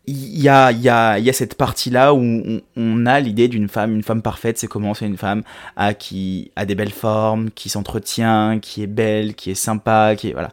y 0.07 0.49
a, 0.49 0.71
y, 0.71 0.89
a, 0.89 1.17
y 1.19 1.29
a 1.29 1.33
cette 1.33 1.55
partie-là 1.55 2.13
où 2.13 2.61
on, 2.75 3.05
a 3.05 3.19
l'idée 3.19 3.47
d'une 3.47 3.69
femme, 3.69 3.93
une 3.93 4.03
femme 4.03 4.21
parfaite, 4.21 4.57
c'est 4.57 4.67
comment 4.67 4.93
c'est 4.93 5.05
une 5.05 5.17
femme 5.17 5.43
à, 5.75 5.93
qui 5.93 6.51
a 6.55 6.65
des 6.65 6.75
belles 6.75 6.91
formes, 6.91 7.51
qui 7.51 7.69
s'entretient, 7.69 8.59
qui 8.59 8.83
est 8.83 8.87
belle, 8.87 9.35
qui 9.35 9.51
est 9.51 9.55
sympa, 9.55 10.15
qui 10.17 10.29
est... 10.29 10.33
Voilà. 10.33 10.51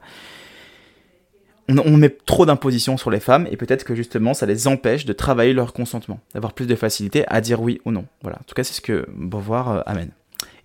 On, 1.68 1.78
on 1.78 1.96
met 1.96 2.10
trop 2.10 2.46
d'impositions 2.46 2.96
sur 2.96 3.10
les 3.10 3.20
femmes 3.20 3.48
et 3.50 3.56
peut-être 3.56 3.84
que 3.84 3.94
justement 3.94 4.34
ça 4.34 4.46
les 4.46 4.68
empêche 4.68 5.04
de 5.04 5.12
travailler 5.12 5.52
leur 5.52 5.72
consentement, 5.72 6.20
d'avoir 6.34 6.52
plus 6.52 6.66
de 6.66 6.74
facilité 6.74 7.24
à 7.28 7.40
dire 7.40 7.60
oui 7.60 7.80
ou 7.84 7.90
non. 7.90 8.06
Voilà, 8.22 8.38
en 8.38 8.44
tout 8.44 8.54
cas 8.54 8.64
c'est 8.64 8.74
ce 8.74 8.80
que 8.80 9.06
Beauvoir 9.12 9.70
euh, 9.70 9.80
amène. 9.86 10.10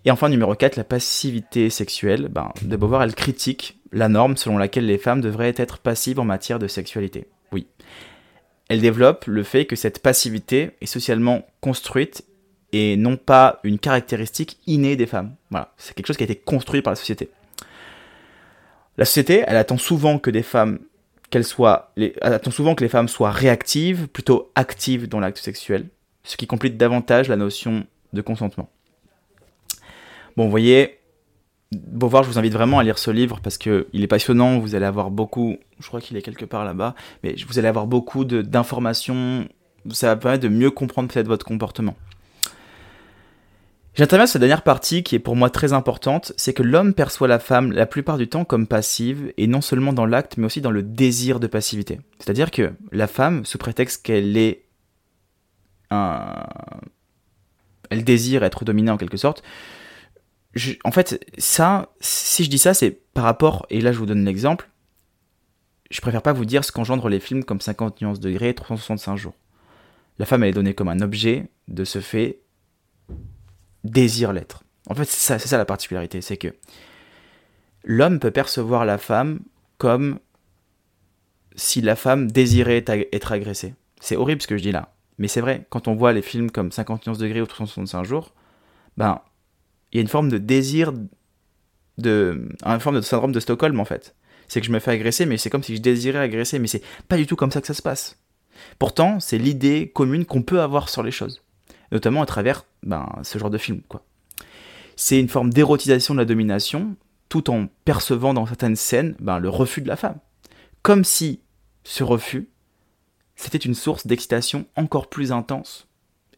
Et 0.06 0.12
enfin 0.12 0.30
numéro 0.30 0.54
4, 0.54 0.76
la 0.76 0.84
passivité 0.84 1.72
sexuelle. 1.72 2.28
Ben, 2.30 2.52
de 2.62 2.76
Beauvoir, 2.76 3.02
elle 3.02 3.16
critique 3.16 3.80
la 3.92 4.10
norme 4.10 4.38
selon 4.38 4.60
laquelle 4.60 4.86
les 4.86 5.00
femmes 5.00 5.22
devraient 5.22 5.56
être 5.58 5.80
passives 5.80 6.20
en 6.20 6.26
matière 6.26 6.60
de 6.60 6.68
sexualité. 6.68 7.28
Elle 8.70 8.82
développe 8.82 9.26
le 9.28 9.44
fait 9.44 9.66
que 9.66 9.76
cette 9.76 10.00
passivité 10.00 10.72
est 10.82 10.88
socialement 10.88 11.46
construite 11.62 12.26
et 12.72 12.98
non 12.98 13.16
pas 13.16 13.60
une 13.64 13.80
caractéristique 13.80 14.58
innée 14.66 14.96
des 14.96 15.06
femmes. 15.06 15.36
Voilà, 15.52 15.74
c'est 15.78 15.94
quelque 15.94 16.08
chose 16.08 16.18
qui 16.18 16.24
a 16.24 16.26
été 16.26 16.36
construit 16.36 16.82
par 16.82 16.92
la 16.92 16.96
société. 16.96 17.30
La 18.98 19.06
société, 19.06 19.44
elle 19.46 19.58
attend 19.58 19.78
souvent 19.78 20.20
que 20.20 20.30
des 20.30 20.44
femmes 20.44 20.80
qu'elles 21.30 21.44
soient, 21.44 21.92
elle 21.98 22.14
attend 22.22 22.52
souvent 22.52 22.76
que 22.76 22.84
les 22.84 22.90
femmes 22.90 23.08
soient 23.08 23.32
réactives, 23.32 24.08
plutôt 24.08 24.52
actives 24.56 25.08
dans 25.08 25.20
l'acte 25.20 25.38
sexuel, 25.38 25.88
ce 26.24 26.38
qui 26.38 26.48
complique 26.48 26.78
davantage 26.78 27.28
la 27.28 27.36
notion 27.36 27.86
de 28.14 28.22
consentement. 28.22 28.70
Bon, 30.38 30.46
vous 30.46 30.52
voyez, 30.52 31.00
Beauvoir, 31.88 32.24
je 32.24 32.30
vous 32.30 32.40
invite 32.40 32.54
vraiment 32.54 32.80
à 32.80 32.84
lire 32.84 32.98
ce 32.98 33.12
livre 33.12 33.40
parce 33.42 33.58
qu'il 33.58 33.86
est 33.94 34.08
passionnant. 34.08 34.60
Vous 34.60 34.76
allez 34.76 34.86
avoir 34.86 35.12
beaucoup, 35.12 35.58
je 35.80 35.88
crois 35.88 36.02
qu'il 36.02 36.18
est 36.18 36.22
quelque 36.22 36.46
part 36.46 36.66
là-bas, 36.66 36.96
mais 37.24 37.36
vous 37.48 37.60
allez 37.60 37.68
avoir 37.68 37.88
beaucoup 37.88 38.26
d'informations. 38.26 39.48
Ça 39.92 40.08
va 40.08 40.16
permettre 40.16 40.44
de 40.44 40.50
mieux 40.50 40.72
comprendre 40.72 41.12
peut-être 41.12 41.28
votre 41.28 41.46
comportement. 41.46 41.96
J'interviens 43.96 44.26
sur 44.26 44.34
cette 44.34 44.42
dernière 44.42 44.64
partie 44.64 45.04
qui 45.04 45.16
est 45.16 45.20
pour 45.20 45.38
moi 45.38 45.50
très 45.50 45.72
importante, 45.72 46.34
c'est 46.36 46.54
que 46.54 46.64
l'homme 46.64 46.94
perçoit 46.94 47.30
la 47.30 47.40
femme 47.40 47.72
la 47.72 47.86
plupart 47.86 48.18
du 48.18 48.28
temps 48.28 48.44
comme 48.44 48.68
passive, 48.68 49.32
et 49.38 49.48
non 49.48 49.62
seulement 49.62 49.94
dans 49.94 50.06
l'acte, 50.06 50.36
mais 50.36 50.46
aussi 50.46 50.60
dans 50.60 50.72
le 50.72 50.84
désir 50.84 51.40
de 51.40 51.48
passivité. 51.48 52.02
C'est-à-dire 52.20 52.52
que 52.52 52.74
la 52.92 53.08
femme, 53.08 53.46
sous 53.46 53.58
prétexte 53.58 54.04
qu'elle 54.04 54.36
est 54.36 54.66
un... 55.92 56.44
Elle 57.90 58.04
désire 58.04 58.44
être 58.44 58.66
dominée 58.66 58.92
en 58.92 58.98
quelque 58.98 59.16
sorte, 59.16 59.44
en 60.84 60.92
fait, 60.92 61.26
ça, 61.38 61.90
si 62.00 62.44
je 62.44 62.50
dis 62.50 62.58
ça, 62.58 62.74
c'est 62.74 62.92
par 62.92 63.24
rapport, 63.24 63.66
et 63.70 63.82
là 63.82 63.92
je 63.92 64.00
vous 64.00 64.06
donne 64.06 64.24
l'exemple, 64.24 64.70
je 65.92 66.02
préfère 66.02 66.22
pas 66.22 66.34
vous 66.34 66.46
dire 66.46 66.64
ce 66.64 66.72
qu'engendrent 66.72 67.10
les 67.10 67.20
films 67.20 67.44
comme 67.44 67.62
50 67.62 68.02
nuances 68.02 68.20
degrés 68.20 68.50
et 68.50 68.54
365 68.54 69.16
jours. 69.18 69.36
La 70.18 70.26
femme, 70.26 70.44
elle 70.44 70.50
est 70.50 70.54
donnée 70.54 70.74
comme 70.74 70.88
un 70.88 71.02
objet, 71.02 71.50
de 71.68 71.84
ce 71.84 72.00
fait, 72.00 72.40
désire 73.84 74.34
l'être. 74.34 74.64
En 74.90 74.96
fait, 74.96 75.06
c'est 75.06 75.38
ça, 75.40 75.58
la 75.58 75.66
particularité, 75.66 76.22
c'est 76.22 76.38
que 76.38 76.56
l'homme 77.84 78.20
peut 78.20 78.32
percevoir 78.32 78.86
la 78.86 78.98
femme 78.98 79.40
comme 79.78 80.20
si 81.56 81.82
la 81.82 81.96
femme 81.96 82.32
désirait 82.32 82.84
être 82.88 83.32
agressée. 83.32 83.74
C'est 84.00 84.16
horrible 84.16 84.42
ce 84.42 84.48
que 84.48 84.58
je 84.58 84.64
dis 84.64 84.72
là. 84.72 84.94
Mais 85.18 85.28
c'est 85.28 85.42
vrai, 85.42 85.66
quand 85.70 85.88
on 85.88 85.96
voit 85.96 86.14
les 86.14 86.22
films 86.22 86.52
comme 86.52 86.72
51 86.72 87.14
degrés 87.14 87.42
ou 87.42 87.46
365 87.46 88.04
jours, 88.04 88.34
ben, 88.98 89.22
il 89.96 90.00
y 90.00 90.00
a 90.00 90.02
une 90.02 90.10
forme 90.10 90.28
de 90.28 90.38
désir, 90.38 90.92
de, 91.98 92.50
une 92.66 92.80
forme 92.82 92.98
de 92.98 93.02
syndrome 93.02 93.32
de 93.32 93.40
Stockholm 93.40 93.80
en 93.80 93.86
fait. 93.86 94.14
C'est 94.50 94.60
que 94.60 94.68
je 94.68 94.72
me 94.74 94.80
fais 94.80 94.92
agresser, 94.92 95.26
mais 95.26 95.38
c'est 95.38 95.50
comme 95.50 95.64
si 95.64 95.74
je 95.74 95.82
désirais 95.82 96.20
agresser, 96.20 96.60
mais 96.60 96.68
c'est 96.68 96.82
pas 97.08 97.16
du 97.16 97.26
tout 97.26 97.38
comme 97.38 97.50
ça 97.50 97.62
que 97.62 97.68
ça 97.68 97.74
se 97.74 97.82
passe. 97.82 98.20
Pourtant, 98.78 99.22
c'est 99.22 99.38
l'idée 99.38 99.94
commune 99.96 100.26
qu'on 100.26 100.42
peut 100.42 100.60
avoir 100.60 100.90
sur 100.90 101.02
les 101.02 101.12
choses, 101.12 101.44
notamment 101.94 102.22
à 102.22 102.26
travers 102.26 102.66
ben, 102.84 103.08
ce 103.24 103.40
genre 103.40 103.50
de 103.50 103.58
film. 103.58 103.84
quoi. 103.88 104.04
C'est 104.98 105.18
une 105.18 105.30
forme 105.30 105.50
d'érotisation 105.50 106.14
de 106.14 106.20
la 106.20 106.26
domination, 106.26 106.98
tout 107.30 107.50
en 107.50 107.68
percevant 107.86 108.34
dans 108.34 108.46
certaines 108.46 108.76
scènes 108.76 109.16
ben, 109.22 109.40
le 109.40 109.48
refus 109.48 109.82
de 109.82 109.88
la 109.88 109.96
femme. 109.96 110.20
Comme 110.82 111.06
si 111.06 111.40
ce 111.86 112.04
refus, 112.04 112.50
c'était 113.38 113.58
une 113.60 113.76
source 113.76 114.08
d'excitation 114.08 114.66
encore 114.76 115.08
plus 115.08 115.32
intense, 115.32 115.88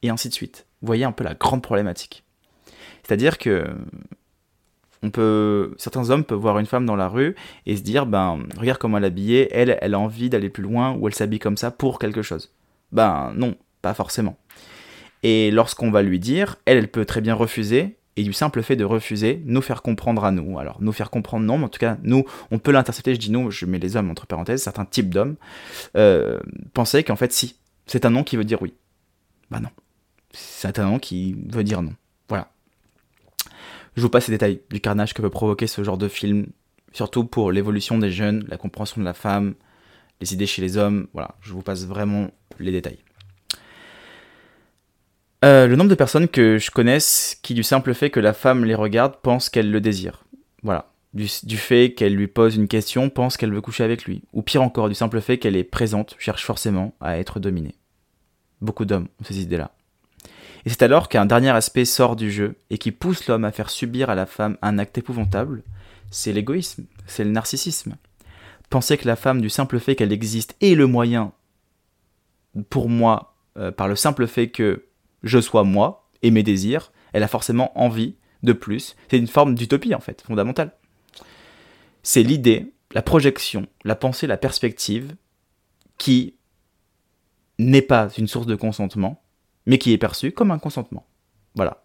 et 0.04 0.12
ainsi 0.12 0.30
de 0.30 0.36
suite. 0.36 0.68
Vous 0.84 0.86
voyez 0.86 1.06
un 1.06 1.12
peu 1.12 1.24
la 1.24 1.34
grande 1.34 1.64
problématique. 1.64 2.24
C'est-à-dire 3.04 3.38
que 3.38 3.66
on 5.04 5.12
peut, 5.12 5.76
certains 5.78 6.10
hommes 6.10 6.24
peuvent 6.24 6.40
voir 6.40 6.60
une 6.60 6.66
femme 6.66 6.86
dans 6.86 6.96
la 6.96 7.08
rue 7.08 7.36
et 7.66 7.78
se 7.78 7.82
dire, 7.82 8.06
ben, 8.06 8.40
regarde 8.58 8.80
comment 8.80 8.98
elle 8.98 9.04
est 9.04 9.08
habillée, 9.08 9.48
elle, 9.52 9.94
a 9.94 10.00
envie 10.00 10.30
d'aller 10.30 10.50
plus 10.50 10.64
loin 10.64 10.94
ou 10.94 11.08
elle 11.08 11.14
s'habille 11.14 11.40
comme 11.40 11.58
ça 11.58 11.72
pour 11.72 12.00
quelque 12.00 12.22
chose. 12.22 12.54
Ben 12.92 13.32
non, 13.36 13.56
pas 13.82 13.94
forcément. 13.94 14.38
Et 15.24 15.52
lorsqu'on 15.52 15.92
va 15.92 16.02
lui 16.02 16.20
dire, 16.20 16.58
elle, 16.66 16.88
peut 16.90 17.06
très 17.06 17.22
bien 17.22 17.36
refuser 17.36 17.98
et 18.16 18.24
du 18.24 18.34
simple 18.34 18.64
fait 18.64 18.76
de 18.76 18.84
refuser, 18.84 19.44
nous 19.46 19.62
faire 19.62 19.84
comprendre 19.84 20.26
à 20.26 20.32
nous. 20.32 20.58
Alors, 20.58 20.82
nous 20.82 20.92
faire 20.92 21.12
comprendre, 21.12 21.46
non, 21.46 21.60
mais 21.60 21.66
en 21.66 21.70
tout 21.70 21.80
cas, 21.80 21.98
nous, 22.02 22.26
on 22.50 22.58
peut 22.58 22.72
l'intercepter, 22.72 23.14
je 23.14 23.20
dis 23.20 23.32
nous, 23.32 23.52
je 23.52 23.66
mets 23.68 23.78
les 23.78 23.96
hommes 23.96 24.10
entre 24.10 24.26
parenthèses, 24.26 24.64
certains 24.64 24.86
types 24.86 25.10
d'hommes, 25.10 25.36
euh, 25.96 26.40
penser 26.74 27.04
qu'en 27.04 27.16
fait, 27.16 27.32
si, 27.32 27.58
c'est 27.86 28.06
un 28.06 28.10
non 28.10 28.24
qui 28.24 28.36
veut 28.36 28.44
dire 28.44 28.62
oui. 28.62 28.74
Bah 29.52 29.60
non. 29.60 29.70
C'est 30.32 30.80
un 30.80 30.86
non 30.86 31.00
qui 31.00 31.36
veut 31.48 31.64
dire 31.64 31.84
non. 31.84 31.94
Je 33.98 34.04
vous 34.04 34.10
passe 34.10 34.28
les 34.28 34.36
détails 34.36 34.62
du 34.70 34.80
carnage 34.80 35.16
que 35.16 35.24
peut 35.24 35.32
provoquer 35.32 35.66
ce 35.66 35.84
genre 35.84 35.98
de 35.98 36.08
film, 36.08 36.46
surtout 36.94 37.26
pour 37.26 37.52
l'évolution 37.52 37.98
des 37.98 38.12
jeunes, 38.12 38.46
la 38.48 38.58
compréhension 38.58 39.02
de 39.02 39.06
la 39.06 39.16
femme, 39.16 39.56
les 40.22 40.36
idées 40.36 40.46
chez 40.46 40.62
les 40.62 40.78
hommes. 40.78 41.08
Voilà, 41.14 41.34
je 41.42 41.52
vous 41.52 41.64
passe 41.64 41.86
vraiment 41.86 42.30
les 42.60 42.72
détails. 42.72 43.00
Euh, 45.44 45.66
le 45.66 45.76
nombre 45.76 45.90
de 45.90 45.96
personnes 45.96 46.28
que 46.28 46.60
je 46.60 46.70
connaisse 46.70 47.40
qui, 47.42 47.56
du 47.56 47.64
simple 47.64 47.96
fait 47.96 48.12
que 48.12 48.20
la 48.20 48.34
femme 48.34 48.66
les 48.66 48.76
regarde, 48.76 49.16
pensent 49.24 49.50
qu'elle 49.50 49.72
le 49.72 49.82
désire. 49.82 50.26
Voilà. 50.62 50.92
Du, 51.16 51.28
fait 51.28 51.94
qu'elle 51.94 52.14
lui 52.14 52.28
pose 52.28 52.56
une 52.56 52.68
question, 52.68 53.10
pense 53.10 53.36
qu'elle 53.36 53.52
veut 53.52 53.62
coucher 53.62 53.84
avec 53.84 54.06
lui. 54.06 54.22
Ou 54.32 54.44
pire 54.44 54.62
encore, 54.62 54.90
du 54.90 54.96
simple 54.96 55.22
fait 55.22 55.40
qu'elle 55.40 55.56
est 55.56 55.64
présente, 55.64 56.16
cherche 56.20 56.46
forcément 56.46 56.94
à 57.02 57.18
être 57.18 57.40
dominée. 57.40 57.74
Beaucoup 58.62 58.86
d'hommes 58.86 59.08
ont 59.20 59.24
ces 59.24 59.42
idées-là. 59.42 59.72
Et 60.68 60.70
c'est 60.70 60.82
alors 60.82 61.08
qu'un 61.08 61.26
dernier 61.26 61.52
aspect 61.52 61.86
sort 61.86 62.18
du 62.18 62.30
jeu 62.30 62.58
et 62.70 62.78
qui 62.78 62.92
pousse 62.92 63.30
l'homme 63.30 63.46
à 63.46 63.54
faire 63.54 63.70
subir 63.70 64.10
à 64.10 64.16
la 64.16 64.26
femme 64.26 64.58
un 64.62 64.80
acte 64.80 64.98
épouvantable, 64.98 65.64
c'est 66.12 66.34
l'égoïsme, 66.34 66.84
c'est 67.06 67.24
le 67.24 67.32
narcissisme. 67.32 67.96
Penser 68.70 68.98
que 68.98 69.08
la 69.08 69.16
femme, 69.16 69.40
du 69.40 69.50
simple 69.50 69.80
fait 69.80 69.96
qu'elle 69.96 70.12
existe, 70.12 70.58
est 70.60 70.76
le 70.76 70.86
moyen, 70.86 71.32
pour 72.70 72.90
moi, 72.90 73.38
euh, 73.58 73.72
par 73.72 73.88
le 73.88 73.96
simple 73.96 74.28
fait 74.28 74.50
que 74.50 74.84
je 75.24 75.40
sois 75.40 75.64
moi 75.64 76.10
et 76.22 76.32
mes 76.32 76.44
désirs, 76.44 76.92
elle 77.14 77.24
a 77.24 77.30
forcément 77.30 77.72
envie 77.80 78.16
de 78.44 78.52
plus. 78.52 78.98
C'est 79.10 79.20
une 79.20 79.28
forme 79.28 79.56
d'utopie 79.56 79.96
en 79.96 80.02
fait, 80.02 80.22
fondamentale. 80.22 80.74
C'est 82.04 82.24
l'idée, 82.24 82.74
la 82.92 83.02
projection, 83.02 83.68
la 83.86 83.96
pensée, 83.96 84.28
la 84.28 84.36
perspective 84.36 85.16
qui 85.98 86.36
n'est 87.58 87.82
pas 87.82 88.10
une 88.18 88.28
source 88.28 88.48
de 88.48 88.56
consentement, 88.56 89.24
mais 89.68 89.78
qui 89.78 89.94
est 89.94 90.00
perçue 90.00 90.32
comme 90.32 90.50
un 90.50 90.58
consentement. 90.58 91.06
Voilà. 91.54 91.84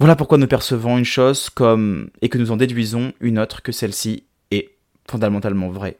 Voilà 0.00 0.16
pourquoi 0.16 0.38
nous 0.38 0.48
percevons 0.48 0.98
une 0.98 1.04
chose 1.04 1.50
comme 1.50 2.10
et 2.20 2.28
que 2.28 2.38
nous 2.38 2.50
en 2.50 2.56
déduisons 2.56 3.12
une 3.20 3.38
autre 3.38 3.62
que 3.62 3.70
celle-ci 3.70 4.24
est 4.50 4.70
fondamentalement 5.08 5.68
vraie, 5.68 5.98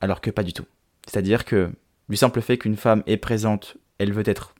alors 0.00 0.22
que 0.22 0.30
pas 0.30 0.42
du 0.42 0.54
tout. 0.54 0.64
C'est-à-dire 1.06 1.44
que 1.44 1.70
du 2.08 2.16
simple 2.16 2.40
fait 2.40 2.56
qu'une 2.56 2.76
femme 2.76 3.02
est 3.06 3.18
présente 3.18 3.76
elle 3.98 4.12
veut 4.12 4.28
être 4.28 4.54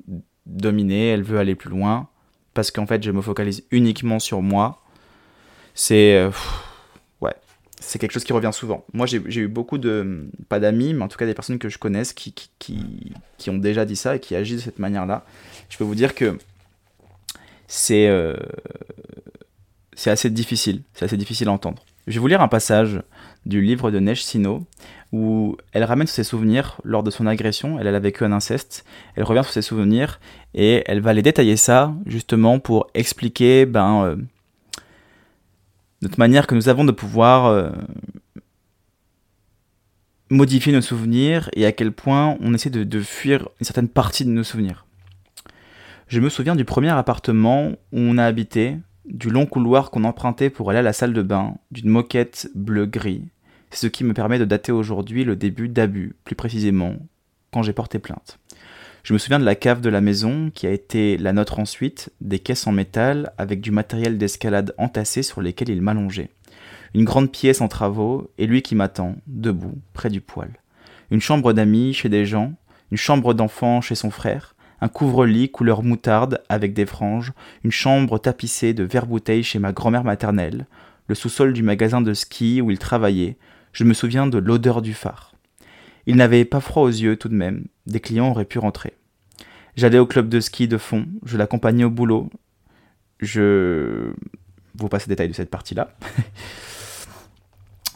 dominée, 0.46 1.08
elle 1.08 1.22
veut 1.22 1.38
aller 1.38 1.54
plus 1.54 1.70
loin, 1.70 2.08
parce 2.54 2.70
qu'en 2.70 2.86
fait 2.86 3.02
je 3.02 3.10
me 3.10 3.22
focalise 3.22 3.64
uniquement 3.70 4.18
sur 4.18 4.42
moi. 4.42 4.82
C'est... 5.74 6.28
C'est 7.86 8.00
quelque 8.00 8.10
chose 8.10 8.24
qui 8.24 8.32
revient 8.32 8.50
souvent. 8.52 8.84
Moi 8.92 9.06
j'ai 9.06 9.20
eu 9.40 9.46
beaucoup 9.46 9.78
de... 9.78 10.28
pas 10.48 10.58
d'amis, 10.58 10.92
mais 10.92 11.04
en 11.04 11.08
tout 11.08 11.16
cas 11.16 11.24
des 11.24 11.34
personnes 11.34 11.60
que 11.60 11.68
je 11.68 11.78
connaisse 11.78 12.12
qui, 12.12 12.32
qui, 12.32 13.12
qui, 13.38 13.48
ont 13.48 13.58
déjà 13.58 13.84
dit 13.84 13.94
ça 13.94 14.16
et 14.16 14.20
qui 14.20 14.34
agissent 14.34 14.56
de 14.56 14.64
cette 14.64 14.80
manière-là. 14.80 15.24
Je 15.68 15.78
peux 15.78 15.84
vous 15.84 15.94
dire 15.94 16.16
que 16.16 16.36
c'est... 17.68 18.08
Euh, 18.08 18.34
c'est 19.94 20.10
assez 20.10 20.30
difficile, 20.30 20.82
c'est 20.94 21.04
assez 21.04 21.16
difficile 21.16 21.46
à 21.46 21.52
entendre. 21.52 21.84
Je 22.08 22.14
vais 22.14 22.18
vous 22.18 22.26
lire 22.26 22.42
un 22.42 22.48
passage 22.48 23.00
du 23.46 23.62
livre 23.62 23.92
de 23.92 24.00
Neige 24.00 24.24
Sino, 24.24 24.64
où 25.12 25.56
elle 25.72 25.84
ramène 25.84 26.08
ses 26.08 26.24
souvenirs 26.24 26.80
lors 26.82 27.04
de 27.04 27.10
son 27.12 27.26
agression, 27.26 27.78
elle, 27.78 27.86
a 27.86 27.98
vécu 28.00 28.24
un 28.24 28.32
inceste, 28.32 28.84
elle 29.14 29.22
revient 29.22 29.44
sur 29.44 29.52
ses 29.52 29.62
souvenirs, 29.62 30.20
et 30.54 30.82
elle 30.86 31.00
va 31.00 31.12
les 31.12 31.22
détailler 31.22 31.56
ça, 31.56 31.94
justement, 32.04 32.58
pour 32.58 32.88
expliquer 32.94 33.64
ben, 33.64 34.04
euh, 34.04 34.16
notre 36.06 36.20
manière 36.20 36.46
que 36.46 36.54
nous 36.54 36.68
avons 36.68 36.84
de 36.84 36.92
pouvoir 36.92 37.46
euh, 37.46 37.68
modifier 40.30 40.72
nos 40.72 40.80
souvenirs, 40.80 41.50
et 41.52 41.66
à 41.66 41.72
quel 41.72 41.90
point 41.90 42.36
on 42.40 42.54
essaie 42.54 42.70
de, 42.70 42.84
de 42.84 43.00
fuir 43.00 43.48
une 43.58 43.64
certaine 43.64 43.88
partie 43.88 44.24
de 44.24 44.30
nos 44.30 44.44
souvenirs. 44.44 44.86
Je 46.06 46.20
me 46.20 46.28
souviens 46.28 46.54
du 46.54 46.64
premier 46.64 46.90
appartement 46.90 47.70
où 47.70 47.98
on 47.98 48.18
a 48.18 48.24
habité, 48.24 48.76
du 49.04 49.30
long 49.30 49.46
couloir 49.46 49.90
qu'on 49.90 50.04
empruntait 50.04 50.48
pour 50.48 50.70
aller 50.70 50.78
à 50.78 50.82
la 50.82 50.92
salle 50.92 51.12
de 51.12 51.22
bain, 51.22 51.56
d'une 51.72 51.90
moquette 51.90 52.48
bleu-gris, 52.54 53.24
ce 53.72 53.88
qui 53.88 54.04
me 54.04 54.14
permet 54.14 54.38
de 54.38 54.44
dater 54.44 54.70
aujourd'hui 54.70 55.24
le 55.24 55.34
début 55.34 55.68
d'abus, 55.68 56.14
plus 56.22 56.36
précisément 56.36 56.94
quand 57.52 57.64
j'ai 57.64 57.72
porté 57.72 57.98
plainte. 57.98 58.38
Je 59.06 59.12
me 59.12 59.18
souviens 59.18 59.38
de 59.38 59.44
la 59.44 59.54
cave 59.54 59.82
de 59.82 59.88
la 59.88 60.00
maison 60.00 60.50
qui 60.52 60.66
a 60.66 60.72
été 60.72 61.16
la 61.16 61.32
nôtre 61.32 61.60
ensuite, 61.60 62.10
des 62.20 62.40
caisses 62.40 62.66
en 62.66 62.72
métal 62.72 63.32
avec 63.38 63.60
du 63.60 63.70
matériel 63.70 64.18
d'escalade 64.18 64.74
entassé 64.78 65.22
sur 65.22 65.40
lesquels 65.40 65.68
il 65.68 65.80
m'allongeait. 65.80 66.30
Une 66.92 67.04
grande 67.04 67.30
pièce 67.30 67.60
en 67.60 67.68
travaux 67.68 68.32
et 68.36 68.48
lui 68.48 68.62
qui 68.62 68.74
m'attend, 68.74 69.14
debout, 69.28 69.78
près 69.92 70.10
du 70.10 70.20
poêle. 70.20 70.58
Une 71.12 71.20
chambre 71.20 71.52
d'amis 71.52 71.94
chez 71.94 72.08
des 72.08 72.26
gens, 72.26 72.54
une 72.90 72.96
chambre 72.96 73.32
d'enfant 73.32 73.80
chez 73.80 73.94
son 73.94 74.10
frère, 74.10 74.56
un 74.80 74.88
couvre-lit 74.88 75.52
couleur 75.52 75.84
moutarde 75.84 76.42
avec 76.48 76.74
des 76.74 76.84
franges, 76.84 77.32
une 77.62 77.70
chambre 77.70 78.18
tapissée 78.18 78.74
de 78.74 78.82
verre-bouteilles 78.82 79.44
chez 79.44 79.60
ma 79.60 79.70
grand-mère 79.70 80.02
maternelle, 80.02 80.66
le 81.06 81.14
sous-sol 81.14 81.52
du 81.52 81.62
magasin 81.62 82.00
de 82.00 82.12
ski 82.12 82.60
où 82.60 82.72
il 82.72 82.80
travaillait, 82.80 83.36
je 83.72 83.84
me 83.84 83.94
souviens 83.94 84.26
de 84.26 84.38
l'odeur 84.38 84.82
du 84.82 84.94
phare. 84.94 85.32
Il 86.06 86.16
n'avait 86.16 86.44
pas 86.44 86.58
froid 86.58 86.82
aux 86.82 86.88
yeux 86.88 87.16
tout 87.16 87.28
de 87.28 87.34
même, 87.34 87.66
des 87.86 88.00
clients 88.00 88.30
auraient 88.30 88.44
pu 88.44 88.58
rentrer. 88.58 88.94
J'allais 89.76 89.98
au 89.98 90.06
club 90.06 90.28
de 90.28 90.40
ski 90.40 90.68
de 90.68 90.78
fond, 90.78 91.06
je 91.24 91.36
l'accompagnais 91.36 91.84
au 91.84 91.90
boulot. 91.90 92.30
Je 93.20 94.12
vous 94.74 94.88
passe 94.88 95.06
les 95.06 95.10
détails 95.10 95.28
de 95.28 95.34
cette 95.34 95.50
partie-là. 95.50 95.96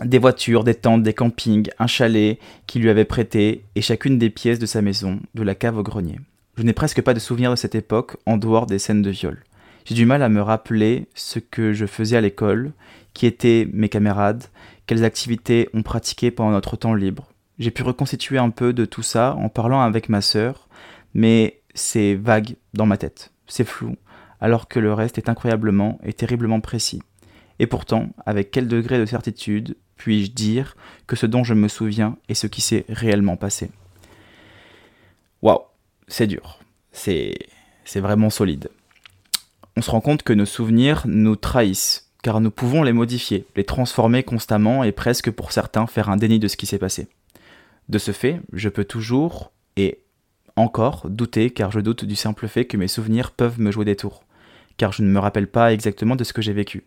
des 0.04 0.18
voitures, 0.18 0.64
des 0.64 0.74
tentes, 0.74 1.02
des 1.02 1.14
campings, 1.14 1.70
un 1.78 1.86
chalet 1.86 2.38
qui 2.66 2.78
lui 2.78 2.90
avait 2.90 3.04
prêté, 3.04 3.64
et 3.74 3.82
chacune 3.82 4.18
des 4.18 4.30
pièces 4.30 4.58
de 4.58 4.66
sa 4.66 4.82
maison, 4.82 5.20
de 5.34 5.42
la 5.42 5.54
cave 5.54 5.78
au 5.78 5.82
grenier. 5.82 6.18
Je 6.56 6.62
n'ai 6.62 6.72
presque 6.72 7.02
pas 7.02 7.14
de 7.14 7.18
souvenir 7.18 7.50
de 7.50 7.56
cette 7.56 7.74
époque 7.74 8.16
en 8.26 8.36
dehors 8.36 8.66
des 8.66 8.78
scènes 8.78 9.02
de 9.02 9.10
viol. 9.10 9.42
J'ai 9.84 9.94
du 9.94 10.06
mal 10.06 10.22
à 10.22 10.28
me 10.28 10.42
rappeler 10.42 11.06
ce 11.14 11.38
que 11.38 11.72
je 11.72 11.86
faisais 11.86 12.16
à 12.16 12.20
l'école, 12.20 12.72
qui 13.14 13.26
étaient 13.26 13.68
mes 13.72 13.88
camarades, 13.88 14.44
quelles 14.86 15.04
activités 15.04 15.68
on 15.72 15.82
pratiquait 15.82 16.30
pendant 16.30 16.50
notre 16.50 16.76
temps 16.76 16.94
libre. 16.94 17.29
J'ai 17.60 17.70
pu 17.70 17.82
reconstituer 17.82 18.38
un 18.38 18.48
peu 18.48 18.72
de 18.72 18.86
tout 18.86 19.02
ça 19.02 19.36
en 19.36 19.50
parlant 19.50 19.82
avec 19.82 20.08
ma 20.08 20.22
sœur, 20.22 20.66
mais 21.12 21.60
c'est 21.74 22.14
vague 22.14 22.56
dans 22.72 22.86
ma 22.86 22.96
tête, 22.96 23.32
c'est 23.46 23.66
flou, 23.66 23.96
alors 24.40 24.66
que 24.66 24.80
le 24.80 24.94
reste 24.94 25.18
est 25.18 25.28
incroyablement 25.28 25.98
et 26.02 26.14
terriblement 26.14 26.60
précis. 26.60 27.02
Et 27.58 27.66
pourtant, 27.66 28.08
avec 28.24 28.50
quel 28.50 28.66
degré 28.66 28.98
de 28.98 29.04
certitude 29.04 29.76
puis-je 29.96 30.30
dire 30.30 30.74
que 31.06 31.16
ce 31.16 31.26
dont 31.26 31.44
je 31.44 31.52
me 31.52 31.68
souviens 31.68 32.16
est 32.30 32.34
ce 32.34 32.46
qui 32.46 32.62
s'est 32.62 32.86
réellement 32.88 33.36
passé? 33.36 33.70
Waouh, 35.42 35.60
c'est 36.08 36.26
dur, 36.26 36.60
c'est, 36.92 37.34
c'est 37.84 38.00
vraiment 38.00 38.30
solide. 38.30 38.70
on 39.76 39.82
se 39.82 39.90
rend 39.90 40.00
compte 40.00 40.22
que 40.22 40.32
nos 40.32 40.46
souvenirs 40.46 41.02
nous 41.04 41.36
trahissent, 41.36 42.10
car 42.22 42.40
nous 42.40 42.50
pouvons 42.50 42.82
les 42.82 42.94
modifier, 42.94 43.44
les 43.54 43.64
transformer 43.64 44.22
constamment 44.22 44.82
et 44.82 44.92
presque 44.92 45.30
pour 45.30 45.52
certains 45.52 45.86
faire 45.86 46.08
un 46.08 46.16
déni 46.16 46.38
de 46.38 46.48
ce 46.48 46.56
qui 46.56 46.64
s'est 46.64 46.78
passé. 46.78 47.06
De 47.90 47.98
ce 47.98 48.12
fait, 48.12 48.40
je 48.52 48.68
peux 48.68 48.84
toujours, 48.84 49.50
et 49.74 49.98
encore, 50.54 51.10
douter, 51.10 51.50
car 51.50 51.72
je 51.72 51.80
doute 51.80 52.04
du 52.04 52.14
simple 52.14 52.46
fait 52.46 52.64
que 52.64 52.76
mes 52.76 52.86
souvenirs 52.86 53.32
peuvent 53.32 53.60
me 53.60 53.72
jouer 53.72 53.84
des 53.84 53.96
tours, 53.96 54.22
car 54.76 54.92
je 54.92 55.02
ne 55.02 55.08
me 55.08 55.18
rappelle 55.18 55.48
pas 55.48 55.72
exactement 55.72 56.14
de 56.14 56.22
ce 56.22 56.32
que 56.32 56.40
j'ai 56.40 56.52
vécu. 56.52 56.84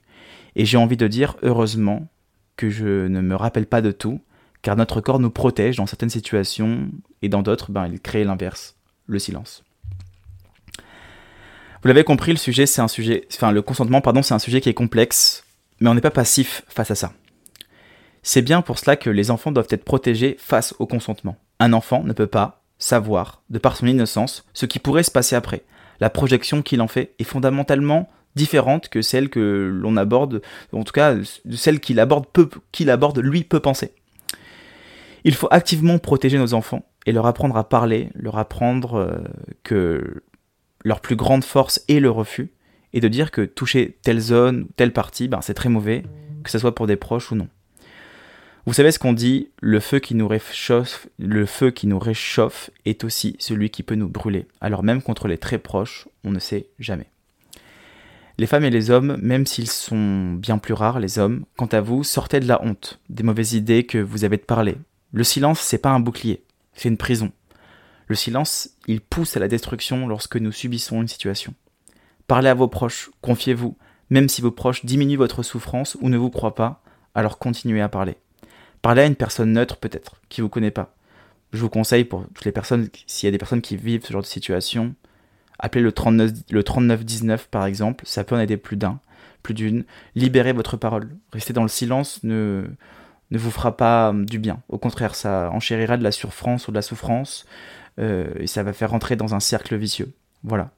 Et 0.56 0.64
j'ai 0.64 0.78
envie 0.78 0.95
de 0.95 1.06
dire, 1.10 1.36
heureusement, 1.43 2.08
que 2.56 2.70
je 2.70 3.08
ne 3.08 3.20
me 3.20 3.36
rappelle 3.36 3.66
pas 3.66 3.82
de 3.82 3.91
tout, 3.91 4.22
car 4.62 4.78
notre 4.78 5.01
corps 5.01 5.20
nous 5.20 5.30
protège 5.30 5.76
dans 5.76 5.88
certaines 5.88 6.10
situations, 6.10 6.89
et 7.22 7.28
dans 7.28 7.41
d'autres, 7.41 7.74
ben, 7.74 7.89
il 7.91 7.99
crée 7.99 8.24
l'inverse, 8.24 8.78
le 9.06 9.20
silence. 9.20 9.66
Vous 11.82 11.89
l'avez 11.89 12.06
compris, 12.06 12.32
le 12.32 12.38
sujet, 12.38 12.66
c'est 12.66 12.82
un 12.82 12.88
sujet, 12.88 13.28
enfin, 13.34 13.51
le 13.51 13.62
consentement, 13.62 13.99
pardon, 13.99 14.22
c'est 14.22 14.36
un 14.36 14.39
sujet 14.39 14.62
qui 14.62 14.70
est 14.70 14.74
complexe, 14.74 15.43
mais 15.82 15.89
on 15.89 15.95
n'est 15.95 15.99
pas 15.99 16.12
passif 16.12 16.64
face 16.70 16.91
à 16.91 16.95
ça. 16.95 17.12
C'est 18.24 18.41
bien 18.41 18.61
pour 18.61 18.80
cela 18.80 18.95
que 18.95 19.09
les 19.09 19.32
enfants 19.32 19.51
doivent 19.51 19.67
être 19.69 19.84
protégés 19.84 20.38
face 20.39 20.74
au 20.80 20.88
consentement. 20.88 21.36
Un 21.59 21.74
enfant 21.74 22.03
ne 22.03 22.13
peut 22.13 22.28
pas 22.28 22.63
savoir, 22.80 23.43
de 23.49 23.59
par 23.59 23.76
son 23.76 23.86
innocence, 23.86 24.45
ce 24.53 24.65
qui 24.65 24.80
pourrait 24.80 25.03
se 25.03 25.11
passer 25.11 25.36
après. 25.36 25.63
La 25.99 26.09
projection 26.09 26.61
qu'il 26.61 26.82
en 26.82 26.88
fait 26.88 27.13
est 27.19 27.26
fondamentalement 27.26 28.09
différente 28.36 28.89
que 28.89 29.01
celle 29.01 29.30
que 29.30 29.69
l'on 29.71 29.97
aborde, 29.97 30.41
en 30.71 30.84
tout 30.84 30.93
cas 30.93 31.15
celle 31.51 31.80
qu'il 31.80 31.99
aborde, 31.99 32.26
qu'il 32.71 32.89
aborde 32.89 33.19
lui 33.19 33.43
peut 33.43 33.59
penser. 33.59 33.93
Il 35.26 35.36
faut 35.36 35.47
activement 35.51 35.99
protéger 35.99 36.38
nos 36.38 36.53
enfants 36.53 36.86
et 37.05 37.11
leur 37.11 37.26
apprendre 37.26 37.57
à 37.57 37.67
parler, 37.67 38.09
leur 38.15 38.38
apprendre 38.38 38.95
euh, 38.95 39.17
que 39.63 40.24
leur 40.84 40.99
plus 40.99 41.15
grande 41.15 41.43
force 41.43 41.84
est 41.88 41.99
le 41.99 42.09
refus, 42.09 42.51
et 42.93 42.99
de 42.99 43.07
dire 43.07 43.32
que 43.32 43.41
toucher 43.41 43.97
telle 44.03 44.19
zone 44.19 44.63
ou 44.63 44.67
telle 44.76 44.93
partie, 44.93 45.28
ben, 45.28 45.41
c'est 45.41 45.53
très 45.53 45.69
mauvais, 45.69 46.03
que 46.43 46.49
ce 46.49 46.59
soit 46.59 46.76
pour 46.76 46.88
des 46.88 46.95
proches 46.95 47.32
ou 47.32 47.36
non. 47.36 47.47
Vous 48.66 48.72
savez 48.72 48.93
ce 48.93 48.99
qu'on 48.99 49.11
dit, 49.11 49.49
le 49.59 49.82
feu, 49.82 49.99
qui 49.99 50.16
nous 50.16 50.30
réchauffe, 50.30 51.09
est 52.86 53.03
aussi 53.03 53.36
celui 53.38 53.70
qui 53.70 53.84
peut 53.84 53.95
nous 53.95 54.07
brûler. 54.07 54.47
Alors 54.61 54.84
même 54.84 55.01
contre 55.01 55.28
les 55.28 55.38
très 55.38 55.57
proches, 55.57 56.07
on 56.24 56.32
ne 56.32 56.39
sait 56.39 56.68
jamais. 56.80 57.07
Les 58.38 58.47
femmes 58.47 58.64
et 58.64 58.70
les 58.70 58.89
hommes, 58.89 59.18
même 59.22 59.45
s'ils 59.45 59.70
sont 59.70 60.32
bien 60.32 60.59
plus 60.59 60.74
rares, 60.74 61.01
les 61.01 61.20
hommes, 61.20 61.43
quant 61.57 61.66
à 61.66 61.82
vous, 61.82 62.05
sortez 62.05 62.39
de 62.39 62.47
la 62.47 62.64
honte, 62.64 63.01
des 63.09 63.24
mauvaises 63.24 63.51
idées 63.51 63.86
que 63.86 63.97
vous 63.97 64.24
avez 64.24 64.38
de 64.38 64.43
parler. 64.43 64.76
Le 65.11 65.26
silence, 65.26 65.59
c'est 65.59 65.78
pas 65.78 65.91
un 65.91 65.99
bouclier, 65.99 66.41
c'est 66.74 66.88
une 66.88 66.97
prison. 66.97 67.34
Le 68.07 68.16
silence, 68.16 68.70
il 68.88 69.01
pousse 69.01 69.36
à 69.36 69.41
la 69.41 69.49
destruction 69.49 70.07
lorsque 70.07 70.38
nous 70.38 70.53
subissons 70.53 71.01
une 71.01 71.09
situation. 71.09 71.53
Parlez 72.28 72.47
à 72.47 72.53
vos 72.53 72.70
proches, 72.70 73.11
confiez-vous, 73.22 73.78
même 74.09 74.30
si 74.30 74.41
vos 74.41 74.51
proches 74.51 74.86
diminuent 74.86 75.18
votre 75.18 75.43
souffrance 75.43 75.97
ou 75.99 76.07
ne 76.07 76.18
vous 76.18 76.30
croient 76.30 76.55
pas, 76.55 76.82
alors 77.14 77.39
continuez 77.39 77.82
à 77.82 77.89
parler. 77.89 78.16
Parlez 78.84 79.01
à 79.01 79.05
une 79.05 79.15
personne 79.15 79.53
neutre 79.53 79.77
peut-être, 79.77 80.21
qui 80.29 80.41
vous 80.41 80.49
connaît 80.49 80.69
pas. 80.69 80.93
Je 81.53 81.59
vous 81.59 81.69
conseille 81.69 82.03
pour 82.03 82.27
toutes 82.27 82.45
les 82.45 82.51
personnes, 82.51 82.89
s'il 83.07 83.25
y 83.25 83.29
a 83.29 83.31
des 83.31 83.39
personnes 83.39 83.61
qui 83.61 83.77
vivent 83.77 84.05
ce 84.05 84.13
genre 84.13 84.21
de 84.21 84.27
situation, 84.27 84.93
appelez 85.57 85.81
le 85.81 85.91
39, 85.91 86.31
le 86.51 86.63
3919 86.63 87.47
par 87.47 87.65
exemple, 87.65 88.03
ça 88.05 88.23
peut 88.23 88.36
en 88.36 88.39
aider 88.39 88.57
plus 88.57 88.77
d'un, 88.77 88.99
plus 89.41 89.53
d'une. 89.53 89.86
Libérez 90.15 90.53
votre 90.53 90.77
parole. 90.77 91.09
Rester 91.31 91.53
dans 91.53 91.63
le 91.63 91.69
silence 91.69 92.21
ne, 92.23 92.65
ne 93.31 93.38
vous 93.38 93.51
fera 93.51 93.77
pas 93.77 94.13
du 94.13 94.38
bien. 94.38 94.61
Au 94.69 94.77
contraire, 94.77 95.15
ça 95.15 95.49
enchérira 95.51 95.97
de 95.97 96.03
la 96.03 96.11
souffrance 96.11 96.67
ou 96.67 96.71
de 96.71 96.75
la 96.75 96.81
souffrance. 96.81 97.45
Euh, 97.99 98.34
et 98.39 98.47
ça 98.47 98.63
va 98.63 98.73
faire 98.73 98.89
rentrer 98.89 99.15
dans 99.15 99.36
un 99.36 99.39
cercle 99.39 99.75
vicieux. 99.75 100.13
Voilà. 100.43 100.71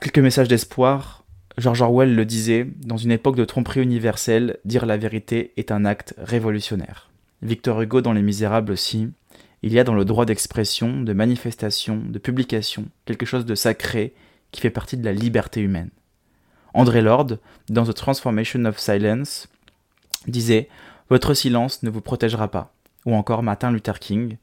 Quelques 0.00 0.18
messages 0.18 0.48
d'espoir. 0.48 1.24
George 1.58 1.80
Orwell 1.80 2.14
le 2.14 2.24
disait, 2.26 2.66
dans 2.84 2.98
une 2.98 3.12
époque 3.12 3.36
de 3.36 3.44
tromperie 3.44 3.82
universelle, 3.82 4.58
dire 4.64 4.84
la 4.84 4.98
vérité 4.98 5.52
est 5.56 5.70
un 5.70 5.86
acte 5.86 6.14
révolutionnaire. 6.18 7.10
Victor 7.42 7.80
Hugo 7.80 8.02
dans 8.02 8.12
Les 8.12 8.22
Misérables 8.22 8.72
aussi, 8.72 9.08
il 9.62 9.72
y 9.72 9.78
a 9.78 9.84
dans 9.84 9.94
le 9.94 10.04
droit 10.04 10.26
d'expression, 10.26 11.00
de 11.00 11.12
manifestation, 11.14 11.96
de 11.96 12.18
publication, 12.18 12.86
quelque 13.06 13.24
chose 13.24 13.46
de 13.46 13.54
sacré 13.54 14.14
qui 14.52 14.60
fait 14.60 14.70
partie 14.70 14.98
de 14.98 15.04
la 15.04 15.12
liberté 15.12 15.60
humaine. 15.60 15.90
André 16.74 17.00
Lord, 17.00 17.38
dans 17.70 17.84
The 17.84 17.94
Transformation 17.94 18.64
of 18.66 18.78
Silence, 18.78 19.48
disait 20.28 20.68
Votre 21.08 21.32
silence 21.32 21.82
ne 21.82 21.90
vous 21.90 22.02
protégera 22.02 22.48
pas. 22.48 22.74
Ou 23.06 23.14
encore 23.14 23.42
Martin 23.42 23.70
Luther 23.70 23.98
King, 23.98 24.36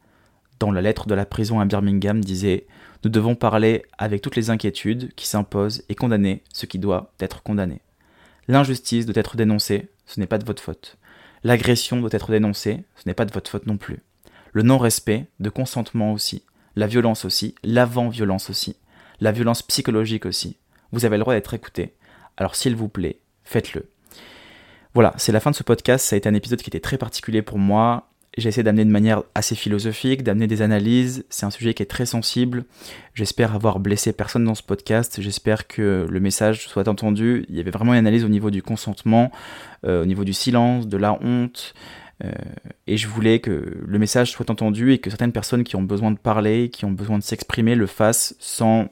dans 0.59 0.71
la 0.71 0.81
lettre 0.81 1.07
de 1.07 1.15
la 1.15 1.25
prison 1.25 1.59
à 1.59 1.65
Birmingham, 1.65 2.23
disait 2.23 2.65
Nous 3.03 3.09
devons 3.09 3.35
parler 3.35 3.83
avec 3.97 4.21
toutes 4.21 4.35
les 4.35 4.49
inquiétudes 4.49 5.13
qui 5.15 5.27
s'imposent 5.27 5.83
et 5.89 5.95
condamner 5.95 6.43
ce 6.53 6.65
qui 6.65 6.79
doit 6.79 7.11
être 7.19 7.43
condamné. 7.43 7.81
L'injustice 8.47 9.05
doit 9.05 9.19
être 9.19 9.37
dénoncée, 9.37 9.89
ce 10.05 10.19
n'est 10.19 10.27
pas 10.27 10.37
de 10.37 10.45
votre 10.45 10.61
faute. 10.61 10.97
L'agression 11.43 11.99
doit 11.99 12.09
être 12.11 12.31
dénoncée, 12.31 12.83
ce 12.95 13.03
n'est 13.05 13.13
pas 13.13 13.25
de 13.25 13.33
votre 13.33 13.49
faute 13.49 13.67
non 13.67 13.77
plus. 13.77 13.99
Le 14.51 14.63
non-respect, 14.63 15.25
de 15.39 15.49
consentement 15.49 16.13
aussi, 16.13 16.43
la 16.75 16.87
violence 16.87 17.25
aussi, 17.25 17.55
l'avant-violence 17.63 18.49
aussi, 18.49 18.75
la 19.19 19.31
violence 19.31 19.61
psychologique 19.61 20.25
aussi. 20.25 20.57
Vous 20.91 21.05
avez 21.05 21.17
le 21.17 21.21
droit 21.21 21.33
d'être 21.33 21.53
écouté. 21.53 21.93
Alors 22.37 22.55
s'il 22.55 22.75
vous 22.75 22.89
plaît, 22.89 23.19
faites-le. 23.43 23.87
Voilà, 24.93 25.13
c'est 25.17 25.31
la 25.31 25.39
fin 25.39 25.51
de 25.51 25.55
ce 25.55 25.63
podcast. 25.63 26.05
Ça 26.05 26.15
a 26.15 26.17
été 26.17 26.29
un 26.29 26.33
épisode 26.35 26.61
qui 26.61 26.69
était 26.69 26.79
très 26.79 26.97
particulier 26.97 27.41
pour 27.41 27.57
moi. 27.57 28.09
J'ai 28.36 28.49
essayé 28.49 28.63
d'amener 28.63 28.86
de 28.86 28.89
manière 28.89 29.21
assez 29.36 29.53
philosophique, 29.53 30.23
d'amener 30.23 30.47
des 30.47 30.63
analyses. 30.63 31.23
C'est 31.29 31.45
un 31.45 31.51
sujet 31.51 31.75
qui 31.75 31.84
est 31.84 31.88
très 31.88 32.07
sensible. 32.07 32.65
J'espère 33.13 33.53
avoir 33.53 33.79
blessé 33.79 34.11
personne 34.11 34.43
dans 34.43 34.55
ce 34.55 34.63
podcast. 34.63 35.21
J'espère 35.21 35.67
que 35.67 36.07
le 36.09 36.19
message 36.19 36.67
soit 36.67 36.88
entendu. 36.88 37.45
Il 37.49 37.55
y 37.55 37.59
avait 37.59 37.69
vraiment 37.69 37.93
une 37.93 37.99
analyse 37.99 38.25
au 38.25 38.29
niveau 38.29 38.49
du 38.49 38.63
consentement, 38.63 39.31
euh, 39.86 40.01
au 40.01 40.05
niveau 40.07 40.23
du 40.23 40.34
silence, 40.34 40.88
de 40.88 40.97
la 40.97 41.13
honte. 41.21 41.75
Euh, 42.23 42.31
et 42.88 42.97
je 42.97 43.07
voulais 43.07 43.39
que 43.39 43.77
le 43.86 43.99
message 43.99 44.31
soit 44.31 44.49
entendu 44.49 44.93
et 44.93 44.97
que 44.97 45.11
certaines 45.11 45.31
personnes 45.31 45.63
qui 45.63 45.75
ont 45.75 45.84
besoin 45.84 46.09
de 46.09 46.17
parler, 46.17 46.69
qui 46.69 46.86
ont 46.86 46.91
besoin 46.91 47.19
de 47.19 47.23
s'exprimer, 47.23 47.75
le 47.75 47.86
fassent 47.86 48.36
sans 48.39 48.89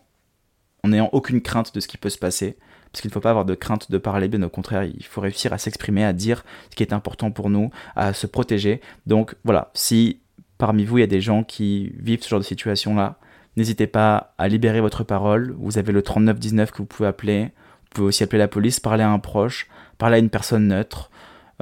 en 0.83 0.89
n'ayant 0.89 1.09
aucune 1.13 1.41
crainte 1.41 1.73
de 1.73 1.79
ce 1.79 1.87
qui 1.87 1.97
peut 1.97 2.09
se 2.09 2.17
passer 2.19 2.57
parce 2.91 3.01
qu'il 3.01 3.09
ne 3.09 3.13
faut 3.13 3.21
pas 3.21 3.29
avoir 3.29 3.45
de 3.45 3.55
crainte 3.55 3.89
de 3.91 3.97
parler, 3.97 4.27
bien 4.27 4.43
au 4.43 4.49
contraire, 4.49 4.83
il 4.83 5.03
faut 5.05 5.21
réussir 5.21 5.53
à 5.53 5.57
s'exprimer, 5.57 6.03
à 6.03 6.13
dire 6.13 6.43
ce 6.69 6.75
qui 6.75 6.83
est 6.83 6.93
important 6.93 7.31
pour 7.31 7.49
nous, 7.49 7.71
à 7.95 8.13
se 8.13 8.27
protéger. 8.27 8.81
Donc 9.05 9.35
voilà, 9.43 9.71
si 9.73 10.19
parmi 10.57 10.83
vous 10.83 10.97
il 10.97 11.01
y 11.01 11.03
a 11.03 11.07
des 11.07 11.21
gens 11.21 11.43
qui 11.43 11.93
vivent 11.97 12.21
ce 12.21 12.29
genre 12.29 12.39
de 12.39 12.45
situation-là, 12.45 13.17
n'hésitez 13.55 13.87
pas 13.87 14.33
à 14.37 14.47
libérer 14.47 14.81
votre 14.81 15.03
parole. 15.03 15.55
Vous 15.57 15.77
avez 15.77 15.93
le 15.93 16.01
3919 16.01 16.71
que 16.71 16.77
vous 16.79 16.85
pouvez 16.85 17.07
appeler. 17.07 17.45
Vous 17.45 17.89
pouvez 17.95 18.07
aussi 18.07 18.23
appeler 18.23 18.39
la 18.39 18.47
police, 18.47 18.79
parler 18.79 19.03
à 19.03 19.09
un 19.09 19.19
proche, 19.19 19.67
parler 19.97 20.17
à 20.17 20.19
une 20.19 20.29
personne 20.29 20.67
neutre. 20.67 21.11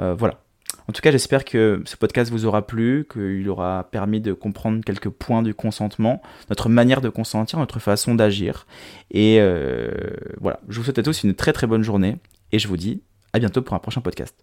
Euh, 0.00 0.14
voilà, 0.14 0.40
en 0.90 0.92
tout 0.92 1.02
cas, 1.02 1.12
j'espère 1.12 1.44
que 1.44 1.82
ce 1.84 1.96
podcast 1.96 2.32
vous 2.32 2.46
aura 2.46 2.66
plu, 2.66 3.06
qu'il 3.12 3.48
aura 3.48 3.88
permis 3.92 4.20
de 4.20 4.32
comprendre 4.32 4.84
quelques 4.84 5.08
points 5.08 5.40
du 5.40 5.54
consentement, 5.54 6.20
notre 6.48 6.68
manière 6.68 7.00
de 7.00 7.08
consentir, 7.08 7.60
notre 7.60 7.78
façon 7.78 8.16
d'agir. 8.16 8.66
Et 9.12 9.36
euh, 9.38 9.92
voilà, 10.40 10.58
je 10.68 10.78
vous 10.78 10.84
souhaite 10.84 10.98
à 10.98 11.04
tous 11.04 11.22
une 11.22 11.34
très 11.34 11.52
très 11.52 11.68
bonne 11.68 11.84
journée 11.84 12.16
et 12.50 12.58
je 12.58 12.66
vous 12.66 12.76
dis 12.76 13.02
à 13.32 13.38
bientôt 13.38 13.62
pour 13.62 13.74
un 13.74 13.78
prochain 13.78 14.00
podcast. 14.00 14.34